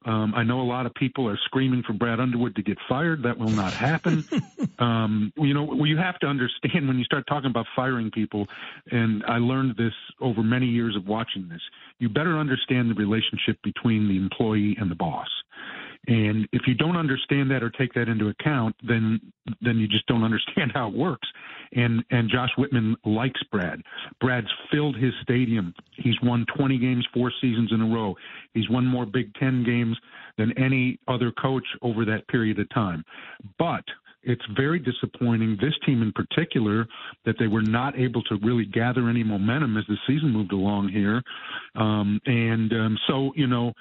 Um, 0.06 0.34
I 0.34 0.42
know 0.44 0.60
a 0.60 0.64
lot 0.64 0.86
of 0.86 0.94
people 0.94 1.28
are 1.28 1.38
screaming 1.44 1.82
for 1.86 1.92
Brad 1.92 2.20
Underwood 2.20 2.56
to 2.56 2.62
get 2.62 2.78
fired. 2.88 3.22
That 3.22 3.38
will 3.38 3.50
not 3.50 3.72
happen. 3.72 4.24
um, 4.78 5.32
you 5.36 5.52
know, 5.52 5.84
you 5.84 5.98
have 5.98 6.18
to 6.20 6.26
understand 6.26 6.88
when 6.88 6.98
you 6.98 7.04
start 7.04 7.24
talking 7.28 7.50
about 7.50 7.66
firing 7.76 8.10
people, 8.10 8.46
and 8.90 9.22
I 9.26 9.36
learned 9.36 9.76
this 9.76 9.92
over 10.20 10.42
many 10.42 10.66
years 10.66 10.96
of 10.96 11.06
watching 11.06 11.48
this. 11.48 11.60
You 11.98 12.08
better 12.08 12.38
understand 12.38 12.90
the 12.90 12.94
relationship 12.94 13.58
between 13.62 14.08
the 14.08 14.16
employee 14.16 14.76
and 14.80 14.90
the 14.90 14.94
boss. 14.94 15.28
And 16.06 16.48
if 16.52 16.62
you 16.66 16.74
don't 16.74 16.96
understand 16.96 17.50
that 17.50 17.62
or 17.62 17.70
take 17.70 17.92
that 17.94 18.08
into 18.08 18.28
account, 18.28 18.74
then 18.86 19.20
then 19.60 19.78
you 19.78 19.86
just 19.86 20.06
don't 20.06 20.24
understand 20.24 20.72
how 20.74 20.88
it 20.88 20.94
works. 20.94 21.28
And 21.72 22.02
and 22.10 22.30
Josh 22.30 22.50
Whitman 22.56 22.96
likes 23.04 23.40
Brad. 23.50 23.82
Brad's 24.20 24.48
filled 24.72 24.96
his 24.96 25.12
stadium. 25.22 25.74
He's 25.96 26.20
won 26.22 26.46
20 26.56 26.78
games 26.78 27.06
four 27.12 27.32
seasons 27.40 27.70
in 27.72 27.80
a 27.80 27.86
row. 27.86 28.16
He's 28.54 28.68
won 28.70 28.86
more 28.86 29.06
Big 29.06 29.34
10 29.34 29.64
games 29.64 29.96
than 30.38 30.56
any 30.58 30.98
other 31.06 31.32
coach 31.32 31.64
over 31.82 32.04
that 32.06 32.26
period 32.28 32.58
of 32.58 32.68
time. 32.70 33.04
But 33.58 33.84
it's 34.22 34.42
very 34.54 34.78
disappointing, 34.78 35.56
this 35.60 35.74
team 35.86 36.02
in 36.02 36.12
particular, 36.12 36.86
that 37.24 37.36
they 37.38 37.46
were 37.46 37.62
not 37.62 37.98
able 37.98 38.22
to 38.24 38.36
really 38.42 38.66
gather 38.66 39.08
any 39.08 39.22
momentum 39.24 39.76
as 39.76 39.84
the 39.88 39.96
season 40.06 40.30
moved 40.30 40.52
along 40.52 40.88
here. 40.88 41.22
Um, 41.74 42.20
and 42.26 42.72
um, 42.72 42.98
so, 43.06 43.32
you 43.34 43.46
know, 43.46 43.72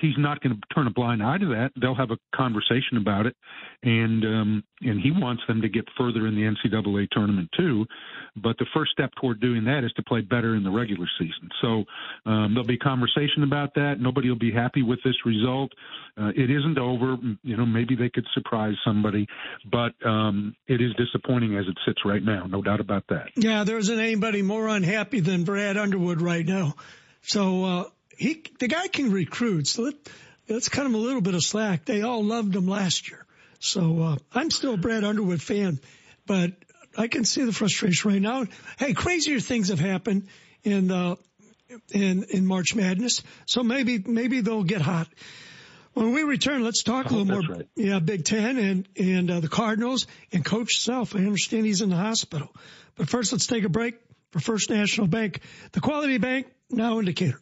he's 0.00 0.16
not 0.18 0.40
going 0.40 0.56
to 0.56 0.74
turn 0.74 0.86
a 0.86 0.90
blind 0.90 1.22
eye 1.22 1.38
to 1.38 1.46
that. 1.46 1.70
They'll 1.80 1.94
have 1.94 2.10
a 2.10 2.18
conversation 2.34 2.96
about 2.96 3.26
it, 3.26 3.36
and 3.82 4.24
um, 4.24 4.64
and 4.80 5.00
he 5.00 5.10
wants 5.10 5.42
them 5.48 5.62
to 5.62 5.68
get 5.68 5.84
further 5.96 6.26
in 6.26 6.34
the 6.34 6.42
NCAA 6.42 7.08
tournament 7.10 7.48
too. 7.56 7.86
But 8.36 8.58
the 8.58 8.66
first 8.74 8.92
step 8.92 9.10
toward 9.20 9.40
doing 9.40 9.64
that 9.64 9.84
is 9.84 9.92
to 9.96 10.02
play 10.02 10.20
better 10.20 10.54
in 10.54 10.62
the 10.62 10.70
regular 10.70 11.06
season. 11.18 11.48
So 11.62 11.84
um, 12.30 12.54
there'll 12.54 12.66
be 12.66 12.76
conversation 12.76 13.42
about 13.42 13.74
that. 13.74 13.96
Nobody 13.98 14.28
will 14.28 14.38
be 14.38 14.52
happy 14.52 14.82
with 14.82 14.98
this 15.04 15.16
result. 15.24 15.72
Uh, 16.20 16.28
it 16.36 16.50
isn't 16.50 16.78
over. 16.78 17.16
You 17.42 17.56
know, 17.56 17.66
maybe 17.66 17.96
they 17.96 18.10
could 18.10 18.26
surprise 18.34 18.74
somebody, 18.84 19.26
but 19.70 19.92
um, 20.06 20.54
it 20.66 20.80
is 20.80 20.92
disappointing 20.96 21.56
as 21.56 21.66
it 21.66 21.78
sits 21.86 22.00
right 22.04 22.22
now. 22.22 22.46
No 22.46 22.62
doubt 22.62 22.80
about 22.80 23.04
that. 23.08 23.28
Yeah, 23.36 23.64
there 23.64 23.78
isn't 23.78 23.98
anybody 23.98 24.42
more 24.42 24.68
unhappy 24.68 25.20
than 25.20 25.44
Brad 25.44 25.76
Underwood 25.76 26.20
right 26.20 26.44
now. 26.44 26.74
So 27.22 27.64
uh, 27.64 27.84
he 28.16 28.42
the 28.58 28.68
guy 28.68 28.88
can 28.88 29.12
recruit. 29.12 29.66
So 29.66 29.82
let, 29.82 29.94
let's 30.48 30.68
cut 30.68 30.86
him 30.86 30.94
a 30.94 30.98
little 30.98 31.20
bit 31.20 31.34
of 31.34 31.42
slack. 31.42 31.84
They 31.84 32.02
all 32.02 32.24
loved 32.24 32.54
him 32.54 32.66
last 32.66 33.10
year. 33.10 33.24
So 33.58 34.02
uh, 34.02 34.16
I'm 34.32 34.50
still 34.50 34.74
a 34.74 34.76
Brad 34.76 35.04
Underwood 35.04 35.42
fan, 35.42 35.80
but 36.26 36.52
I 36.96 37.08
can 37.08 37.24
see 37.24 37.44
the 37.44 37.52
frustration 37.52 38.10
right 38.10 38.22
now. 38.22 38.46
Hey, 38.78 38.94
crazier 38.94 39.40
things 39.40 39.68
have 39.68 39.80
happened 39.80 40.28
in 40.62 40.90
uh, 40.90 41.16
in 41.90 42.24
in 42.24 42.46
March 42.46 42.74
Madness, 42.74 43.22
so 43.46 43.62
maybe 43.62 43.98
maybe 43.98 44.40
they'll 44.40 44.64
get 44.64 44.80
hot. 44.80 45.08
When 45.94 46.12
we 46.12 46.24
return, 46.24 46.62
let's 46.62 46.82
talk 46.82 47.10
a 47.10 47.14
little 47.14 47.42
more. 47.42 47.56
Right. 47.56 47.68
Yeah, 47.74 48.00
Big 48.00 48.24
Ten 48.24 48.58
and 48.58 48.88
and 48.98 49.30
uh, 49.30 49.40
the 49.40 49.48
Cardinals 49.48 50.06
and 50.32 50.44
Coach 50.44 50.76
Self. 50.78 51.16
I 51.16 51.20
understand 51.20 51.64
he's 51.66 51.80
in 51.80 51.90
the 51.90 51.96
hospital, 51.96 52.54
but 52.96 53.08
first 53.08 53.32
let's 53.32 53.46
take 53.46 53.64
a 53.64 53.70
break 53.70 53.94
for 54.30 54.40
First 54.40 54.70
National 54.70 55.06
Bank, 55.06 55.40
the 55.72 55.80
Quality 55.80 56.18
Bank, 56.18 56.46
now 56.70 56.98
in 56.98 57.06
Decatur. 57.06 57.40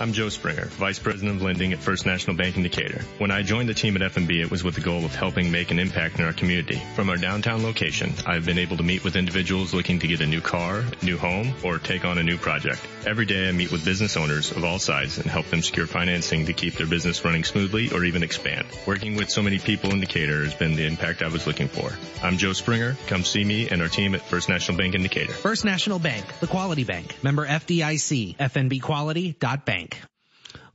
I'm 0.00 0.14
Joe 0.14 0.30
Springer, 0.30 0.64
Vice 0.64 0.98
President 0.98 1.36
of 1.36 1.42
Lending 1.42 1.74
at 1.74 1.78
First 1.78 2.06
National 2.06 2.34
Bank 2.34 2.56
in 2.56 2.62
Decatur. 2.62 3.02
When 3.18 3.30
I 3.30 3.42
joined 3.42 3.68
the 3.68 3.74
team 3.74 3.96
at 3.96 4.12
FNB, 4.12 4.40
it 4.40 4.50
was 4.50 4.64
with 4.64 4.74
the 4.74 4.80
goal 4.80 5.04
of 5.04 5.14
helping 5.14 5.50
make 5.50 5.70
an 5.70 5.78
impact 5.78 6.18
in 6.18 6.24
our 6.24 6.32
community. 6.32 6.80
From 6.94 7.10
our 7.10 7.18
downtown 7.18 7.62
location, 7.62 8.14
I've 8.26 8.46
been 8.46 8.56
able 8.56 8.78
to 8.78 8.82
meet 8.82 9.04
with 9.04 9.14
individuals 9.14 9.74
looking 9.74 9.98
to 9.98 10.06
get 10.06 10.22
a 10.22 10.26
new 10.26 10.40
car, 10.40 10.84
new 11.02 11.18
home, 11.18 11.52
or 11.62 11.78
take 11.78 12.06
on 12.06 12.16
a 12.16 12.22
new 12.22 12.38
project. 12.38 12.80
Every 13.06 13.26
day 13.26 13.46
I 13.46 13.52
meet 13.52 13.72
with 13.72 13.84
business 13.84 14.16
owners 14.16 14.50
of 14.52 14.64
all 14.64 14.78
sizes 14.78 15.18
and 15.18 15.30
help 15.30 15.46
them 15.46 15.60
secure 15.60 15.86
financing 15.86 16.46
to 16.46 16.54
keep 16.54 16.76
their 16.76 16.86
business 16.86 17.22
running 17.22 17.44
smoothly 17.44 17.90
or 17.92 18.02
even 18.02 18.22
expand. 18.22 18.66
Working 18.86 19.16
with 19.16 19.30
so 19.30 19.42
many 19.42 19.58
people 19.58 19.90
in 19.92 20.00
Decatur 20.00 20.44
has 20.44 20.54
been 20.54 20.76
the 20.76 20.86
impact 20.86 21.22
I 21.22 21.28
was 21.28 21.46
looking 21.46 21.68
for. 21.68 21.90
I'm 22.22 22.38
Joe 22.38 22.54
Springer. 22.54 22.96
Come 23.06 23.24
see 23.24 23.44
me 23.44 23.68
and 23.68 23.82
our 23.82 23.88
team 23.88 24.14
at 24.14 24.22
First 24.22 24.48
National 24.48 24.78
Bank 24.78 24.94
in 24.94 25.02
Decatur. 25.02 25.32
First 25.32 25.66
National 25.66 25.98
Bank, 25.98 26.24
the 26.40 26.46
quality 26.46 26.84
bank. 26.84 27.22
Member 27.22 27.46
FDIC, 27.46 28.36
FNBquality.bank 28.38 29.69
bank. 29.70 30.02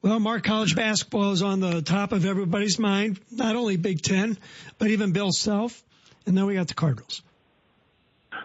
Well, 0.02 0.20
Mark, 0.22 0.44
college 0.44 0.74
basketball 0.74 1.34
is 1.34 1.42
on 1.42 1.60
the 1.60 1.82
top 1.82 2.14
of 2.14 2.26
everybody's 2.26 2.80
mind, 2.80 3.20
not 3.30 3.58
only 3.58 3.76
Big 3.76 4.02
Ten, 4.02 4.38
but 4.78 4.90
even 4.90 5.12
Bill 5.12 5.34
Self. 5.34 5.84
And 6.26 6.38
then 6.38 6.46
we 6.46 6.54
got 6.54 6.70
the 6.70 6.76
Cardinals. 6.76 7.22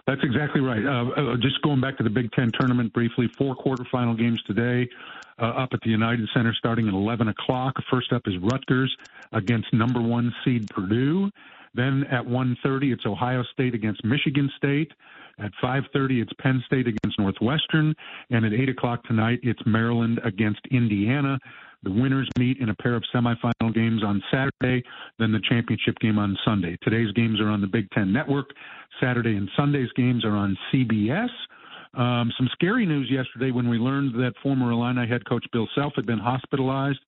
That's 0.09 0.23
exactly 0.25 0.61
right. 0.61 0.85
Uh, 0.85 1.11
uh, 1.11 1.37
just 1.37 1.63
going 1.63 1.81
back 1.81 1.99
to 1.99 2.03
the 2.03 2.11
Big 2.11 2.33
Ten 2.33 2.51
tournament 2.59 2.93
briefly, 2.93 3.29
four 3.39 3.55
quarterfinal 3.55 4.19
games 4.19 4.43
today 4.45 4.89
uh, 5.39 5.45
up 5.45 5.69
at 5.73 5.81
the 5.83 5.91
United 5.91 6.29
Center 6.35 6.53
starting 6.59 6.89
at 6.89 6.95
11 6.95 7.29
o'clock. 7.29 7.75
First 7.89 8.13
up 8.13 8.23
is 8.27 8.35
Rutgers 8.43 8.95
against 9.33 9.73
number 9.73 10.01
one 10.01 10.35
seed 10.45 10.69
Purdue. 10.71 11.31
Then 11.75 12.05
at 12.11 12.27
1:30, 12.27 12.93
it's 12.93 13.07
Ohio 13.07 13.45
State 13.53 13.75
against 13.75 14.05
Michigan 14.05 14.51
State. 14.57 14.91
At 15.41 15.53
5:30, 15.62 16.20
it's 16.20 16.32
Penn 16.34 16.62
State 16.66 16.86
against 16.86 17.18
Northwestern, 17.18 17.95
and 18.30 18.45
at 18.45 18.53
8 18.53 18.68
o'clock 18.68 19.03
tonight, 19.05 19.41
it's 19.43 19.64
Maryland 19.64 20.20
against 20.22 20.61
Indiana. 20.70 21.38
The 21.82 21.91
winners 21.91 22.28
meet 22.38 22.59
in 22.59 22.68
a 22.68 22.74
pair 22.74 22.95
of 22.95 23.03
semifinal 23.14 23.72
games 23.72 24.05
on 24.05 24.22
Saturday, 24.30 24.84
then 25.18 25.32
the 25.32 25.41
championship 25.49 25.99
game 25.99 26.18
on 26.18 26.36
Sunday. 26.45 26.76
Today's 26.82 27.11
games 27.12 27.41
are 27.41 27.49
on 27.49 27.62
the 27.62 27.66
Big 27.66 27.91
Ten 27.93 28.12
Network. 28.12 28.51
Saturday 29.01 29.36
and 29.36 29.49
Sunday's 29.57 29.91
games 29.93 30.26
are 30.26 30.36
on 30.36 30.59
CBS. 30.70 31.30
Um, 31.95 32.30
some 32.36 32.49
scary 32.53 32.84
news 32.84 33.11
yesterday 33.11 33.51
when 33.51 33.68
we 33.68 33.78
learned 33.78 34.14
that 34.16 34.34
former 34.43 34.70
Illini 34.70 35.07
head 35.09 35.24
coach 35.26 35.45
Bill 35.53 35.68
Self 35.74 35.95
had 35.97 36.05
been 36.05 36.18
hospitalized 36.18 37.01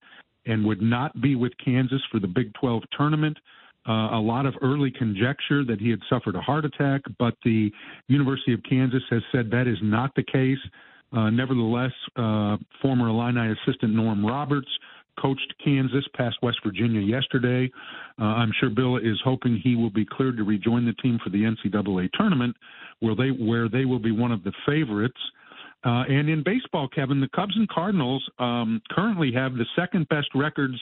and 0.46 0.64
would 0.64 0.80
not 0.80 1.20
be 1.20 1.36
with 1.36 1.52
Kansas 1.62 2.02
for 2.10 2.18
the 2.18 2.26
Big 2.26 2.52
12 2.54 2.82
tournament. 2.96 3.36
Uh, 3.88 4.10
a 4.12 4.20
lot 4.20 4.46
of 4.46 4.54
early 4.62 4.90
conjecture 4.90 5.64
that 5.64 5.80
he 5.80 5.90
had 5.90 5.98
suffered 6.08 6.36
a 6.36 6.40
heart 6.40 6.64
attack, 6.64 7.00
but 7.18 7.34
the 7.44 7.70
University 8.06 8.52
of 8.52 8.60
Kansas 8.68 9.02
has 9.10 9.22
said 9.32 9.50
that 9.50 9.66
is 9.66 9.78
not 9.82 10.14
the 10.14 10.22
case. 10.22 10.58
Uh, 11.12 11.30
nevertheless, 11.30 11.92
uh, 12.16 12.56
former 12.80 13.08
Illini 13.08 13.54
assistant 13.66 13.92
Norm 13.92 14.24
Roberts 14.24 14.68
coached 15.20 15.52
Kansas 15.62 16.04
past 16.16 16.36
West 16.42 16.58
Virginia 16.64 17.00
yesterday. 17.00 17.70
Uh, 18.20 18.24
I'm 18.24 18.52
sure 18.58 18.70
Bill 18.70 18.96
is 18.96 19.20
hoping 19.24 19.60
he 19.62 19.76
will 19.76 19.90
be 19.90 20.06
cleared 20.06 20.36
to 20.38 20.44
rejoin 20.44 20.86
the 20.86 20.94
team 20.94 21.18
for 21.22 21.30
the 21.30 21.42
NCAA 21.42 22.08
tournament, 22.14 22.56
where 23.00 23.14
they 23.14 23.30
where 23.30 23.68
they 23.68 23.84
will 23.84 23.98
be 23.98 24.12
one 24.12 24.32
of 24.32 24.42
the 24.44 24.52
favorites. 24.66 25.18
Uh, 25.84 26.04
and 26.08 26.28
in 26.28 26.42
baseball, 26.44 26.88
Kevin, 26.88 27.20
the 27.20 27.28
Cubs 27.34 27.56
and 27.56 27.68
Cardinals 27.68 28.24
um, 28.38 28.80
currently 28.90 29.32
have 29.32 29.54
the 29.54 29.66
second 29.74 30.08
best 30.08 30.28
records 30.34 30.74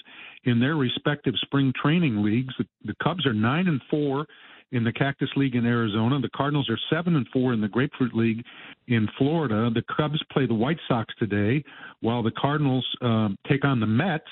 in 0.44 0.60
their 0.60 0.76
respective 0.76 1.34
spring 1.42 1.72
training 1.80 2.22
leagues. 2.22 2.52
The, 2.58 2.66
the 2.84 2.94
Cubs 3.02 3.24
are 3.26 3.32
nine 3.32 3.66
and 3.66 3.80
four 3.90 4.26
in 4.72 4.84
the 4.84 4.92
Cactus 4.92 5.30
League 5.36 5.54
in 5.54 5.66
Arizona. 5.66 6.20
The 6.20 6.30
Cardinals 6.30 6.68
are 6.70 6.78
seven 6.90 7.16
and 7.16 7.26
four 7.32 7.52
in 7.52 7.60
the 7.60 7.68
Grapefruit 7.68 8.14
League 8.14 8.44
in 8.88 9.08
Florida. 9.18 9.70
The 9.74 9.82
Cubs 9.96 10.22
play 10.32 10.46
the 10.46 10.54
White 10.54 10.78
Sox 10.86 11.12
today, 11.18 11.64
while 12.00 12.22
the 12.22 12.30
Cardinals 12.30 12.86
um, 13.00 13.36
take 13.48 13.64
on 13.64 13.80
the 13.80 13.86
Mets. 13.86 14.24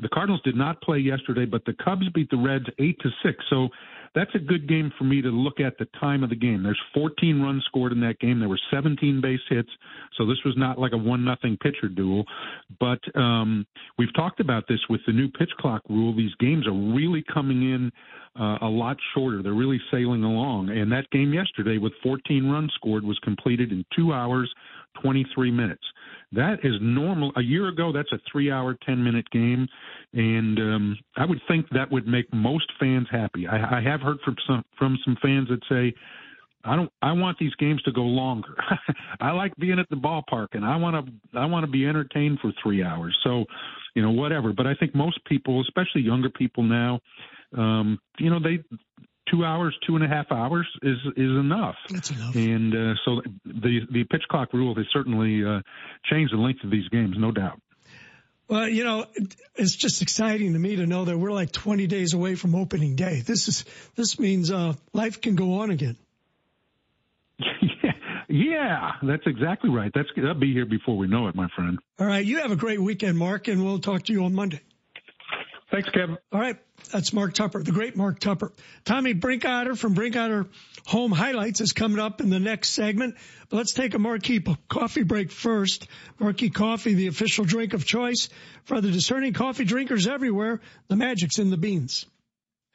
The 0.00 0.08
Cardinals 0.08 0.42
did 0.44 0.56
not 0.56 0.80
play 0.82 0.98
yesterday, 0.98 1.46
but 1.46 1.64
the 1.64 1.74
Cubs 1.82 2.08
beat 2.14 2.30
the 2.30 2.36
Reds 2.36 2.66
eight 2.78 2.98
to 3.00 3.10
six. 3.24 3.44
So 3.50 3.68
that's 4.14 4.34
a 4.34 4.38
good 4.38 4.68
game 4.68 4.92
for 4.98 5.04
me 5.04 5.22
to 5.22 5.28
look 5.28 5.60
at 5.60 5.78
the 5.78 5.86
time 6.00 6.22
of 6.22 6.30
the 6.30 6.36
game. 6.36 6.62
There's 6.62 6.80
14 6.94 7.40
runs 7.40 7.64
scored 7.66 7.92
in 7.92 8.00
that 8.00 8.18
game. 8.18 8.38
There 8.40 8.48
were 8.48 8.60
17 8.70 9.20
base 9.20 9.40
hits, 9.48 9.68
so 10.16 10.26
this 10.26 10.38
was 10.44 10.54
not 10.56 10.78
like 10.78 10.92
a 10.92 10.98
one 10.98 11.24
nothing 11.24 11.56
pitcher 11.56 11.88
duel. 11.88 12.24
But 12.80 13.00
um, 13.18 13.66
we've 13.98 14.14
talked 14.14 14.40
about 14.40 14.64
this 14.68 14.80
with 14.88 15.00
the 15.06 15.12
new 15.12 15.28
pitch 15.28 15.50
clock 15.58 15.82
rule. 15.88 16.14
These 16.14 16.34
games 16.38 16.66
are 16.66 16.94
really 16.94 17.24
coming 17.32 17.62
in 17.62 17.92
uh, 18.38 18.58
a 18.62 18.68
lot 18.68 18.96
shorter. 19.14 19.42
They're 19.42 19.54
really 19.54 19.80
sailing 19.90 20.24
along. 20.24 20.70
And 20.70 20.90
that 20.92 21.10
game 21.10 21.32
yesterday, 21.32 21.78
with 21.78 21.92
14 22.02 22.48
runs 22.48 22.72
scored, 22.74 23.04
was 23.04 23.18
completed 23.20 23.72
in 23.72 23.84
two 23.96 24.12
hours 24.12 24.52
23 25.02 25.50
minutes. 25.50 25.82
That 26.32 26.58
is 26.64 26.74
normal. 26.80 27.32
A 27.36 27.42
year 27.42 27.68
ago, 27.68 27.92
that's 27.92 28.12
a 28.12 28.18
three 28.30 28.50
hour, 28.50 28.76
10 28.84 29.02
minute 29.02 29.28
game. 29.30 29.68
And 30.12 30.58
um, 30.58 30.98
I 31.16 31.24
would 31.24 31.40
think 31.48 31.66
that 31.70 31.90
would 31.90 32.06
make 32.06 32.32
most 32.32 32.70
fans 32.80 33.06
happy. 33.10 33.46
I, 33.46 33.78
I 33.78 33.80
have 33.82 34.00
heard 34.00 34.18
from 34.24 34.36
some, 34.46 34.64
from 34.78 34.98
some 35.04 35.16
fans 35.22 35.48
that 35.48 35.60
say, 35.68 35.94
I 36.66 36.74
don't. 36.74 36.90
I 37.00 37.12
want 37.12 37.38
these 37.38 37.54
games 37.54 37.80
to 37.82 37.92
go 37.92 38.02
longer. 38.02 38.56
I 39.20 39.30
like 39.30 39.54
being 39.56 39.78
at 39.78 39.88
the 39.88 39.96
ballpark, 39.96 40.48
and 40.52 40.64
I 40.64 40.74
want 40.76 41.06
to. 41.06 41.38
I 41.38 41.46
want 41.46 41.64
to 41.64 41.70
be 41.70 41.86
entertained 41.86 42.40
for 42.42 42.52
three 42.60 42.82
hours. 42.82 43.16
So, 43.22 43.44
you 43.94 44.02
know, 44.02 44.10
whatever. 44.10 44.52
But 44.52 44.66
I 44.66 44.74
think 44.74 44.92
most 44.92 45.24
people, 45.26 45.60
especially 45.60 46.02
younger 46.02 46.28
people 46.28 46.64
now, 46.64 46.98
um, 47.56 48.00
you 48.18 48.30
know, 48.30 48.40
they 48.40 48.58
two 49.30 49.44
hours, 49.44 49.76
two 49.86 49.96
and 49.96 50.04
a 50.04 50.08
half 50.08 50.30
hours 50.30 50.66
is 50.82 50.98
is 51.16 51.30
enough. 51.30 51.76
That's 51.90 52.10
enough. 52.10 52.34
And 52.34 52.74
uh, 52.74 52.94
so 53.04 53.22
the 53.44 53.80
the 53.90 54.04
pitch 54.04 54.22
clock 54.30 54.52
rule 54.52 54.74
has 54.74 54.86
certainly 54.92 55.44
uh, 55.44 55.60
changed 56.10 56.32
the 56.32 56.38
length 56.38 56.64
of 56.64 56.70
these 56.70 56.88
games, 56.88 57.16
no 57.18 57.32
doubt. 57.32 57.60
Well, 58.48 58.68
you 58.68 58.84
know, 58.84 59.06
it's 59.56 59.74
just 59.74 60.02
exciting 60.02 60.52
to 60.52 60.58
me 60.58 60.76
to 60.76 60.86
know 60.86 61.04
that 61.04 61.18
we're 61.18 61.32
like 61.32 61.50
20 61.50 61.88
days 61.88 62.14
away 62.14 62.36
from 62.36 62.54
opening 62.54 62.94
day. 62.94 63.20
This 63.20 63.48
is 63.48 63.64
this 63.96 64.18
means 64.20 64.52
uh, 64.52 64.74
life 64.92 65.20
can 65.20 65.34
go 65.34 65.60
on 65.60 65.70
again. 65.70 65.96
yeah, 67.38 67.92
yeah, 68.28 68.92
that's 69.02 69.26
exactly 69.26 69.70
right. 69.70 69.90
That's 69.92 70.08
that'll 70.14 70.34
be 70.34 70.52
here 70.52 70.66
before 70.66 70.96
we 70.96 71.08
know 71.08 71.26
it, 71.26 71.34
my 71.34 71.48
friend. 71.56 71.78
All 71.98 72.06
right, 72.06 72.24
you 72.24 72.38
have 72.38 72.52
a 72.52 72.56
great 72.56 72.80
weekend, 72.80 73.18
Mark, 73.18 73.48
and 73.48 73.64
we'll 73.64 73.80
talk 73.80 74.04
to 74.04 74.12
you 74.12 74.24
on 74.24 74.34
Monday. 74.34 74.60
Thanks, 75.70 75.88
Kevin. 75.90 76.16
All 76.32 76.40
right. 76.40 76.56
That's 76.92 77.12
Mark 77.12 77.34
Tupper, 77.34 77.62
the 77.62 77.72
great 77.72 77.96
Mark 77.96 78.20
Tupper. 78.20 78.52
Tommy 78.84 79.14
Brinkoetter 79.14 79.76
from 79.76 79.96
Brinkoetter 79.96 80.46
Home 80.86 81.10
Highlights 81.10 81.60
is 81.60 81.72
coming 81.72 81.98
up 81.98 82.20
in 82.20 82.30
the 82.30 82.38
next 82.38 82.70
segment. 82.70 83.16
But 83.48 83.56
let's 83.56 83.72
take 83.72 83.94
a 83.94 83.98
Marquee 83.98 84.44
coffee 84.68 85.02
break 85.02 85.32
first. 85.32 85.88
Marquee 86.20 86.50
Coffee, 86.50 86.94
the 86.94 87.08
official 87.08 87.44
drink 87.44 87.74
of 87.74 87.84
choice 87.84 88.28
for 88.64 88.80
the 88.80 88.92
discerning 88.92 89.32
coffee 89.32 89.64
drinkers 89.64 90.06
everywhere. 90.06 90.60
The 90.86 90.96
magic's 90.96 91.38
in 91.40 91.50
the 91.50 91.56
beans. 91.56 92.06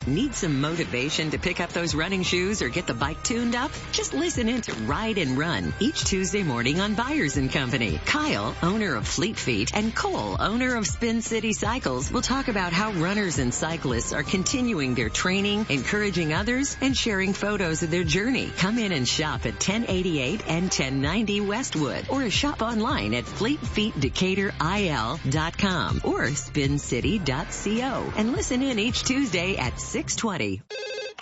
Need 0.07 0.33
some 0.33 0.61
motivation 0.61 1.29
to 1.29 1.37
pick 1.37 1.59
up 1.59 1.73
those 1.73 1.93
running 1.93 2.23
shoes 2.23 2.63
or 2.63 2.69
get 2.69 2.87
the 2.87 2.93
bike 2.95 3.21
tuned 3.21 3.55
up? 3.55 3.69
Just 3.91 4.15
listen 4.15 4.49
in 4.49 4.61
to 4.61 4.73
Ride 4.73 5.19
and 5.19 5.37
Run 5.37 5.71
each 5.79 6.05
Tuesday 6.05 6.41
morning 6.41 6.81
on 6.81 6.95
Byers 6.95 7.37
and 7.37 7.51
Company. 7.51 7.99
Kyle, 8.03 8.55
owner 8.63 8.95
of 8.95 9.07
Fleet 9.07 9.37
Feet, 9.37 9.69
and 9.75 9.95
Cole, 9.95 10.37
owner 10.39 10.75
of 10.75 10.87
Spin 10.87 11.21
City 11.21 11.53
Cycles, 11.53 12.11
will 12.11 12.23
talk 12.23 12.47
about 12.47 12.73
how 12.73 12.93
runners 12.93 13.37
and 13.37 13.53
cyclists 13.53 14.11
are 14.11 14.23
continuing 14.23 14.95
their 14.95 15.09
training, 15.09 15.67
encouraging 15.69 16.33
others, 16.33 16.75
and 16.81 16.97
sharing 16.97 17.33
photos 17.33 17.83
of 17.83 17.91
their 17.91 18.03
journey. 18.03 18.51
Come 18.57 18.79
in 18.79 18.91
and 18.91 19.07
shop 19.07 19.45
at 19.45 19.53
1088 19.53 20.41
and 20.47 20.63
1090 20.63 21.41
Westwood 21.41 22.07
or 22.09 22.27
shop 22.31 22.63
online 22.63 23.13
at 23.13 23.25
fleetfeetdecaturil.com 23.25 26.01
or 26.03 26.33
spincity.co 26.33 28.13
and 28.17 28.31
listen 28.31 28.63
in 28.63 28.79
each 28.79 29.03
Tuesday 29.03 29.57
at 29.57 29.79
620. 29.91 30.61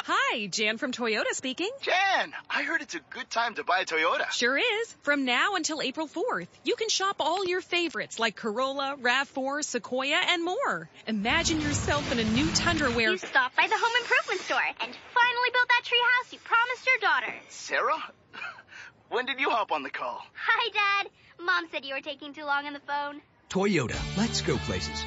Hi, 0.04 0.46
Jan 0.46 0.78
from 0.78 0.92
Toyota 0.92 1.32
speaking. 1.32 1.72
Jan, 1.82 2.34
I 2.48 2.62
heard 2.62 2.84
it's 2.84 2.94
a 2.94 3.00
good 3.10 3.28
time 3.28 3.56
to 3.56 3.64
buy 3.64 3.80
a 3.80 3.86
Toyota. 3.86 4.30
Sure 4.30 4.56
is. 4.56 4.96
From 5.02 5.26
now 5.26 5.56
until 5.56 5.82
April 5.82 6.08
4th, 6.08 6.50
you 6.64 6.76
can 6.76 6.88
shop 6.88 7.16
all 7.20 7.44
your 7.48 7.62
favorites 7.62 8.20
like 8.20 8.36
Corolla, 8.36 8.96
RAV4, 9.02 9.64
Sequoia, 9.64 10.22
and 10.30 10.46
more. 10.46 10.88
Imagine 11.08 11.62
yourself 11.62 12.12
in 12.12 12.20
a 12.20 12.24
new 12.24 12.48
Tundra 12.52 12.92
where 12.92 13.10
you 13.10 13.18
stopped 13.18 13.58
by 13.58 13.66
the 13.66 13.76
home 13.76 13.94
improvement 14.02 14.42
store 14.42 14.62
and 14.62 14.96
finally 15.16 15.50
built 15.52 15.68
that 15.70 15.82
tree 15.86 16.04
house 16.20 16.32
you 16.34 16.38
promised 16.44 16.86
your 16.86 16.98
daughter. 17.02 17.34
Sarah? 17.50 18.14
when 19.10 19.26
did 19.26 19.40
you 19.40 19.50
hop 19.50 19.72
on 19.72 19.82
the 19.82 19.90
call? 19.90 20.22
Hi, 20.36 21.02
Dad. 21.02 21.12
Mom 21.44 21.68
said 21.72 21.86
you 21.86 21.96
were 21.96 22.02
taking 22.02 22.36
too 22.36 22.46
long 22.46 22.68
on 22.68 22.74
the 22.74 22.82
phone. 22.82 23.20
Toyota. 23.50 23.98
Let's 24.16 24.42
go 24.42 24.58
places. 24.58 25.04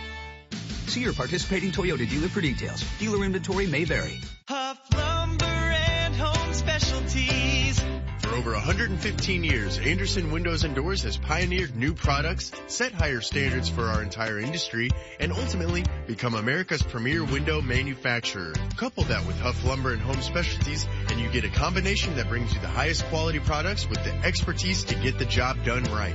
See 0.86 1.00
your 1.00 1.12
participating 1.12 1.72
Toyota 1.72 2.08
dealer 2.08 2.28
for 2.28 2.40
details. 2.40 2.84
Dealer 2.98 3.24
inventory 3.24 3.66
may 3.66 3.84
vary. 3.84 4.20
Huff 4.48 4.78
Lumber 4.94 5.44
and 5.44 6.14
Home 6.14 6.52
Specialties. 6.52 7.82
For 8.18 8.34
over 8.36 8.52
115 8.52 9.44
years, 9.44 9.78
Andersen 9.78 10.30
Windows 10.30 10.64
and 10.64 10.74
Doors 10.74 11.02
has 11.02 11.16
pioneered 11.16 11.76
new 11.76 11.92
products, 11.92 12.52
set 12.66 12.92
higher 12.92 13.20
standards 13.20 13.68
for 13.68 13.84
our 13.86 14.02
entire 14.02 14.38
industry, 14.38 14.90
and 15.20 15.32
ultimately 15.32 15.84
become 16.06 16.34
America's 16.34 16.82
premier 16.82 17.24
window 17.24 17.60
manufacturer. 17.60 18.54
Couple 18.76 19.04
that 19.04 19.26
with 19.26 19.38
Huff 19.40 19.64
Lumber 19.64 19.92
and 19.92 20.00
Home 20.02 20.22
Specialties, 20.22 20.86
and 21.08 21.20
you 21.20 21.28
get 21.30 21.44
a 21.44 21.50
combination 21.50 22.16
that 22.16 22.28
brings 22.28 22.54
you 22.54 22.60
the 22.60 22.68
highest 22.68 23.04
quality 23.06 23.38
products 23.38 23.88
with 23.88 24.02
the 24.04 24.14
expertise 24.24 24.84
to 24.84 24.94
get 24.94 25.18
the 25.18 25.26
job 25.26 25.64
done 25.64 25.84
right. 25.84 26.14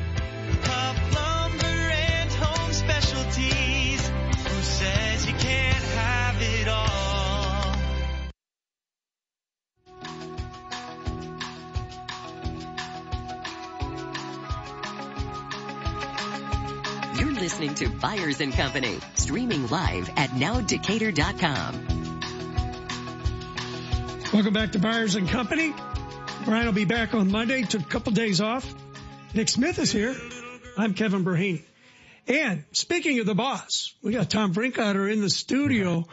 Byers 18.01 18.41
and 18.41 18.53
Company, 18.53 18.99
streaming 19.15 19.67
live 19.67 20.09
at 20.17 20.29
nowdecatur.com. 20.31 21.87
Welcome 24.33 24.53
back 24.53 24.73
to 24.73 24.79
Byers 24.79 25.15
and 25.15 25.27
Company. 25.27 25.73
Brian 26.45 26.65
will 26.65 26.73
be 26.73 26.85
back 26.85 27.13
on 27.13 27.31
Monday. 27.31 27.63
Took 27.63 27.81
a 27.81 27.85
couple 27.85 28.11
days 28.13 28.39
off. 28.41 28.71
Nick 29.33 29.49
Smith 29.49 29.79
is 29.79 29.91
here. 29.91 30.15
I'm 30.77 30.93
Kevin 30.93 31.23
Burhaney. 31.25 31.63
And 32.27 32.65
speaking 32.73 33.19
of 33.19 33.25
the 33.25 33.35
boss, 33.35 33.95
we 34.03 34.11
got 34.11 34.29
Tom 34.29 34.53
Brinkoetter 34.53 35.11
in 35.11 35.21
the 35.21 35.29
studio 35.29 36.05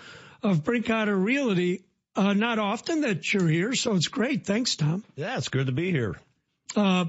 of 0.42 0.62
Brinkoetter 0.64 1.22
Realty. 1.22 1.84
Uh, 2.16 2.32
not 2.32 2.58
often 2.60 3.00
that 3.02 3.32
you're 3.32 3.48
here, 3.48 3.74
so 3.74 3.94
it's 3.96 4.06
great. 4.08 4.46
Thanks, 4.46 4.76
Tom. 4.76 5.02
Yeah, 5.16 5.36
it's 5.36 5.48
good 5.48 5.66
to 5.66 5.72
be 5.72 5.90
here. 5.90 6.14
Uh, 6.76 7.06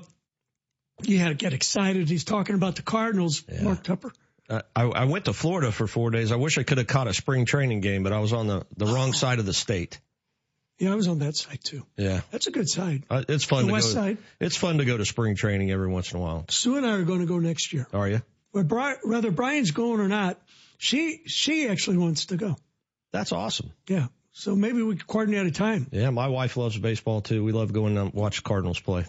you 1.04 1.20
had 1.20 1.30
to 1.30 1.36
get 1.36 1.54
excited. 1.54 2.10
He's 2.10 2.24
talking 2.24 2.56
about 2.56 2.76
the 2.78 2.82
Cardinals, 2.82 3.44
Yeah. 3.48 3.62
Mark 3.64 3.84
Tupper. 3.84 4.12
Uh, 4.50 4.62
I, 4.76 4.84
I 4.84 5.06
went 5.06 5.26
to 5.26 5.34
Florida 5.34 5.72
for 5.72 5.88
four 5.88 6.12
days. 6.12 6.32
I 6.32 6.36
wish 6.36 6.58
I 6.58 6.64
could 6.64 6.78
have 6.78 6.88
caught 6.88 7.08
a 7.08 7.14
spring 7.14 7.46
training 7.46 7.82
game, 7.82 8.04
but 8.04 8.14
I 8.14 8.20
was 8.20 8.32
on 8.34 8.48
the, 8.48 8.66
the 8.78 8.86
wrong 8.86 9.14
side 9.14 9.39
of 9.39 9.46
the 9.46 9.54
state. 9.54 10.00
Yeah, 10.78 10.91
I 10.91 10.96
was 10.96 11.08
on 11.08 11.20
that 11.20 11.36
side 11.36 11.60
too. 11.64 11.86
Yeah. 11.98 12.22
That's 12.32 12.48
a 12.48 12.52
good 12.52 12.70
side. 12.70 13.04
Uh, 13.10 13.24
it's 13.30 13.43
fun 13.46 13.64
The 13.64 13.68
to 13.68 13.74
west 13.74 13.93
go. 13.96 14.02
side. 14.02 14.18
It's 14.39 14.58
fun 14.58 14.78
to 14.80 14.86
go 14.86 14.98
to 14.98 15.06
spring 15.06 15.36
training 15.36 15.72
every 15.72 15.88
once 15.88 16.12
in 16.12 16.20
a 16.20 16.22
while. 16.22 16.46
Sue 16.50 16.78
and 16.78 16.86
I 16.86 16.91
are 16.91 17.04
going 17.04 17.22
to 17.22 17.26
go 17.26 17.39
next 17.39 17.72
year. 17.74 17.88
Are 17.93 18.08
you? 18.10 18.22
Bri- 18.54 18.98
whether 19.04 19.32
Brian's 19.32 19.72
going 19.72 20.00
or 20.00 20.08
not, 20.08 20.39
she 20.78 21.22
she 21.26 21.68
actually 21.68 21.98
wants 21.98 22.28
to 22.28 22.38
go. 22.38 22.56
That's 23.12 23.32
awesome. 23.32 23.72
Yeah. 23.88 24.08
So 24.34 24.54
maybe 24.56 24.82
we 24.84 24.98
could 24.98 25.08
coordinate 25.08 25.46
a 25.48 25.52
time. 25.52 25.88
Yeah, 25.91 26.10
my 26.10 26.28
wife 26.28 26.58
loves 26.58 26.78
baseball 26.78 27.22
too. 27.22 27.43
We 27.43 27.54
love 27.54 27.72
going 27.72 27.98
and 27.98 28.14
watch 28.14 28.43
Cardinals 28.43 28.80
play. 28.80 29.06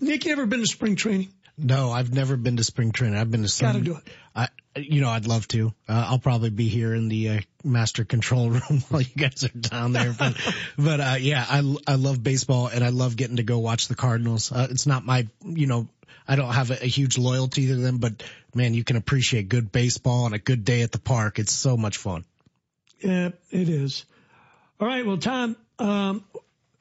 Nick, 0.00 0.24
you 0.24 0.32
ever 0.32 0.46
been 0.46 0.60
to 0.60 0.66
spring 0.66 0.96
training? 0.96 1.28
No, 1.62 1.90
I've 1.92 2.12
never 2.12 2.36
been 2.36 2.56
to 2.56 2.64
spring 2.64 2.92
training. 2.92 3.18
I've 3.18 3.30
been 3.30 3.42
to 3.42 3.48
some. 3.48 3.72
Gotta 3.72 3.84
do 3.84 3.96
it. 3.96 4.08
I, 4.34 4.48
you 4.76 5.00
know, 5.00 5.10
I'd 5.10 5.26
love 5.26 5.46
to. 5.48 5.74
Uh, 5.88 6.06
I'll 6.08 6.18
probably 6.18 6.50
be 6.50 6.68
here 6.68 6.94
in 6.94 7.08
the 7.08 7.28
uh, 7.28 7.40
master 7.64 8.04
control 8.04 8.50
room 8.50 8.82
while 8.88 9.02
you 9.02 9.14
guys 9.16 9.44
are 9.44 9.48
down 9.48 9.92
there. 9.92 10.14
But, 10.16 10.36
but 10.78 11.00
uh, 11.00 11.16
yeah, 11.20 11.44
I 11.48 11.76
I 11.86 11.94
love 11.96 12.22
baseball 12.22 12.68
and 12.68 12.82
I 12.84 12.88
love 12.88 13.16
getting 13.16 13.36
to 13.36 13.42
go 13.42 13.58
watch 13.58 13.88
the 13.88 13.94
Cardinals. 13.94 14.52
Uh, 14.52 14.68
it's 14.70 14.86
not 14.86 15.04
my, 15.04 15.28
you 15.44 15.66
know, 15.66 15.88
I 16.26 16.36
don't 16.36 16.52
have 16.52 16.70
a, 16.70 16.82
a 16.82 16.86
huge 16.86 17.18
loyalty 17.18 17.66
to 17.68 17.76
them, 17.76 17.98
but 17.98 18.22
man, 18.54 18.74
you 18.74 18.84
can 18.84 18.96
appreciate 18.96 19.48
good 19.48 19.72
baseball 19.72 20.26
and 20.26 20.34
a 20.34 20.38
good 20.38 20.64
day 20.64 20.82
at 20.82 20.92
the 20.92 21.00
park. 21.00 21.38
It's 21.38 21.52
so 21.52 21.76
much 21.76 21.96
fun. 21.98 22.24
Yeah, 23.00 23.30
it 23.50 23.68
is. 23.68 24.04
All 24.80 24.86
right. 24.86 25.04
Well, 25.04 25.18
Tom, 25.18 25.56
um, 25.78 26.24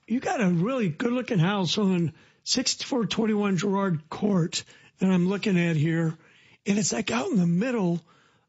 you 0.08 0.20
got 0.20 0.42
a 0.42 0.48
really 0.48 0.90
good 0.90 1.12
looking 1.12 1.40
house 1.40 1.78
on 1.78 2.14
6421 2.50 3.58
Gerard 3.58 4.10
Court 4.10 4.64
that 4.98 5.10
I'm 5.10 5.30
looking 5.30 5.60
at 5.60 5.76
here. 5.76 6.18
And 6.66 6.80
it's 6.80 6.92
like 6.92 7.12
out 7.12 7.30
in 7.30 7.38
the 7.38 7.46
middle 7.46 8.02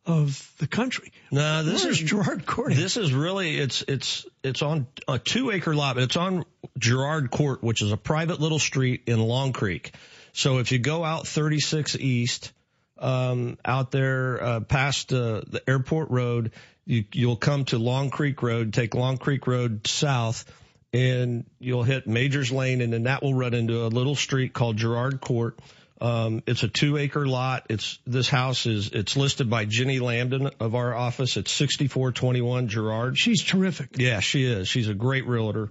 of 0.06 0.50
the 0.58 0.66
country. 0.66 1.12
No, 1.30 1.62
this 1.62 1.84
Where's 1.84 2.00
is 2.00 2.08
Gerard 2.08 2.46
Court. 2.46 2.74
This 2.74 2.96
is 2.96 3.12
really 3.12 3.58
it's 3.58 3.82
it's 3.86 4.24
it's 4.42 4.62
on 4.62 4.86
a 5.06 5.18
two 5.18 5.50
acre 5.50 5.74
lot. 5.74 5.98
It's 5.98 6.16
on 6.16 6.46
Gerard 6.78 7.30
Court, 7.30 7.62
which 7.62 7.82
is 7.82 7.92
a 7.92 7.98
private 7.98 8.40
little 8.40 8.58
street 8.58 9.02
in 9.06 9.20
Long 9.20 9.52
Creek. 9.52 9.92
So 10.32 10.58
if 10.58 10.72
you 10.72 10.78
go 10.78 11.04
out 11.04 11.26
36 11.26 11.96
East, 11.96 12.52
um, 12.98 13.58
out 13.64 13.90
there 13.90 14.42
uh, 14.42 14.60
past 14.60 15.12
uh, 15.12 15.42
the 15.46 15.62
airport 15.66 16.10
road, 16.10 16.52
you 16.86 17.04
you'll 17.12 17.36
come 17.36 17.66
to 17.66 17.78
Long 17.78 18.08
Creek 18.08 18.42
Road. 18.42 18.72
Take 18.72 18.94
Long 18.94 19.18
Creek 19.18 19.46
Road 19.46 19.86
south, 19.86 20.46
and 20.92 21.44
you'll 21.58 21.82
hit 21.82 22.06
Majors 22.06 22.50
Lane, 22.50 22.80
and 22.80 22.92
then 22.92 23.04
that 23.04 23.22
will 23.22 23.34
run 23.34 23.54
into 23.54 23.84
a 23.84 23.88
little 23.88 24.16
street 24.16 24.52
called 24.52 24.76
Gerard 24.76 25.20
Court. 25.20 25.58
Um, 26.00 26.42
it's 26.46 26.62
a 26.62 26.68
two 26.68 26.96
acre 26.96 27.26
lot. 27.26 27.66
It's, 27.68 27.98
this 28.06 28.28
house 28.28 28.66
is, 28.66 28.88
it's 28.88 29.16
listed 29.16 29.50
by 29.50 29.66
Jenny 29.66 30.00
Lambden 30.00 30.50
of 30.58 30.74
our 30.74 30.94
office. 30.94 31.36
It's 31.36 31.52
6421 31.52 32.68
Gerard. 32.68 33.18
She's 33.18 33.44
terrific. 33.44 33.98
Yeah, 33.98 34.20
she 34.20 34.44
is. 34.44 34.66
She's 34.66 34.88
a 34.88 34.94
great 34.94 35.26
realtor, 35.26 35.68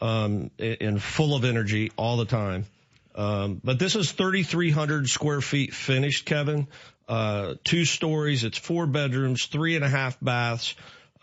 um, 0.00 0.50
and 0.58 1.02
full 1.02 1.34
of 1.34 1.44
energy 1.44 1.90
all 1.96 2.16
the 2.16 2.24
time. 2.24 2.66
Um, 3.14 3.60
but 3.62 3.78
this 3.78 3.96
is 3.96 4.10
3,300 4.12 5.08
square 5.08 5.40
feet 5.40 5.74
finished, 5.74 6.24
Kevin. 6.24 6.68
Uh, 7.08 7.54
two 7.64 7.84
stories. 7.84 8.44
It's 8.44 8.56
four 8.56 8.86
bedrooms, 8.86 9.46
three 9.46 9.74
and 9.76 9.84
a 9.84 9.88
half 9.88 10.16
baths. 10.20 10.74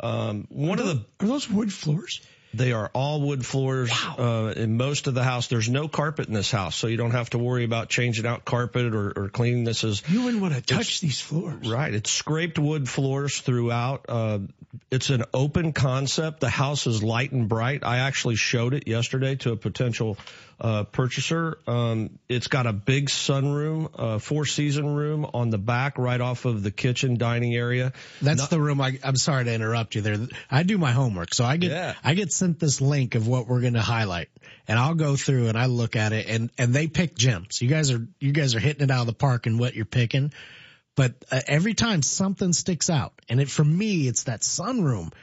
Um, 0.01 0.47
one 0.49 0.79
of 0.79 0.85
the, 0.85 1.05
Are 1.21 1.27
those 1.27 1.49
wood 1.49 1.73
floors? 1.73 2.21
They 2.53 2.71
are 2.71 2.89
all 2.93 3.21
wood 3.21 3.45
floors 3.45 3.91
uh, 4.17 4.53
in 4.55 4.75
most 4.77 5.07
of 5.07 5.13
the 5.13 5.23
house. 5.23 5.47
There's 5.47 5.69
no 5.69 5.87
carpet 5.87 6.27
in 6.27 6.33
this 6.33 6.49
house, 6.51 6.75
so 6.75 6.87
you 6.87 6.97
don't 6.97 7.11
have 7.11 7.29
to 7.31 7.37
worry 7.37 7.63
about 7.63 7.89
changing 7.89 8.25
out 8.25 8.43
carpet 8.45 8.93
or, 8.93 9.11
or 9.15 9.29
cleaning. 9.29 9.63
This 9.63 9.83
is 9.83 10.01
You 10.09 10.23
wouldn't 10.23 10.41
want 10.41 10.55
to 10.55 10.61
touch 10.61 10.99
these 10.99 11.21
floors. 11.21 11.69
right. 11.69 11.93
It's 11.93 12.09
scraped 12.09 12.57
wood 12.57 12.89
floors 12.89 13.39
throughout. 13.39 14.05
Uh, 14.09 14.39
it's 14.91 15.09
an 15.09 15.23
open 15.33 15.73
concept. 15.73 16.39
The 16.39 16.49
house 16.49 16.87
is 16.87 17.03
light 17.03 17.31
and 17.31 17.47
bright. 17.47 17.83
I 17.83 17.99
actually 17.99 18.35
showed 18.35 18.73
it 18.73 18.87
yesterday 18.87 19.35
to 19.37 19.51
a 19.51 19.55
potential 19.55 20.17
uh, 20.59 20.83
purchaser. 20.83 21.57
Um, 21.67 22.19
it's 22.27 22.47
got 22.47 22.67
a 22.67 22.73
big 22.73 23.09
sunroom, 23.09 23.89
uh, 23.95 24.19
four 24.19 24.45
season 24.45 24.95
room 24.95 25.25
on 25.33 25.49
the 25.49 25.57
back, 25.57 25.97
right 25.97 26.19
off 26.19 26.45
of 26.45 26.63
the 26.63 26.71
kitchen 26.71 27.17
dining 27.17 27.55
area. 27.55 27.93
That's 28.21 28.47
the 28.47 28.59
room. 28.59 28.81
I, 28.81 28.99
I'm 29.03 29.15
sorry 29.15 29.45
to 29.45 29.53
interrupt 29.53 29.95
you 29.95 30.01
there. 30.01 30.17
I 30.51 30.63
do 30.63 30.77
my 30.77 30.91
homework, 30.91 31.33
so 31.33 31.45
I 31.45 31.57
get 31.57 31.71
Yeah. 31.71 31.93
I 32.03 32.13
get 32.13 32.31
sent 32.31 32.59
this 32.59 32.81
link 32.81 33.15
of 33.15 33.27
what 33.27 33.47
we're 33.47 33.61
going 33.61 33.73
to 33.73 33.81
highlight, 33.81 34.29
and 34.67 34.77
I'll 34.77 34.95
go 34.95 35.15
through 35.15 35.47
and 35.47 35.57
I 35.57 35.67
look 35.67 35.95
at 35.95 36.11
it, 36.13 36.27
and 36.27 36.49
and 36.57 36.73
they 36.73 36.87
pick 36.87 37.15
gems. 37.15 37.61
You 37.61 37.69
guys 37.69 37.91
are 37.91 38.05
you 38.19 38.31
guys 38.31 38.55
are 38.55 38.59
hitting 38.59 38.83
it 38.83 38.91
out 38.91 39.01
of 39.01 39.07
the 39.07 39.13
park 39.13 39.47
in 39.47 39.57
what 39.57 39.75
you're 39.75 39.85
picking, 39.85 40.33
but 40.95 41.13
uh, 41.31 41.39
every 41.47 41.73
time 41.73 42.01
something 42.01 42.51
sticks 42.53 42.89
out, 42.89 43.13
and 43.29 43.39
it 43.39 43.49
for 43.49 43.63
me 43.63 44.07
it's 44.07 44.23
that 44.23 44.41
sunroom. 44.41 45.13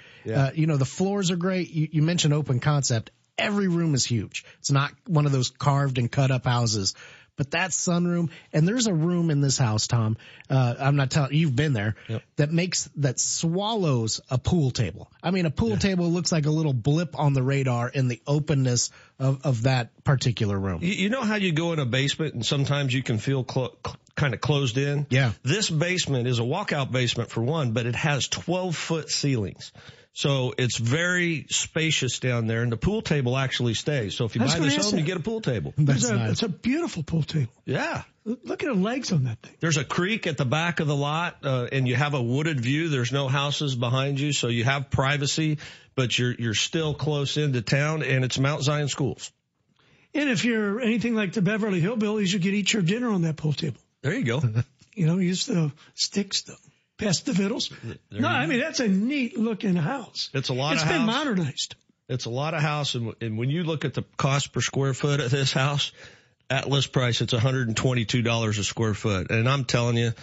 Uh, 0.47 0.51
you 0.55 0.66
know 0.66 0.76
the 0.76 0.84
floors 0.84 1.30
are 1.30 1.37
great. 1.37 1.70
You, 1.70 1.89
you 1.93 2.03
mentioned 2.03 2.34
open 2.34 2.59
concept. 2.59 3.11
Every 3.39 3.68
room 3.68 3.95
is 3.95 4.05
huge. 4.05 4.45
It's 4.59 4.70
not 4.70 4.93
one 5.07 5.26
of 5.26 5.32
those 5.32 5.51
carved 5.51 5.99
and 5.99 6.11
cut 6.11 6.30
up 6.30 6.45
houses. 6.45 6.95
But 7.37 7.51
that 7.51 7.70
sunroom, 7.70 8.30
and 8.53 8.66
there's 8.66 8.87
a 8.87 8.95
room 8.95 9.30
in 9.30 9.43
this 9.43 9.59
house, 9.59 9.87
Tom. 9.87 10.16
Uh, 10.49 10.74
I'm 10.78 10.97
not 10.97 11.11
telling 11.11 11.34
you've 11.34 11.55
been 11.55 11.74
there. 11.74 11.97
That 12.37 12.51
makes 12.51 12.89
that 12.97 13.20
swallows 13.20 14.22
a 14.30 14.39
pool 14.39 14.70
table. 14.70 15.11
I 15.22 15.30
mean, 15.32 15.45
a 15.45 15.51
pool 15.51 15.76
table 15.76 16.11
looks 16.11 16.32
like 16.32 16.47
a 16.47 16.51
little 16.51 16.72
blip 16.72 17.18
on 17.18 17.34
the 17.34 17.43
radar 17.43 17.91
in 17.91 18.09
the 18.09 18.22
openness 18.26 18.91
of, 19.18 19.45
of 19.45 19.64
that 19.64 20.03
particular 20.03 20.59
room. 20.59 20.78
You, 20.82 20.93
you 20.93 21.11
know 21.11 21.22
how 21.22 21.34
you 21.34 21.53
go 21.53 21.74
in 21.74 21.78
a 21.78 21.84
basement 21.84 22.32
and 22.32 22.45
sometimes 22.45 22.95
you 22.95 23.03
can 23.03 23.18
feel 23.18 23.45
cl- 23.47 23.76
kind 24.16 24.34
of 24.34 24.40
closed 24.40 24.78
in? 24.78 25.06
Yeah. 25.10 25.32
This 25.42 25.70
basement 25.70 26.26
is 26.26 26.38
a 26.38 26.42
walkout 26.42 26.90
basement 26.90 27.30
for 27.30 27.42
one, 27.42 27.72
but 27.72 27.86
it 27.86 27.94
has 27.94 28.28
12 28.28 28.74
foot 28.74 29.10
ceilings. 29.10 29.72
So 30.16 30.54
it's 30.56 30.78
very 30.78 31.44
spacious 31.50 32.20
down 32.20 32.46
there 32.46 32.62
and 32.62 32.72
the 32.72 32.78
pool 32.78 33.02
table 33.02 33.36
actually 33.36 33.74
stays. 33.74 34.16
So 34.16 34.24
if 34.24 34.34
you 34.34 34.40
I 34.40 34.44
was 34.44 34.54
buy 34.54 34.60
this 34.60 34.78
ask 34.78 34.90
home, 34.90 34.98
you 34.98 35.04
get 35.04 35.18
a 35.18 35.20
pool 35.20 35.42
table. 35.42 35.74
It's 35.76 36.08
a, 36.08 36.30
it's 36.30 36.42
a 36.42 36.48
beautiful 36.48 37.02
pool 37.02 37.22
table. 37.22 37.52
Yeah. 37.66 38.02
Look 38.24 38.62
at 38.62 38.68
the 38.68 38.74
legs 38.74 39.12
on 39.12 39.24
that 39.24 39.42
thing. 39.42 39.52
There's 39.60 39.76
a 39.76 39.84
creek 39.84 40.26
at 40.26 40.38
the 40.38 40.46
back 40.46 40.80
of 40.80 40.88
the 40.88 40.96
lot, 40.96 41.36
uh, 41.44 41.68
and 41.70 41.86
you 41.86 41.96
have 41.96 42.14
a 42.14 42.22
wooded 42.22 42.58
view. 42.58 42.88
There's 42.88 43.12
no 43.12 43.28
houses 43.28 43.76
behind 43.76 44.18
you, 44.18 44.32
so 44.32 44.48
you 44.48 44.64
have 44.64 44.90
privacy, 44.90 45.58
but 45.94 46.18
you're, 46.18 46.32
you're 46.32 46.54
still 46.54 46.94
close 46.94 47.36
into 47.36 47.60
town 47.60 48.02
and 48.02 48.24
it's 48.24 48.38
Mount 48.38 48.62
Zion 48.62 48.88
Schools. 48.88 49.30
And 50.14 50.30
if 50.30 50.46
you're 50.46 50.80
anything 50.80 51.14
like 51.14 51.34
the 51.34 51.42
Beverly 51.42 51.82
Hillbillies, 51.82 52.32
you 52.32 52.40
can 52.40 52.54
eat 52.54 52.72
your 52.72 52.80
dinner 52.80 53.10
on 53.10 53.20
that 53.22 53.36
pool 53.36 53.52
table. 53.52 53.76
There 54.07 54.14
you 54.14 54.24
go. 54.24 54.40
You 54.94 55.07
know, 55.07 55.18
use 55.18 55.44
the 55.44 55.72
sticks 55.94 56.40
to 56.44 56.57
pass 56.96 57.20
the 57.20 57.32
vittles. 57.34 57.68
There 57.68 58.22
no, 58.22 58.28
I 58.28 58.46
mean, 58.46 58.61
that's 58.61 58.80
a 58.80 58.88
neat 58.88 59.38
looking 59.38 59.74
house. 59.76 60.30
It's 60.32 60.48
a 60.48 60.54
lot 60.54 60.72
It's 60.72 60.84
of 60.84 60.88
been 60.88 61.02
house. 61.02 61.07
modernized. 61.07 61.74
It's 62.09 62.24
a 62.24 62.30
lot 62.30 62.54
of 62.54 62.62
house, 62.62 62.94
and, 62.94 63.12
and 63.20 63.36
when 63.36 63.50
you 63.50 63.64
look 63.64 63.84
at 63.84 63.92
the 63.92 64.04
cost 64.16 64.54
per 64.54 64.62
square 64.62 64.94
foot 64.94 65.20
of 65.20 65.30
this 65.30 65.52
house, 65.52 65.92
at 66.48 66.66
list 66.66 66.92
price, 66.92 67.20
it's 67.20 67.34
$122 67.34 68.59
a 68.59 68.64
square 68.64 68.94
foot. 68.94 69.30
And 69.30 69.46
I'm 69.46 69.66
telling 69.66 69.98
you, 69.98 70.14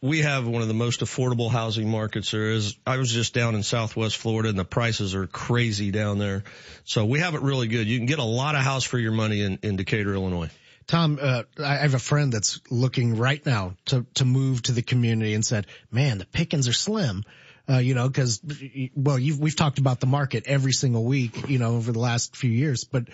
we 0.00 0.20
have 0.20 0.46
one 0.46 0.62
of 0.62 0.68
the 0.68 0.74
most 0.74 1.00
affordable 1.00 1.50
housing 1.50 1.90
markets 1.90 2.30
there 2.30 2.52
is. 2.52 2.76
I 2.86 2.98
was 2.98 3.10
just 3.10 3.34
down 3.34 3.56
in 3.56 3.64
Southwest 3.64 4.16
Florida, 4.16 4.48
and 4.48 4.56
the 4.58 4.64
prices 4.64 5.16
are 5.16 5.26
crazy 5.26 5.90
down 5.90 6.18
there. 6.18 6.44
So 6.84 7.04
we 7.04 7.18
have 7.18 7.34
it 7.34 7.42
really 7.42 7.66
good. 7.66 7.88
You 7.88 7.98
can 7.98 8.06
get 8.06 8.20
a 8.20 8.22
lot 8.22 8.54
of 8.54 8.60
house 8.60 8.84
for 8.84 8.96
your 8.96 9.10
money 9.10 9.40
in, 9.42 9.58
in 9.64 9.74
Decatur, 9.74 10.14
Illinois. 10.14 10.50
Tom, 10.88 11.18
uh, 11.20 11.42
I 11.62 11.76
have 11.76 11.92
a 11.92 11.98
friend 11.98 12.32
that's 12.32 12.60
looking 12.70 13.16
right 13.16 13.44
now 13.44 13.74
to, 13.86 14.06
to 14.14 14.24
move 14.24 14.62
to 14.62 14.72
the 14.72 14.80
community 14.80 15.34
and 15.34 15.44
said, 15.44 15.66
man, 15.90 16.16
the 16.16 16.24
pickings 16.24 16.66
are 16.66 16.72
slim. 16.72 17.24
Uh, 17.68 17.76
you 17.76 17.94
know, 17.94 18.08
cause, 18.08 18.40
well, 18.96 19.16
we've 19.16 19.54
talked 19.54 19.78
about 19.78 20.00
the 20.00 20.06
market 20.06 20.44
every 20.46 20.72
single 20.72 21.04
week, 21.04 21.50
you 21.50 21.58
know, 21.58 21.76
over 21.76 21.92
the 21.92 21.98
last 21.98 22.34
few 22.34 22.50
years, 22.50 22.84
but 22.84 23.04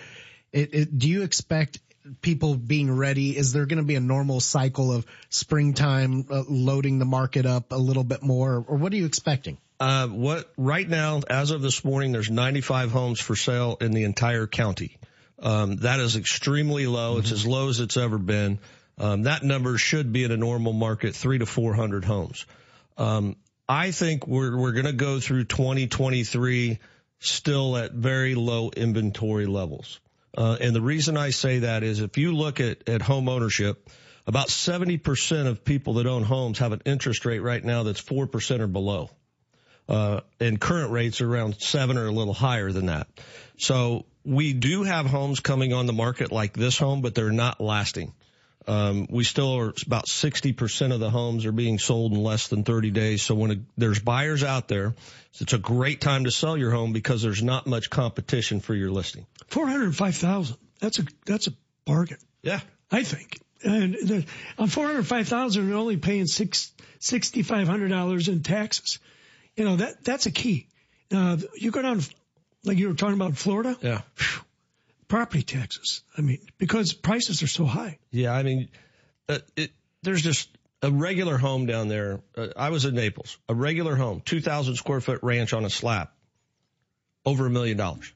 it, 0.53 0.73
it, 0.73 0.97
do 0.97 1.09
you 1.09 1.23
expect 1.23 1.79
people 2.21 2.55
being 2.55 2.89
ready? 2.95 3.35
Is 3.35 3.51
there 3.51 3.65
going 3.65 3.79
to 3.79 3.83
be 3.83 3.95
a 3.95 3.99
normal 3.99 4.39
cycle 4.39 4.93
of 4.93 5.05
springtime 5.29 6.27
uh, 6.31 6.43
loading 6.47 6.99
the 6.99 7.05
market 7.05 7.45
up 7.45 7.73
a 7.73 7.77
little 7.77 8.05
bit 8.05 8.23
more 8.23 8.63
or 8.65 8.77
what 8.77 8.93
are 8.93 8.95
you 8.95 9.05
expecting? 9.05 9.57
Uh, 9.77 10.07
what 10.07 10.49
right 10.55 10.87
now, 10.87 11.19
as 11.29 11.51
of 11.51 11.61
this 11.61 11.83
morning, 11.83 12.13
there's 12.13 12.31
95 12.31 12.91
homes 12.91 13.19
for 13.19 13.35
sale 13.35 13.75
in 13.81 13.91
the 13.91 14.05
entire 14.05 14.47
county. 14.47 14.97
Um, 15.39 15.77
that 15.77 15.99
is 15.99 16.15
extremely 16.15 16.87
low. 16.87 17.17
It's 17.17 17.31
as 17.31 17.45
low 17.45 17.69
as 17.69 17.79
it's 17.79 17.97
ever 17.97 18.17
been. 18.17 18.59
Um, 18.97 19.23
that 19.23 19.43
number 19.43 19.77
should 19.77 20.13
be 20.13 20.23
in 20.23 20.31
a 20.31 20.37
normal 20.37 20.73
market, 20.73 21.15
three 21.15 21.37
to 21.39 21.45
400 21.45 22.05
homes. 22.05 22.45
Um, 22.97 23.35
I 23.67 23.91
think 23.91 24.27
we're, 24.27 24.57
we're 24.57 24.71
going 24.71 24.85
to 24.85 24.93
go 24.93 25.19
through 25.19 25.45
2023 25.45 26.79
still 27.19 27.75
at 27.75 27.91
very 27.91 28.35
low 28.35 28.69
inventory 28.69 29.45
levels. 29.47 29.99
Uh, 30.37 30.57
and 30.59 30.75
the 30.75 30.81
reason 30.81 31.17
I 31.17 31.31
say 31.31 31.59
that 31.59 31.83
is 31.83 31.99
if 31.99 32.17
you 32.17 32.33
look 32.33 32.59
at, 32.59 32.87
at 32.87 33.01
home 33.01 33.27
ownership, 33.27 33.89
about 34.27 34.47
70% 34.47 35.47
of 35.47 35.63
people 35.63 35.95
that 35.95 36.07
own 36.07 36.23
homes 36.23 36.59
have 36.59 36.71
an 36.71 36.81
interest 36.85 37.25
rate 37.25 37.39
right 37.39 37.63
now 37.63 37.83
that's 37.83 38.01
4% 38.01 38.59
or 38.59 38.67
below. 38.67 39.09
Uh, 39.87 40.21
and 40.39 40.59
current 40.59 40.91
rates 40.91 41.21
are 41.21 41.31
around 41.31 41.61
seven 41.61 41.97
or 41.97 42.07
a 42.07 42.11
little 42.11 42.33
higher 42.33 42.71
than 42.71 42.87
that. 42.87 43.07
So 43.57 44.05
we 44.23 44.53
do 44.53 44.83
have 44.83 45.05
homes 45.05 45.39
coming 45.39 45.73
on 45.73 45.85
the 45.85 45.93
market 45.93 46.31
like 46.31 46.53
this 46.53 46.77
home, 46.77 47.01
but 47.01 47.13
they're 47.13 47.31
not 47.31 47.61
lasting. 47.61 48.13
Um, 48.67 49.05
we 49.09 49.23
still 49.23 49.59
are 49.59 49.73
about 49.85 50.07
60% 50.07 50.93
of 50.93 50.99
the 50.99 51.11
homes 51.11 51.45
are 51.45 51.51
being 51.51 51.77
sold 51.77 52.13
in 52.13 52.23
less 52.23 52.47
than 52.47 52.63
30 52.63 52.89
days. 52.91 53.21
So 53.21 53.35
when 53.35 53.51
a, 53.51 53.55
there's 53.77 53.99
buyers 53.99 54.43
out 54.43 54.67
there, 54.67 54.95
it's 55.39 55.53
a 55.53 55.59
great 55.59 56.01
time 56.01 56.23
to 56.23 56.31
sell 56.31 56.57
your 56.57 56.71
home 56.71 56.91
because 56.91 57.21
there's 57.21 57.43
not 57.43 57.67
much 57.67 57.91
competition 57.91 58.61
for 58.61 58.73
your 58.73 58.89
listing. 58.89 59.27
405,000. 59.49 60.57
That's 60.79 60.99
a, 60.99 61.03
that's 61.25 61.47
a 61.47 61.53
bargain. 61.85 62.17
Yeah. 62.41 62.59
I 62.91 63.03
think. 63.03 63.39
And 63.63 63.93
the, 63.93 64.25
on 64.57 64.67
405,000, 64.67 65.67
you're 65.67 65.77
only 65.77 65.97
paying 65.97 66.25
six, 66.25 66.71
$6,500 67.01 68.27
in 68.27 68.41
taxes. 68.41 68.99
You 69.55 69.65
know, 69.65 69.75
that, 69.77 70.03
that's 70.03 70.25
a 70.25 70.31
key. 70.31 70.67
Uh, 71.11 71.37
you 71.55 71.71
go 71.71 71.81
down, 71.81 72.01
like 72.63 72.77
you 72.77 72.89
were 72.89 72.95
talking 72.95 73.15
about 73.15 73.37
Florida. 73.37 73.77
Yeah. 73.81 74.01
Whew, 74.17 74.41
property 75.07 75.43
taxes. 75.43 76.03
I 76.17 76.21
mean, 76.21 76.39
because 76.57 76.93
prices 76.93 77.43
are 77.43 77.47
so 77.47 77.65
high. 77.65 77.99
Yeah. 78.11 78.33
I 78.33 78.43
mean, 78.43 78.69
uh, 79.29 79.39
it, 79.55 79.71
there's 80.03 80.21
just 80.21 80.49
a 80.81 80.91
regular 80.91 81.37
home 81.37 81.65
down 81.65 81.87
there. 81.87 82.21
Uh, 82.35 82.47
I 82.55 82.69
was 82.69 82.85
in 82.85 82.95
Naples, 82.95 83.37
a 83.49 83.55
regular 83.55 83.95
home, 83.95 84.21
2,000 84.25 84.75
square 84.75 85.01
foot 85.01 85.19
ranch 85.23 85.53
on 85.53 85.65
a 85.65 85.69
slab, 85.69 86.09
over 87.25 87.45
a 87.45 87.49
million 87.49 87.77
dollars. 87.77 88.11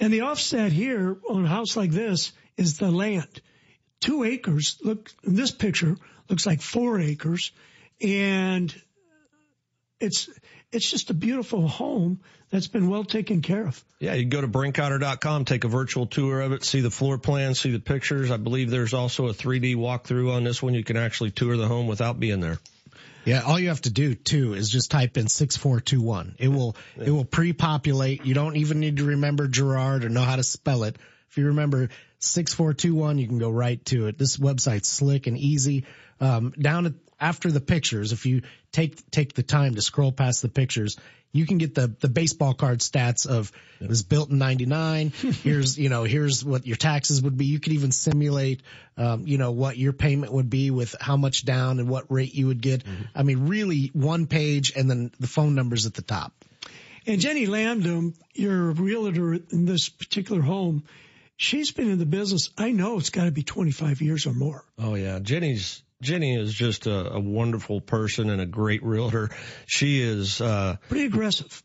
And 0.00 0.12
the 0.12 0.22
offset 0.22 0.72
here 0.72 1.16
on 1.28 1.44
a 1.44 1.48
house 1.48 1.76
like 1.76 1.90
this 1.90 2.32
is 2.56 2.78
the 2.78 2.90
land. 2.90 3.40
Two 4.00 4.24
acres, 4.24 4.78
look, 4.82 5.10
in 5.22 5.36
this 5.36 5.52
picture, 5.52 5.96
looks 6.28 6.46
like 6.46 6.60
four 6.60 6.98
acres. 6.98 7.52
And 8.00 8.74
it's, 10.00 10.28
it's 10.72 10.90
just 10.90 11.10
a 11.10 11.14
beautiful 11.14 11.68
home 11.68 12.20
that's 12.50 12.66
been 12.66 12.88
well 12.88 13.04
taken 13.04 13.42
care 13.42 13.66
of. 13.66 13.84
Yeah, 13.98 14.14
you 14.14 14.22
can 14.22 14.30
go 14.30 14.40
to 14.40 14.48
brinkoetter.com, 14.48 15.44
take 15.44 15.64
a 15.64 15.68
virtual 15.68 16.06
tour 16.06 16.40
of 16.40 16.52
it, 16.52 16.64
see 16.64 16.80
the 16.80 16.90
floor 16.90 17.18
plan, 17.18 17.54
see 17.54 17.70
the 17.70 17.80
pictures. 17.80 18.30
I 18.30 18.38
believe 18.38 18.70
there's 18.70 18.94
also 18.94 19.28
a 19.28 19.32
3D 19.32 19.76
walkthrough 19.76 20.34
on 20.34 20.44
this 20.44 20.62
one. 20.62 20.74
You 20.74 20.82
can 20.82 20.96
actually 20.96 21.30
tour 21.30 21.56
the 21.56 21.68
home 21.68 21.86
without 21.86 22.18
being 22.18 22.40
there. 22.40 22.58
Yeah, 23.24 23.42
all 23.42 23.58
you 23.58 23.68
have 23.68 23.82
to 23.82 23.90
do 23.90 24.14
too 24.14 24.54
is 24.54 24.68
just 24.68 24.90
type 24.90 25.16
in 25.16 25.28
6421. 25.28 26.36
It 26.38 26.48
will, 26.48 26.76
it 26.96 27.10
will 27.10 27.24
pre-populate. 27.24 28.26
You 28.26 28.34
don't 28.34 28.56
even 28.56 28.80
need 28.80 28.96
to 28.96 29.04
remember 29.04 29.46
Gerard 29.46 30.04
or 30.04 30.08
know 30.08 30.22
how 30.22 30.36
to 30.36 30.42
spell 30.42 30.82
it. 30.84 30.96
If 31.30 31.38
you 31.38 31.46
remember 31.46 31.88
6421, 32.18 33.18
you 33.18 33.28
can 33.28 33.38
go 33.38 33.50
right 33.50 33.82
to 33.86 34.06
it. 34.08 34.18
This 34.18 34.36
website's 34.38 34.88
slick 34.88 35.28
and 35.28 35.38
easy. 35.38 35.86
Um, 36.20 36.52
down 36.58 36.86
at, 36.86 36.92
after 37.22 37.52
the 37.52 37.60
pictures, 37.60 38.12
if 38.12 38.26
you 38.26 38.42
take, 38.72 39.10
take 39.10 39.32
the 39.32 39.44
time 39.44 39.76
to 39.76 39.80
scroll 39.80 40.10
past 40.10 40.42
the 40.42 40.48
pictures, 40.48 40.96
you 41.30 41.46
can 41.46 41.56
get 41.56 41.74
the, 41.74 41.94
the 42.00 42.08
baseball 42.08 42.52
card 42.52 42.80
stats 42.80 43.26
of 43.26 43.52
it 43.80 43.88
was 43.88 44.02
built 44.02 44.30
in 44.30 44.38
99. 44.38 45.10
here's, 45.42 45.78
you 45.78 45.88
know, 45.88 46.02
here's 46.02 46.44
what 46.44 46.66
your 46.66 46.76
taxes 46.76 47.22
would 47.22 47.38
be. 47.38 47.46
You 47.46 47.60
could 47.60 47.72
even 47.72 47.92
simulate, 47.92 48.62
um, 48.98 49.26
you 49.26 49.38
know, 49.38 49.52
what 49.52 49.78
your 49.78 49.92
payment 49.92 50.32
would 50.32 50.50
be 50.50 50.70
with 50.70 50.94
how 51.00 51.16
much 51.16 51.44
down 51.44 51.78
and 51.78 51.88
what 51.88 52.10
rate 52.10 52.34
you 52.34 52.48
would 52.48 52.60
get. 52.60 52.82
I 53.14 53.22
mean, 53.22 53.46
really 53.46 53.90
one 53.94 54.26
page 54.26 54.72
and 54.76 54.90
then 54.90 55.12
the 55.20 55.28
phone 55.28 55.54
numbers 55.54 55.86
at 55.86 55.94
the 55.94 56.02
top. 56.02 56.32
And 57.06 57.20
Jenny 57.20 57.46
Landum, 57.46 58.14
your 58.34 58.72
realtor 58.72 59.34
in 59.34 59.64
this 59.64 59.88
particular 59.88 60.42
home, 60.42 60.84
she's 61.36 61.70
been 61.70 61.88
in 61.88 61.98
the 61.98 62.06
business. 62.06 62.50
I 62.58 62.72
know 62.72 62.98
it's 62.98 63.10
got 63.10 63.24
to 63.24 63.32
be 63.32 63.42
25 63.42 64.02
years 64.02 64.26
or 64.26 64.34
more. 64.34 64.64
Oh 64.78 64.96
yeah. 64.96 65.18
Jenny's, 65.20 65.82
Jenny 66.02 66.36
is 66.36 66.52
just 66.52 66.86
a, 66.86 67.12
a 67.14 67.20
wonderful 67.20 67.80
person 67.80 68.28
and 68.28 68.40
a 68.42 68.46
great 68.46 68.82
realtor. 68.82 69.30
She 69.66 70.02
is, 70.02 70.40
uh, 70.40 70.76
Pretty 70.88 71.06
aggressive. 71.06 71.62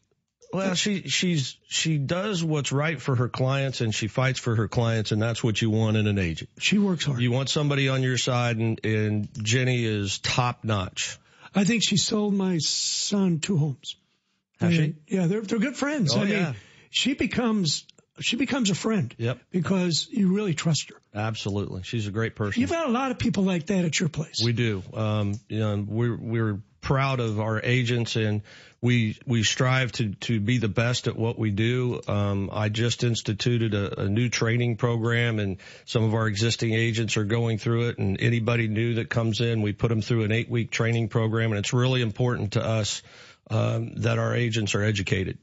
well, 0.54 0.76
she, 0.76 1.02
she's, 1.10 1.58
she 1.68 1.98
does 1.98 2.44
what's 2.44 2.72
right 2.72 3.02
for 3.02 3.16
her 3.16 3.28
clients 3.28 3.82
and 3.82 3.94
she 3.94 4.08
fights 4.08 4.40
for 4.40 4.56
her 4.56 4.68
clients 4.70 5.12
and 5.12 5.22
that's 5.22 5.44
what 5.44 5.62
you 5.62 5.70
want 5.70 5.98
in 5.98 6.08
an 6.08 6.20
agent. 6.20 6.50
She 6.60 6.78
works 6.78 7.04
hard. 7.06 7.20
You 7.20 7.32
want 7.32 7.50
somebody 7.50 7.90
on 7.90 8.04
your 8.04 8.18
side 8.18 8.58
and, 8.58 8.80
and 8.86 9.28
Jenny 9.44 9.84
is 9.84 10.20
top 10.20 10.64
notch. 10.64 11.18
I 11.56 11.64
think 11.64 11.84
she 11.84 11.98
sold 11.98 12.34
my 12.36 12.60
son 12.60 13.40
two 13.40 13.58
homes. 13.58 13.96
Has 14.60 14.74
she? 14.74 14.96
Yeah, 15.08 15.28
they're 15.28 15.42
they're 15.42 15.60
good 15.60 15.76
friends. 15.76 16.16
Oh, 16.16 16.22
I 16.22 16.26
yeah. 16.26 16.44
mean, 16.46 16.56
she 16.90 17.14
becomes 17.14 17.86
she 18.20 18.36
becomes 18.36 18.70
a 18.70 18.76
friend. 18.76 19.14
Yep. 19.18 19.40
Because 19.52 20.08
you 20.10 20.34
really 20.34 20.54
trust 20.54 20.90
her. 20.90 20.96
Absolutely. 21.14 21.84
She's 21.84 22.08
a 22.08 22.12
great 22.12 22.36
person. 22.36 22.62
You've 22.62 22.70
got 22.70 22.88
a 22.88 22.92
lot 22.92 23.12
of 23.12 23.20
people 23.20 23.44
like 23.44 23.68
that 23.68 23.86
at 23.86 24.00
your 24.00 24.10
place. 24.10 24.42
We 24.44 24.54
do. 24.54 24.84
Um, 24.94 25.40
you 25.50 25.60
know, 25.60 25.86
we're, 25.88 26.16
we're 26.16 26.60
proud 26.82 27.20
of 27.20 27.40
our 27.40 27.62
agents 27.64 28.16
and 28.16 28.42
we, 28.82 29.18
we 29.26 29.44
strive 29.44 29.92
to, 29.94 30.14
to 30.16 30.40
be 30.40 30.60
the 30.60 30.68
best 30.68 31.08
at 31.08 31.18
what 31.18 31.38
we 31.38 31.52
do. 31.52 32.00
Um, 32.08 32.50
I 32.54 32.70
just 32.70 33.04
instituted 33.04 33.74
a, 33.74 34.02
a 34.02 34.10
new 34.10 34.30
training 34.30 34.78
program 34.78 35.40
and 35.40 35.58
some 35.86 36.04
of 36.04 36.14
our 36.14 36.28
existing 36.28 36.74
agents 36.74 37.18
are 37.18 37.24
going 37.24 37.58
through 37.58 37.90
it 37.90 37.98
and 37.98 38.22
anybody 38.22 38.68
new 38.68 38.96
that 38.96 39.10
comes 39.10 39.42
in, 39.42 39.62
we 39.62 39.74
put 39.74 39.90
them 39.90 40.02
through 40.02 40.24
an 40.24 40.32
eight 40.32 40.50
week 40.50 40.72
training 40.72 41.10
program 41.10 41.52
and 41.52 41.60
it's 41.60 41.74
really 41.74 42.02
important 42.02 42.54
to 42.54 42.64
us, 42.64 43.02
um, 43.50 43.96
that 43.96 44.20
our 44.20 44.36
agents 44.36 44.76
are 44.76 44.84
educated. 44.84 45.38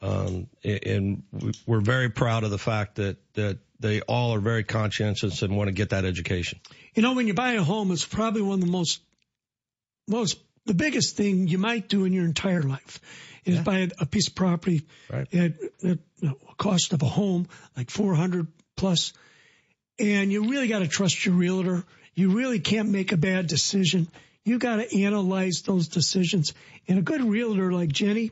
Um, 0.00 0.48
and 0.64 1.22
we're 1.66 1.80
very 1.80 2.08
proud 2.08 2.44
of 2.44 2.50
the 2.50 2.58
fact 2.58 2.96
that, 2.96 3.16
that 3.34 3.58
they 3.80 4.00
all 4.02 4.34
are 4.34 4.40
very 4.40 4.64
conscientious 4.64 5.42
and 5.42 5.56
want 5.56 5.68
to 5.68 5.72
get 5.72 5.90
that 5.90 6.04
education. 6.04 6.60
You 6.94 7.02
know, 7.02 7.14
when 7.14 7.26
you 7.26 7.34
buy 7.34 7.52
a 7.52 7.62
home, 7.62 7.90
it's 7.90 8.04
probably 8.04 8.42
one 8.42 8.54
of 8.54 8.64
the 8.64 8.70
most 8.70 9.00
most 10.08 10.38
the 10.64 10.74
biggest 10.74 11.16
thing 11.16 11.48
you 11.48 11.58
might 11.58 11.88
do 11.88 12.04
in 12.04 12.12
your 12.12 12.24
entire 12.24 12.62
life 12.62 13.00
is 13.44 13.58
buy 13.60 13.88
a, 13.98 14.06
piece 14.06 14.28
of 14.28 14.34
property 14.34 14.82
right. 15.10 15.32
at, 15.34 15.52
at 15.84 15.98
you 16.20 16.28
know, 16.28 16.36
cost 16.58 16.92
of 16.92 17.02
a 17.02 17.06
home 17.06 17.48
like 17.76 17.90
400 17.90 18.46
plus 18.76 19.12
and 19.98 20.30
you 20.30 20.50
really 20.50 20.68
got 20.68 20.80
to 20.80 20.88
trust 20.88 21.24
your 21.24 21.34
realtor 21.34 21.84
you 22.14 22.36
really 22.36 22.60
can't 22.60 22.90
make 22.90 23.12
a 23.12 23.16
bad 23.16 23.46
decision 23.46 24.08
you 24.44 24.58
got 24.58 24.76
to 24.76 25.02
analyze 25.02 25.62
those 25.64 25.88
decisions 25.88 26.52
and 26.88 26.98
a 26.98 27.02
good 27.02 27.22
realtor 27.22 27.72
like 27.72 27.90
jenny 27.90 28.30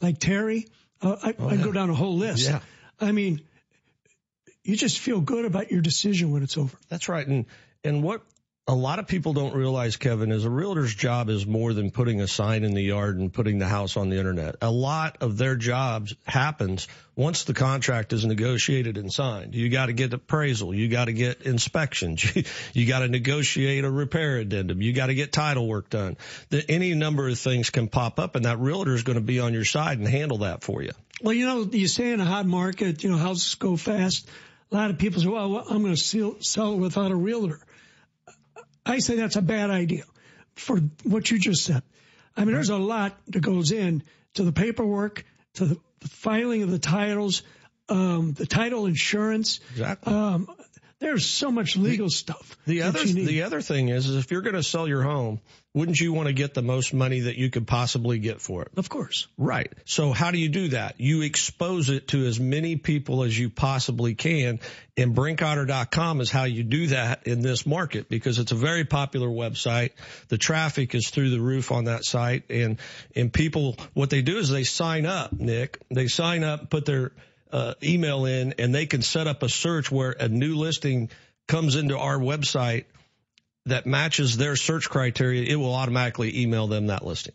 like 0.00 0.18
terry 0.18 0.66
uh, 1.02 1.16
I, 1.22 1.34
Oh, 1.38 1.48
I 1.48 1.54
yeah. 1.54 1.64
go 1.64 1.72
down 1.72 1.90
a 1.90 1.94
whole 1.94 2.16
list 2.16 2.48
Yeah. 2.48 2.60
i 3.00 3.12
mean 3.12 3.40
you 4.64 4.76
just 4.76 4.98
feel 4.98 5.20
good 5.20 5.44
about 5.44 5.70
your 5.70 5.80
decision 5.80 6.30
when 6.32 6.42
it's 6.42 6.56
over 6.58 6.76
That's 6.88 7.08
right. 7.08 7.26
And, 7.26 7.46
and 7.82 8.02
what 8.02 8.22
a 8.70 8.74
lot 8.74 9.00
of 9.00 9.08
people 9.08 9.32
don't 9.32 9.52
realize, 9.52 9.96
Kevin, 9.96 10.30
is 10.30 10.44
a 10.44 10.50
realtor's 10.50 10.94
job 10.94 11.28
is 11.28 11.44
more 11.44 11.72
than 11.72 11.90
putting 11.90 12.20
a 12.20 12.28
sign 12.28 12.62
in 12.62 12.72
the 12.72 12.82
yard 12.82 13.18
and 13.18 13.32
putting 13.32 13.58
the 13.58 13.66
house 13.66 13.96
on 13.96 14.10
the 14.10 14.16
internet. 14.16 14.54
A 14.62 14.70
lot 14.70 15.16
of 15.20 15.36
their 15.36 15.56
jobs 15.56 16.14
happens 16.24 16.86
once 17.16 17.42
the 17.42 17.52
contract 17.52 18.12
is 18.12 18.24
negotiated 18.24 18.96
and 18.96 19.12
signed. 19.12 19.56
You 19.56 19.70
got 19.70 19.86
to 19.86 19.92
get 19.92 20.12
appraisal. 20.12 20.72
You 20.72 20.86
got 20.86 21.06
to 21.06 21.12
get 21.12 21.42
inspections. 21.42 22.24
You, 22.36 22.44
you 22.74 22.86
got 22.86 23.00
to 23.00 23.08
negotiate 23.08 23.84
a 23.84 23.90
repair 23.90 24.36
addendum. 24.36 24.80
You 24.80 24.92
got 24.92 25.06
to 25.06 25.14
get 25.14 25.32
title 25.32 25.66
work 25.66 25.90
done. 25.90 26.16
The, 26.50 26.64
any 26.70 26.94
number 26.94 27.28
of 27.28 27.38
things 27.38 27.70
can 27.70 27.88
pop 27.88 28.20
up 28.20 28.36
and 28.36 28.44
that 28.44 28.60
realtor 28.60 28.94
is 28.94 29.02
going 29.02 29.16
to 29.16 29.24
be 29.24 29.40
on 29.40 29.52
your 29.52 29.64
side 29.64 29.98
and 29.98 30.06
handle 30.06 30.38
that 30.38 30.62
for 30.62 30.80
you. 30.80 30.92
Well, 31.20 31.34
you 31.34 31.46
know, 31.46 31.68
you 31.72 31.88
say 31.88 32.12
in 32.12 32.20
a 32.20 32.24
hot 32.24 32.46
market, 32.46 33.02
you 33.02 33.10
know, 33.10 33.16
houses 33.16 33.56
go 33.56 33.76
fast. 33.76 34.28
A 34.70 34.76
lot 34.76 34.90
of 34.90 34.98
people 34.98 35.20
say, 35.20 35.26
well, 35.26 35.64
I'm 35.68 35.82
going 35.82 35.94
to 35.94 36.00
sell, 36.00 36.36
sell 36.38 36.74
it 36.74 36.76
without 36.76 37.10
a 37.10 37.16
realtor. 37.16 37.60
I 38.90 38.98
say 38.98 39.16
that's 39.16 39.36
a 39.36 39.42
bad 39.42 39.70
idea 39.70 40.04
for 40.54 40.78
what 41.04 41.30
you 41.30 41.38
just 41.38 41.64
said. 41.64 41.82
I 42.36 42.44
mean, 42.44 42.54
there's 42.54 42.70
a 42.70 42.76
lot 42.76 43.18
that 43.28 43.40
goes 43.40 43.72
in 43.72 44.02
to 44.34 44.44
the 44.44 44.52
paperwork, 44.52 45.24
to 45.54 45.64
the, 45.64 45.80
filing 46.08 46.62
of 46.62 46.70
the 46.70 46.78
titles, 46.78 47.42
um, 47.88 48.32
the 48.32 48.46
title 48.46 48.86
insurance. 48.86 49.60
Exactly. 49.72 50.12
Um, 50.12 50.48
there's 51.00 51.26
so 51.26 51.50
much 51.50 51.76
legal 51.76 52.10
stuff. 52.10 52.56
The 52.66 52.82
other, 52.82 53.02
the 53.04 53.42
other 53.42 53.62
thing 53.62 53.88
is, 53.88 54.08
is 54.08 54.16
if 54.16 54.30
you're 54.30 54.42
going 54.42 54.54
to 54.54 54.62
sell 54.62 54.86
your 54.86 55.02
home, 55.02 55.40
wouldn't 55.72 55.98
you 55.98 56.12
want 56.12 56.26
to 56.26 56.32
get 56.32 56.52
the 56.52 56.62
most 56.62 56.92
money 56.92 57.20
that 57.20 57.36
you 57.36 57.48
could 57.48 57.66
possibly 57.66 58.18
get 58.18 58.40
for 58.40 58.62
it? 58.62 58.72
Of 58.76 58.88
course. 58.88 59.28
Right. 59.38 59.72
So 59.84 60.12
how 60.12 60.30
do 60.30 60.38
you 60.38 60.48
do 60.48 60.68
that? 60.68 61.00
You 61.00 61.22
expose 61.22 61.88
it 61.90 62.08
to 62.08 62.26
as 62.26 62.38
many 62.38 62.76
people 62.76 63.22
as 63.22 63.38
you 63.38 63.50
possibly 63.50 64.14
can. 64.14 64.60
And 64.96 65.14
brinkoetter.com 65.14 66.20
is 66.20 66.30
how 66.30 66.44
you 66.44 66.64
do 66.64 66.88
that 66.88 67.26
in 67.26 67.40
this 67.40 67.64
market 67.64 68.08
because 68.08 68.38
it's 68.38 68.52
a 68.52 68.56
very 68.56 68.84
popular 68.84 69.28
website. 69.28 69.92
The 70.28 70.38
traffic 70.38 70.94
is 70.94 71.08
through 71.08 71.30
the 71.30 71.40
roof 71.40 71.70
on 71.72 71.84
that 71.84 72.04
site 72.04 72.50
and, 72.50 72.78
and 73.16 73.32
people, 73.32 73.76
what 73.94 74.10
they 74.10 74.22
do 74.22 74.38
is 74.38 74.50
they 74.50 74.64
sign 74.64 75.06
up, 75.06 75.32
Nick. 75.32 75.78
They 75.88 76.08
sign 76.08 76.44
up, 76.44 76.68
put 76.68 76.84
their, 76.84 77.12
uh, 77.52 77.74
email 77.82 78.24
in 78.24 78.54
and 78.58 78.74
they 78.74 78.86
can 78.86 79.02
set 79.02 79.26
up 79.26 79.42
a 79.42 79.48
search 79.48 79.90
where 79.90 80.10
a 80.12 80.28
new 80.28 80.56
listing 80.56 81.10
comes 81.48 81.76
into 81.76 81.98
our 81.98 82.18
website 82.18 82.84
that 83.66 83.86
matches 83.86 84.36
their 84.36 84.56
search 84.56 84.88
criteria. 84.88 85.42
It 85.42 85.56
will 85.56 85.74
automatically 85.74 86.42
email 86.42 86.66
them 86.66 86.86
that 86.86 87.04
listing. 87.04 87.34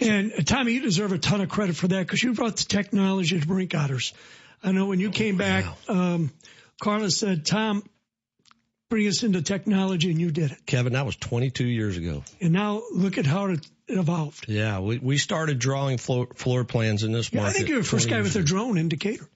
And 0.00 0.32
uh, 0.32 0.42
Tommy, 0.42 0.72
you 0.72 0.80
deserve 0.80 1.12
a 1.12 1.18
ton 1.18 1.40
of 1.40 1.48
credit 1.48 1.76
for 1.76 1.88
that 1.88 2.06
because 2.06 2.22
you 2.22 2.32
brought 2.32 2.56
the 2.56 2.64
technology 2.64 3.38
to 3.38 3.46
Brinkoetter's. 3.46 4.14
I 4.62 4.72
know 4.72 4.86
when 4.86 5.00
you 5.00 5.10
came 5.10 5.36
back, 5.36 5.64
um, 5.88 6.30
Carla 6.82 7.10
said, 7.10 7.46
Tom, 7.46 7.82
bring 8.90 9.06
us 9.06 9.22
into 9.22 9.40
technology 9.40 10.10
and 10.10 10.20
you 10.20 10.30
did 10.30 10.50
it. 10.50 10.66
Kevin, 10.66 10.92
that 10.92 11.06
was 11.06 11.16
22 11.16 11.64
years 11.64 11.96
ago. 11.96 12.24
And 12.40 12.52
now 12.52 12.82
look 12.92 13.16
at 13.18 13.24
how 13.24 13.46
it 13.46 13.66
evolved. 13.86 14.46
Yeah, 14.48 14.80
we, 14.80 14.98
we 14.98 15.16
started 15.16 15.58
drawing 15.58 15.96
floor, 15.96 16.26
floor 16.34 16.64
plans 16.64 17.04
in 17.04 17.12
this 17.12 17.32
Yeah, 17.32 17.42
market. 17.42 17.54
I 17.54 17.56
think 17.56 17.68
you're 17.70 17.78
the 17.78 17.84
first 17.84 18.08
guy 18.08 18.16
years 18.16 18.34
with 18.34 18.42
a 18.42 18.46
drone 18.46 18.76
in 18.78 18.88
Decatur. 18.88 19.28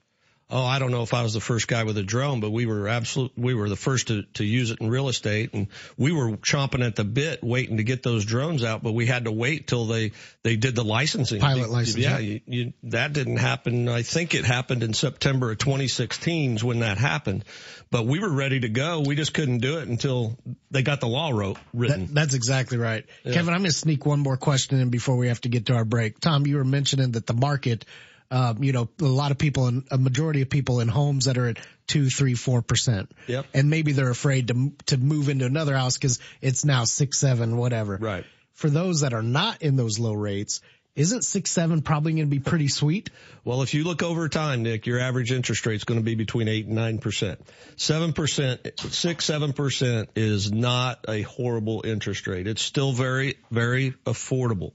oh, 0.49 0.63
I 0.63 0.77
don't 0.79 0.91
know 0.91 1.03
if 1.03 1.13
I 1.13 1.23
was 1.23 1.33
the 1.33 1.39
first 1.39 1.67
guy 1.67 1.85
with 1.85 1.97
a 1.97 2.03
drone, 2.03 2.39
but 2.41 2.51
we 2.51 2.65
were 2.65 2.87
absolute, 2.89 3.31
we 3.37 3.53
were 3.53 3.69
the 3.69 3.75
first 3.77 4.09
to, 4.09 4.23
to 4.33 4.43
use 4.43 4.71
it 4.71 4.79
in 4.81 4.89
real 4.89 5.07
estate 5.07 5.53
and 5.53 5.67
we 5.97 6.11
were 6.11 6.31
chomping 6.37 6.85
at 6.85 6.95
the 6.97 7.05
bit 7.05 7.41
waiting 7.41 7.77
to 7.77 7.83
get 7.83 8.03
those 8.03 8.25
drones 8.25 8.63
out, 8.63 8.83
but 8.83 8.91
we 8.91 9.05
had 9.05 9.23
to 9.23 9.31
wait 9.31 9.67
till 9.67 9.85
they, 9.85 10.11
they 10.43 10.57
did 10.57 10.75
the 10.75 10.83
licensing. 10.83 11.39
Pilot 11.39 11.69
license. 11.69 11.97
Yeah. 11.97 12.19
You, 12.19 12.41
you, 12.45 12.73
that 12.83 13.13
didn't 13.13 13.37
happen. 13.37 13.87
I 13.87 14.01
think 14.01 14.35
it 14.35 14.43
happened 14.43 14.83
in 14.83 14.93
September 14.93 15.51
of 15.51 15.57
2016 15.57 16.59
when 16.59 16.79
that 16.79 16.97
happened, 16.97 17.45
but 17.91 18.05
we 18.05 18.19
were 18.19 18.29
ready 18.29 18.59
to 18.59 18.69
go. 18.69 19.03
We 19.05 19.15
just 19.15 19.33
couldn't 19.33 19.59
do 19.59 19.77
it 19.79 19.87
until 19.87 20.37
they 20.71 20.81
got 20.81 20.99
the 20.99 21.07
law 21.07 21.29
wrote, 21.29 21.57
written. 21.73 22.07
That, 22.07 22.13
that's 22.13 22.33
exactly 22.33 22.77
right. 22.77 23.05
Yeah. 23.23 23.33
Kevin, 23.33 23.53
I'm 23.53 23.61
going 23.61 23.71
to 23.71 23.75
sneak 23.75 24.05
one 24.05 24.19
more 24.19 24.37
question 24.37 24.79
in 24.79 24.89
before 24.89 25.17
we 25.17 25.27
have 25.27 25.41
to 25.41 25.49
get 25.49 25.67
to 25.67 25.75
our 25.75 25.85
break. 25.85 26.19
Tom, 26.19 26.45
you 26.45 26.57
were 26.57 26.65
mentioning 26.65 27.11
that 27.11 27.25
the 27.25 27.33
market 27.33 27.85
um, 28.31 28.63
you 28.63 28.71
know, 28.71 28.89
a 29.01 29.05
lot 29.05 29.31
of 29.31 29.37
people 29.37 29.67
and 29.67 29.83
a 29.91 29.97
majority 29.97 30.41
of 30.41 30.49
people 30.49 30.79
in 30.79 30.87
homes 30.87 31.25
that 31.25 31.37
are 31.37 31.49
at 31.49 31.59
two, 31.87 32.09
three, 32.09 32.33
four 32.33 32.61
percent. 32.61 33.11
Yep. 33.27 33.45
And 33.53 33.69
maybe 33.69 33.91
they're 33.91 34.09
afraid 34.09 34.47
to 34.47 34.73
to 34.87 34.97
move 34.97 35.29
into 35.29 35.45
another 35.45 35.75
house 35.75 35.97
because 35.97 36.19
it's 36.41 36.65
now 36.65 36.85
six, 36.85 37.19
seven, 37.19 37.57
whatever. 37.57 37.97
Right. 37.97 38.25
For 38.53 38.69
those 38.69 39.01
that 39.01 39.13
are 39.13 39.21
not 39.21 39.61
in 39.61 39.75
those 39.75 39.99
low 39.99 40.13
rates, 40.13 40.61
isn't 40.95 41.23
six 41.23 41.51
seven 41.51 41.81
probably 41.81 42.13
going 42.13 42.25
to 42.25 42.29
be 42.29 42.39
pretty 42.39 42.67
sweet? 42.67 43.09
Well, 43.43 43.61
if 43.61 43.73
you 43.73 43.83
look 43.83 44.01
over 44.01 44.29
time, 44.29 44.63
Nick, 44.63 44.85
your 44.85 44.99
average 44.99 45.31
interest 45.31 45.65
rate 45.65 45.75
is 45.75 45.83
going 45.83 45.99
to 45.99 46.03
be 46.03 46.15
between 46.15 46.47
eight 46.47 46.65
and 46.65 46.75
nine 46.75 46.99
percent. 46.99 47.39
Seven 47.75 48.13
percent, 48.13 48.79
six 48.79 49.25
seven 49.25 49.53
percent 49.53 50.09
is 50.15 50.51
not 50.51 51.05
a 51.07 51.21
horrible 51.21 51.83
interest 51.85 52.27
rate. 52.27 52.47
It's 52.47 52.61
still 52.61 52.93
very 52.93 53.35
very 53.51 53.91
affordable. 54.05 54.71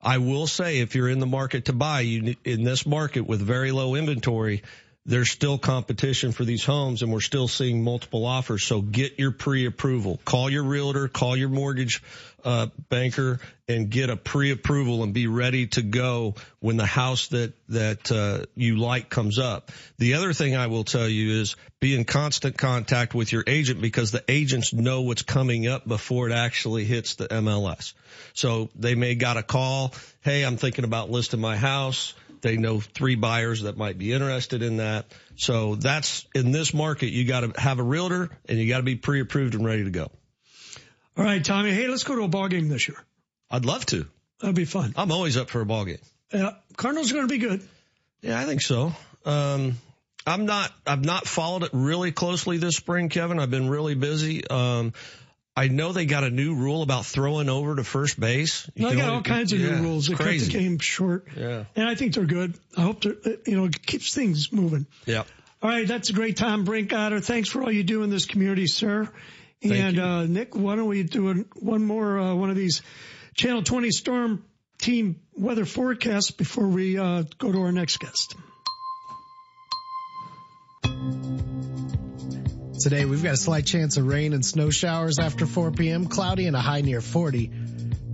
I 0.00 0.18
will 0.18 0.46
say 0.46 0.78
if 0.78 0.94
you're 0.94 1.08
in 1.08 1.18
the 1.18 1.26
market 1.26 1.66
to 1.66 1.72
buy, 1.72 2.00
you 2.00 2.36
in 2.44 2.62
this 2.62 2.86
market 2.86 3.26
with 3.26 3.40
very 3.40 3.72
low 3.72 3.96
inventory, 3.96 4.62
there's 5.06 5.30
still 5.30 5.56
competition 5.56 6.32
for 6.32 6.44
these 6.44 6.64
homes 6.64 7.02
and 7.02 7.10
we're 7.10 7.20
still 7.20 7.48
seeing 7.48 7.82
multiple 7.82 8.26
offers. 8.26 8.62
So 8.62 8.82
get 8.82 9.18
your 9.18 9.30
pre-approval. 9.30 10.20
Call 10.24 10.50
your 10.50 10.64
realtor, 10.64 11.08
call 11.08 11.36
your 11.36 11.48
mortgage 11.48 12.02
uh, 12.44 12.66
banker 12.88 13.40
and 13.66 13.90
get 13.90 14.10
a 14.10 14.16
pre-approval 14.16 15.02
and 15.02 15.12
be 15.12 15.26
ready 15.26 15.66
to 15.66 15.82
go 15.82 16.34
when 16.60 16.76
the 16.76 16.86
house 16.86 17.28
that 17.28 17.52
that 17.68 18.12
uh, 18.12 18.44
you 18.54 18.76
like 18.76 19.08
comes 19.08 19.38
up. 19.38 19.72
The 19.98 20.14
other 20.14 20.32
thing 20.32 20.56
I 20.56 20.68
will 20.68 20.84
tell 20.84 21.08
you 21.08 21.40
is 21.40 21.56
be 21.80 21.94
in 21.94 22.04
constant 22.04 22.56
contact 22.56 23.14
with 23.14 23.32
your 23.32 23.44
agent 23.46 23.80
because 23.80 24.10
the 24.10 24.24
agents 24.28 24.72
know 24.72 25.02
what's 25.02 25.22
coming 25.22 25.66
up 25.66 25.86
before 25.86 26.28
it 26.28 26.32
actually 26.32 26.84
hits 26.84 27.16
the 27.16 27.28
MLS. 27.28 27.92
So 28.34 28.70
they 28.76 28.94
may 28.94 29.14
got 29.14 29.36
a 29.36 29.42
call, 29.42 29.94
"Hey, 30.20 30.44
I'm 30.44 30.56
thinking 30.56 30.84
about 30.84 31.10
listing 31.10 31.40
my 31.40 31.56
house." 31.56 32.14
They 32.40 32.56
know 32.56 32.80
three 32.80 33.14
buyers 33.14 33.62
that 33.62 33.76
might 33.76 33.98
be 33.98 34.12
interested 34.12 34.62
in 34.62 34.78
that. 34.78 35.06
So 35.36 35.74
that's 35.74 36.26
in 36.34 36.52
this 36.52 36.72
market, 36.72 37.08
you 37.08 37.24
got 37.24 37.40
to 37.40 37.60
have 37.60 37.78
a 37.78 37.82
realtor 37.82 38.30
and 38.48 38.58
you 38.58 38.68
got 38.68 38.78
to 38.78 38.82
be 38.82 38.96
pre-approved 38.96 39.54
and 39.54 39.64
ready 39.64 39.84
to 39.84 39.90
go. 39.90 40.10
All 41.16 41.24
right, 41.24 41.44
Tommy. 41.44 41.72
Hey, 41.72 41.88
let's 41.88 42.04
go 42.04 42.14
to 42.16 42.22
a 42.22 42.28
ball 42.28 42.48
game 42.48 42.68
this 42.68 42.88
year. 42.88 42.98
I'd 43.50 43.64
love 43.64 43.84
to. 43.86 44.06
That'd 44.40 44.54
be 44.54 44.64
fun. 44.64 44.94
I'm 44.96 45.10
always 45.10 45.36
up 45.36 45.50
for 45.50 45.60
a 45.60 45.66
ball 45.66 45.84
game. 45.84 45.98
Yeah, 46.32 46.52
Cardinals 46.76 47.10
are 47.10 47.14
going 47.14 47.28
to 47.28 47.32
be 47.32 47.38
good. 47.38 47.62
Yeah, 48.20 48.38
I 48.38 48.44
think 48.44 48.60
so. 48.60 48.92
Um, 49.24 49.76
I'm 50.26 50.46
not. 50.46 50.72
I've 50.86 51.04
not 51.04 51.26
followed 51.26 51.64
it 51.64 51.70
really 51.72 52.12
closely 52.12 52.58
this 52.58 52.76
spring, 52.76 53.08
Kevin. 53.08 53.40
I've 53.40 53.50
been 53.50 53.68
really 53.68 53.94
busy. 53.94 54.46
Um, 54.46 54.92
I 55.58 55.66
know 55.66 55.92
they 55.92 56.06
got 56.06 56.22
a 56.22 56.30
new 56.30 56.54
rule 56.54 56.82
about 56.82 57.04
throwing 57.04 57.48
over 57.48 57.74
to 57.74 57.82
first 57.82 58.18
base. 58.20 58.70
You 58.76 58.88
they 58.88 58.94
got 58.94 59.10
all 59.10 59.22
kinds 59.22 59.52
of 59.52 59.58
yeah, 59.58 59.80
new 59.80 59.88
rules. 59.88 60.06
They 60.06 60.14
crazy. 60.14 60.46
cut 60.46 60.52
the 60.52 60.64
game 60.64 60.78
short. 60.78 61.26
Yeah. 61.36 61.64
And 61.74 61.88
I 61.88 61.96
think 61.96 62.14
they're 62.14 62.26
good. 62.26 62.54
I 62.76 62.82
hope 62.82 63.02
they're, 63.02 63.16
you 63.44 63.56
know, 63.56 63.64
it 63.64 63.84
keeps 63.84 64.14
things 64.14 64.52
moving. 64.52 64.86
Yeah. 65.04 65.24
All 65.60 65.68
right. 65.68 65.88
That's 65.88 66.10
a 66.10 66.12
great 66.12 66.36
Tom 66.36 66.64
Brinkoetter. 66.64 67.24
Thanks 67.24 67.48
for 67.48 67.60
all 67.62 67.72
you 67.72 67.82
do 67.82 68.04
in 68.04 68.10
this 68.10 68.24
community, 68.24 68.68
sir. 68.68 69.08
And 69.60 69.98
uh, 69.98 70.26
Nick, 70.26 70.54
why 70.54 70.76
don't 70.76 70.86
we 70.86 71.02
do 71.02 71.44
one 71.56 71.84
more 71.84 72.20
uh, 72.20 72.34
one 72.36 72.50
of 72.50 72.56
these 72.56 72.82
Channel 73.34 73.64
20 73.64 73.90
Storm 73.90 74.44
Team 74.78 75.20
weather 75.34 75.64
forecasts 75.64 76.30
before 76.30 76.68
we 76.68 76.98
uh, 76.98 77.24
go 77.38 77.50
to 77.50 77.62
our 77.62 77.72
next 77.72 77.98
guest. 77.98 78.36
Today 82.80 83.04
we've 83.04 83.24
got 83.24 83.34
a 83.34 83.36
slight 83.36 83.66
chance 83.66 83.96
of 83.96 84.06
rain 84.06 84.32
and 84.32 84.46
snow 84.46 84.70
showers 84.70 85.18
after 85.18 85.46
4 85.46 85.72
p.m. 85.72 86.06
Cloudy 86.06 86.46
and 86.46 86.54
a 86.54 86.60
high 86.60 86.80
near 86.80 87.00
40. 87.00 87.50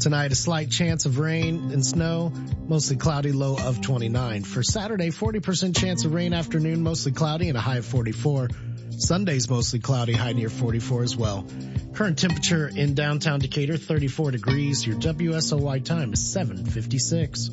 Tonight 0.00 0.32
a 0.32 0.34
slight 0.34 0.70
chance 0.70 1.04
of 1.04 1.18
rain 1.18 1.70
and 1.70 1.84
snow, 1.84 2.32
mostly 2.66 2.96
cloudy, 2.96 3.32
low 3.32 3.58
of 3.58 3.82
29. 3.82 4.42
For 4.44 4.62
Saturday, 4.62 5.10
40% 5.10 5.76
chance 5.76 6.06
of 6.06 6.14
rain 6.14 6.32
afternoon, 6.32 6.82
mostly 6.82 7.12
cloudy 7.12 7.50
and 7.50 7.58
a 7.58 7.60
high 7.60 7.76
of 7.76 7.84
44. 7.84 8.48
Sunday's 8.92 9.50
mostly 9.50 9.80
cloudy, 9.80 10.14
high 10.14 10.32
near 10.32 10.48
44 10.48 11.02
as 11.02 11.14
well. 11.14 11.46
Current 11.92 12.18
temperature 12.18 12.66
in 12.66 12.94
downtown 12.94 13.40
Decatur, 13.40 13.76
34 13.76 14.30
degrees. 14.30 14.86
Your 14.86 14.96
WSOY 14.96 15.84
time 15.84 16.14
is 16.14 16.32
756. 16.32 17.50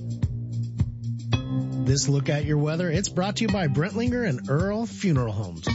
This 1.86 2.08
look 2.08 2.30
at 2.30 2.46
your 2.46 2.58
weather, 2.58 2.90
it's 2.90 3.10
brought 3.10 3.36
to 3.38 3.44
you 3.44 3.50
by 3.50 3.68
Brintlinger 3.68 4.26
and 4.26 4.50
Earl 4.50 4.86
Funeral 4.86 5.34
Homes. 5.34 5.68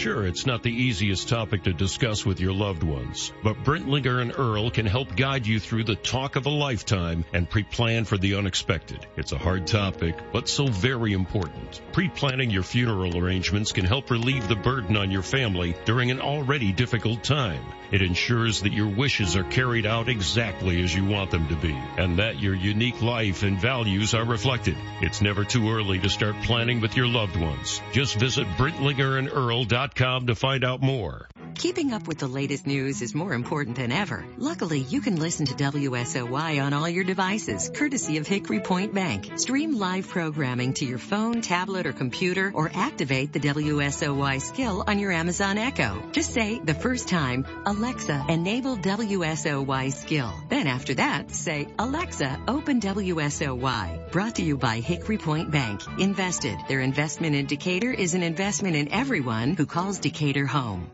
Sure, 0.00 0.26
it's 0.26 0.46
not 0.46 0.62
the 0.62 0.72
easiest 0.72 1.28
topic 1.28 1.64
to 1.64 1.74
discuss 1.74 2.24
with 2.24 2.40
your 2.40 2.54
loved 2.54 2.82
ones, 2.82 3.34
but 3.44 3.62
Brintlinger 3.64 4.22
and 4.22 4.32
Earl 4.34 4.70
can 4.70 4.86
help 4.86 5.14
guide 5.14 5.46
you 5.46 5.60
through 5.60 5.84
the 5.84 5.94
talk 5.94 6.36
of 6.36 6.46
a 6.46 6.48
lifetime 6.48 7.26
and 7.34 7.50
pre-plan 7.50 8.06
for 8.06 8.16
the 8.16 8.36
unexpected. 8.36 9.06
It's 9.18 9.32
a 9.32 9.38
hard 9.38 9.66
topic, 9.66 10.14
but 10.32 10.48
so 10.48 10.68
very 10.68 11.12
important. 11.12 11.82
Pre-planning 11.92 12.48
your 12.48 12.62
funeral 12.62 13.18
arrangements 13.18 13.72
can 13.72 13.84
help 13.84 14.10
relieve 14.10 14.48
the 14.48 14.56
burden 14.56 14.96
on 14.96 15.10
your 15.10 15.20
family 15.20 15.76
during 15.84 16.10
an 16.10 16.22
already 16.22 16.72
difficult 16.72 17.22
time. 17.22 17.62
It 17.92 18.00
ensures 18.00 18.62
that 18.62 18.72
your 18.72 18.88
wishes 18.88 19.36
are 19.36 19.44
carried 19.44 19.84
out 19.84 20.08
exactly 20.08 20.82
as 20.82 20.94
you 20.94 21.04
want 21.04 21.30
them 21.30 21.48
to 21.48 21.56
be, 21.56 21.76
and 21.98 22.20
that 22.20 22.40
your 22.40 22.54
unique 22.54 23.02
life 23.02 23.42
and 23.42 23.60
values 23.60 24.14
are 24.14 24.24
reflected. 24.24 24.78
It's 25.02 25.20
never 25.20 25.44
too 25.44 25.70
early 25.70 25.98
to 25.98 26.08
start 26.08 26.36
planning 26.44 26.80
with 26.80 26.96
your 26.96 27.08
loved 27.08 27.36
ones. 27.36 27.82
Just 27.92 28.14
visit 28.14 28.46
BrintlingerandEarl.com 28.56 29.89
to 30.26 30.34
find 30.34 30.64
out 30.64 30.80
more. 30.80 31.28
Keeping 31.54 31.92
up 31.92 32.08
with 32.08 32.18
the 32.18 32.26
latest 32.26 32.66
news 32.66 33.02
is 33.02 33.14
more 33.14 33.34
important 33.34 33.76
than 33.76 33.92
ever. 33.92 34.24
Luckily, 34.38 34.80
you 34.80 35.00
can 35.00 35.16
listen 35.16 35.46
to 35.46 35.54
WSOY 35.54 36.62
on 36.62 36.72
all 36.72 36.88
your 36.88 37.04
devices, 37.04 37.70
courtesy 37.74 38.16
of 38.16 38.26
Hickory 38.26 38.60
Point 38.60 38.94
Bank. 38.94 39.38
Stream 39.38 39.78
live 39.78 40.08
programming 40.08 40.74
to 40.74 40.84
your 40.84 40.98
phone, 40.98 41.42
tablet, 41.42 41.86
or 41.86 41.92
computer, 41.92 42.50
or 42.54 42.70
activate 42.72 43.32
the 43.32 43.40
WSOY 43.40 44.40
skill 44.40 44.84
on 44.86 44.98
your 44.98 45.12
Amazon 45.12 45.58
Echo. 45.58 46.02
Just 46.12 46.32
say 46.32 46.58
the 46.58 46.74
first 46.74 47.08
time, 47.08 47.46
Alexa, 47.66 48.26
enable 48.28 48.76
WSOY 48.76 49.92
skill. 49.92 50.32
Then 50.48 50.66
after 50.66 50.94
that, 50.94 51.30
say, 51.30 51.68
Alexa, 51.78 52.40
open 52.48 52.80
WSOY. 52.80 54.10
Brought 54.10 54.36
to 54.36 54.42
you 54.42 54.56
by 54.56 54.80
Hickory 54.80 55.18
Point 55.18 55.50
Bank. 55.50 55.82
Invested. 55.98 56.58
Their 56.68 56.80
investment 56.80 57.34
in 57.36 57.46
Decatur 57.46 57.92
is 57.92 58.14
an 58.14 58.22
investment 58.22 58.76
in 58.76 58.92
everyone 58.92 59.54
who 59.54 59.66
calls 59.66 59.98
Decatur 59.98 60.46
home. 60.46 60.90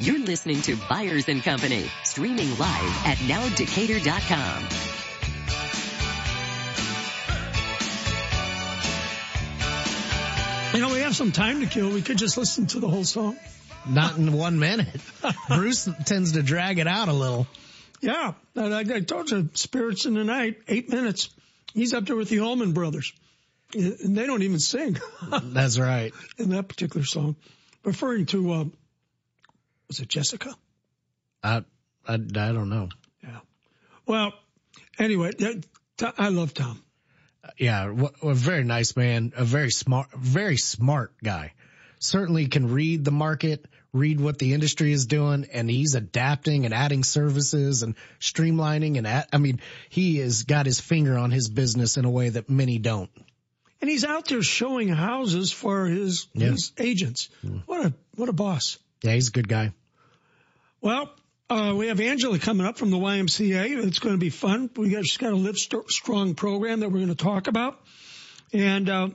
You're 0.00 0.20
listening 0.20 0.62
to 0.62 0.76
Byers 0.88 1.28
and 1.28 1.42
Company, 1.42 1.90
streaming 2.04 2.50
live 2.56 3.06
at 3.06 3.18
nowdecatur.com. 3.18 4.68
You 10.74 10.86
know, 10.86 10.92
we 10.94 11.00
have 11.00 11.16
some 11.16 11.32
time 11.32 11.60
to 11.62 11.66
kill. 11.66 11.90
We 11.90 12.02
could 12.02 12.16
just 12.16 12.36
listen 12.36 12.68
to 12.68 12.78
the 12.78 12.86
whole 12.86 13.02
song. 13.02 13.36
Not 13.88 14.16
in 14.16 14.32
one 14.32 14.60
minute. 14.60 15.00
Bruce 15.48 15.88
tends 16.04 16.32
to 16.32 16.44
drag 16.44 16.78
it 16.78 16.86
out 16.86 17.08
a 17.08 17.12
little. 17.12 17.48
Yeah. 18.00 18.34
I, 18.54 18.78
I 18.78 19.00
told 19.00 19.32
you, 19.32 19.48
Spirits 19.54 20.06
in 20.06 20.14
the 20.14 20.22
Night, 20.22 20.58
eight 20.68 20.90
minutes. 20.90 21.30
He's 21.74 21.92
up 21.92 22.04
there 22.04 22.14
with 22.14 22.28
the 22.28 22.38
Allman 22.38 22.72
Brothers. 22.72 23.12
And 23.74 24.16
they 24.16 24.26
don't 24.26 24.42
even 24.42 24.60
sing. 24.60 24.96
That's 25.42 25.76
right. 25.76 26.12
In 26.36 26.50
that 26.50 26.68
particular 26.68 27.04
song. 27.04 27.34
Referring 27.82 28.26
to, 28.26 28.52
uh, 28.52 28.64
was 29.88 30.00
it 30.00 30.08
Jessica? 30.08 30.54
I, 31.42 31.64
I, 32.06 32.14
I 32.14 32.16
don't 32.16 32.68
know. 32.68 32.88
Yeah. 33.22 33.40
Well, 34.06 34.32
anyway, 34.98 35.32
I 36.18 36.28
love 36.28 36.54
Tom. 36.54 36.82
Yeah, 37.56 37.92
a 38.22 38.34
very 38.34 38.64
nice 38.64 38.94
man, 38.96 39.32
a 39.36 39.44
very 39.44 39.70
smart, 39.70 40.08
very 40.12 40.56
smart 40.56 41.12
guy. 41.22 41.54
Certainly 41.98 42.48
can 42.48 42.70
read 42.70 43.04
the 43.04 43.10
market, 43.10 43.66
read 43.92 44.20
what 44.20 44.38
the 44.38 44.54
industry 44.54 44.92
is 44.92 45.06
doing, 45.06 45.46
and 45.52 45.68
he's 45.70 45.94
adapting 45.94 46.64
and 46.64 46.74
adding 46.74 47.04
services 47.04 47.82
and 47.82 47.94
streamlining 48.20 48.98
and 48.98 49.06
add, 49.06 49.26
I 49.32 49.38
mean, 49.38 49.60
he 49.88 50.18
has 50.18 50.42
got 50.42 50.66
his 50.66 50.80
finger 50.80 51.16
on 51.16 51.30
his 51.30 51.48
business 51.48 51.96
in 51.96 52.04
a 52.04 52.10
way 52.10 52.28
that 52.28 52.50
many 52.50 52.78
don't. 52.78 53.10
And 53.80 53.88
he's 53.88 54.04
out 54.04 54.26
there 54.26 54.42
showing 54.42 54.88
houses 54.88 55.52
for 55.52 55.86
his, 55.86 56.26
yeah. 56.34 56.48
his 56.50 56.72
agents. 56.78 57.30
Mm. 57.44 57.62
What 57.66 57.86
a, 57.86 57.94
what 58.16 58.28
a 58.28 58.32
boss. 58.32 58.78
Yeah, 59.02 59.12
he's 59.12 59.28
a 59.28 59.32
good 59.32 59.48
guy. 59.48 59.72
Well, 60.80 61.10
Uh, 61.50 61.74
we 61.74 61.86
have 61.86 61.98
Angela 61.98 62.38
coming 62.38 62.66
up 62.66 62.76
from 62.76 62.90
the 62.90 62.98
YMCA. 62.98 63.82
It's 63.86 64.00
going 64.00 64.14
to 64.14 64.18
be 64.20 64.28
fun. 64.28 64.68
We 64.76 64.90
got, 64.90 65.02
just 65.02 65.18
got 65.18 65.32
a 65.32 65.36
Live 65.36 65.56
Strong 65.56 66.34
program 66.34 66.80
that 66.80 66.90
we're 66.90 66.98
going 66.98 67.08
to 67.08 67.14
talk 67.14 67.46
about. 67.46 67.80
And, 68.52 68.86
uh, 68.86 69.08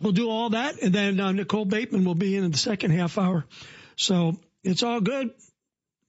we'll 0.00 0.12
do 0.12 0.30
all 0.30 0.50
that. 0.50 0.80
And 0.80 0.94
then, 0.94 1.18
uh, 1.18 1.32
Nicole 1.32 1.64
Bateman 1.64 2.04
will 2.04 2.14
be 2.14 2.36
in 2.36 2.44
in 2.44 2.52
the 2.52 2.56
second 2.56 2.92
half 2.92 3.18
hour. 3.18 3.46
So 3.96 4.38
it's 4.62 4.84
all 4.84 5.00
good. 5.00 5.30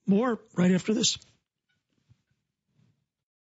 More 0.06 0.38
right 0.54 0.70
after 0.70 0.94
this. 0.94 1.18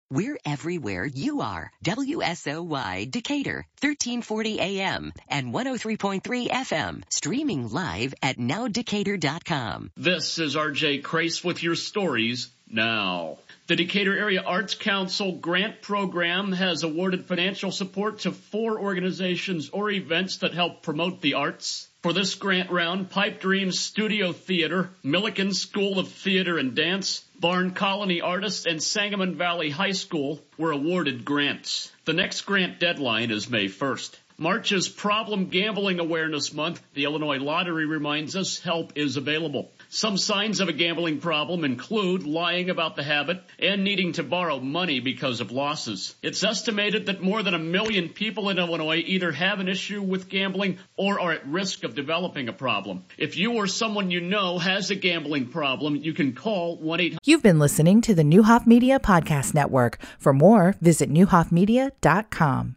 We're 0.09 0.39
everywhere 0.45 1.05
you 1.05 1.41
are. 1.41 1.69
WSOY 1.83 3.11
Decatur, 3.11 3.65
1340 3.81 4.59
AM 4.61 5.11
and 5.27 5.53
103.3 5.53 6.47
FM. 6.47 7.03
Streaming 7.09 7.67
live 7.67 8.13
at 8.21 8.37
nowdecatur.com. 8.37 9.91
This 9.97 10.39
is 10.39 10.55
RJ 10.55 11.03
Crace 11.03 11.43
with 11.43 11.61
your 11.61 11.75
stories 11.75 12.49
now. 12.69 13.37
The 13.67 13.75
Decatur 13.75 14.17
Area 14.17 14.41
Arts 14.41 14.75
Council 14.75 15.33
grant 15.33 15.81
program 15.81 16.53
has 16.53 16.83
awarded 16.83 17.25
financial 17.25 17.73
support 17.73 18.19
to 18.19 18.31
four 18.31 18.79
organizations 18.79 19.71
or 19.71 19.91
events 19.91 20.37
that 20.37 20.53
help 20.53 20.83
promote 20.83 21.19
the 21.19 21.33
arts. 21.33 21.89
For 22.01 22.13
this 22.13 22.35
grant 22.35 22.71
round, 22.71 23.09
Pipe 23.09 23.41
Dreams 23.41 23.77
Studio 23.77 24.31
Theater, 24.31 24.91
Millikin 25.03 25.53
School 25.53 25.99
of 25.99 26.07
Theater 26.07 26.57
and 26.57 26.75
Dance, 26.75 27.25
Barn 27.39 27.71
Colony 27.71 28.21
Artists, 28.21 28.65
and 28.65 28.81
Sangamon 28.81 29.35
Valley 29.35 29.69
High 29.69 29.91
School 29.91 30.41
were 30.57 30.71
awarded 30.71 31.23
grants. 31.23 31.91
The 32.05 32.13
next 32.13 32.41
grant 32.41 32.79
deadline 32.79 33.29
is 33.29 33.47
May 33.47 33.65
1st. 33.65 34.15
March 34.39 34.71
is 34.71 34.89
Problem 34.89 35.49
Gambling 35.49 35.99
Awareness 35.99 36.51
Month. 36.51 36.81
The 36.95 37.03
Illinois 37.03 37.37
Lottery 37.37 37.85
reminds 37.85 38.35
us 38.35 38.59
help 38.59 38.93
is 38.95 39.17
available. 39.17 39.71
Some 39.89 40.17
signs 40.17 40.59
of 40.59 40.67
a 40.67 40.73
gambling 40.73 41.19
problem 41.19 41.63
include 41.63 42.23
lying 42.23 42.69
about 42.69 42.95
the 42.95 43.03
habit 43.03 43.41
and 43.57 43.83
needing 43.83 44.13
to 44.13 44.23
borrow 44.23 44.59
money 44.59 44.99
because 44.99 45.39
of 45.39 45.51
losses. 45.51 46.15
It's 46.21 46.43
estimated 46.43 47.05
that 47.05 47.21
more 47.21 47.41
than 47.41 47.53
a 47.53 47.59
million 47.59 48.09
people 48.09 48.49
in 48.49 48.59
Illinois 48.59 49.03
either 49.05 49.31
have 49.31 49.59
an 49.59 49.69
issue 49.69 50.01
with 50.01 50.27
gambling 50.27 50.79
or 50.97 51.19
are 51.19 51.31
at 51.31 51.47
risk 51.47 51.83
of 51.83 51.95
developing 51.95 52.49
a 52.49 52.53
problem. 52.53 53.05
If 53.17 53.37
you 53.37 53.53
or 53.53 53.67
someone 53.67 54.11
you 54.11 54.19
know 54.19 54.59
has 54.59 54.91
a 54.91 54.95
gambling 54.95 55.47
problem, 55.47 55.95
you 55.95 56.13
can 56.13 56.33
call 56.33 56.77
1 56.77 56.99
800. 56.99 57.19
You've 57.23 57.43
been 57.43 57.59
listening 57.59 58.01
to 58.01 58.13
the 58.13 58.23
Neuhoff 58.23 58.67
Media 58.67 58.99
Podcast 58.99 59.53
Network. 59.53 59.99
For 60.19 60.33
more, 60.33 60.75
visit 60.81 61.09
neuhoffmedia.com. 61.09 62.75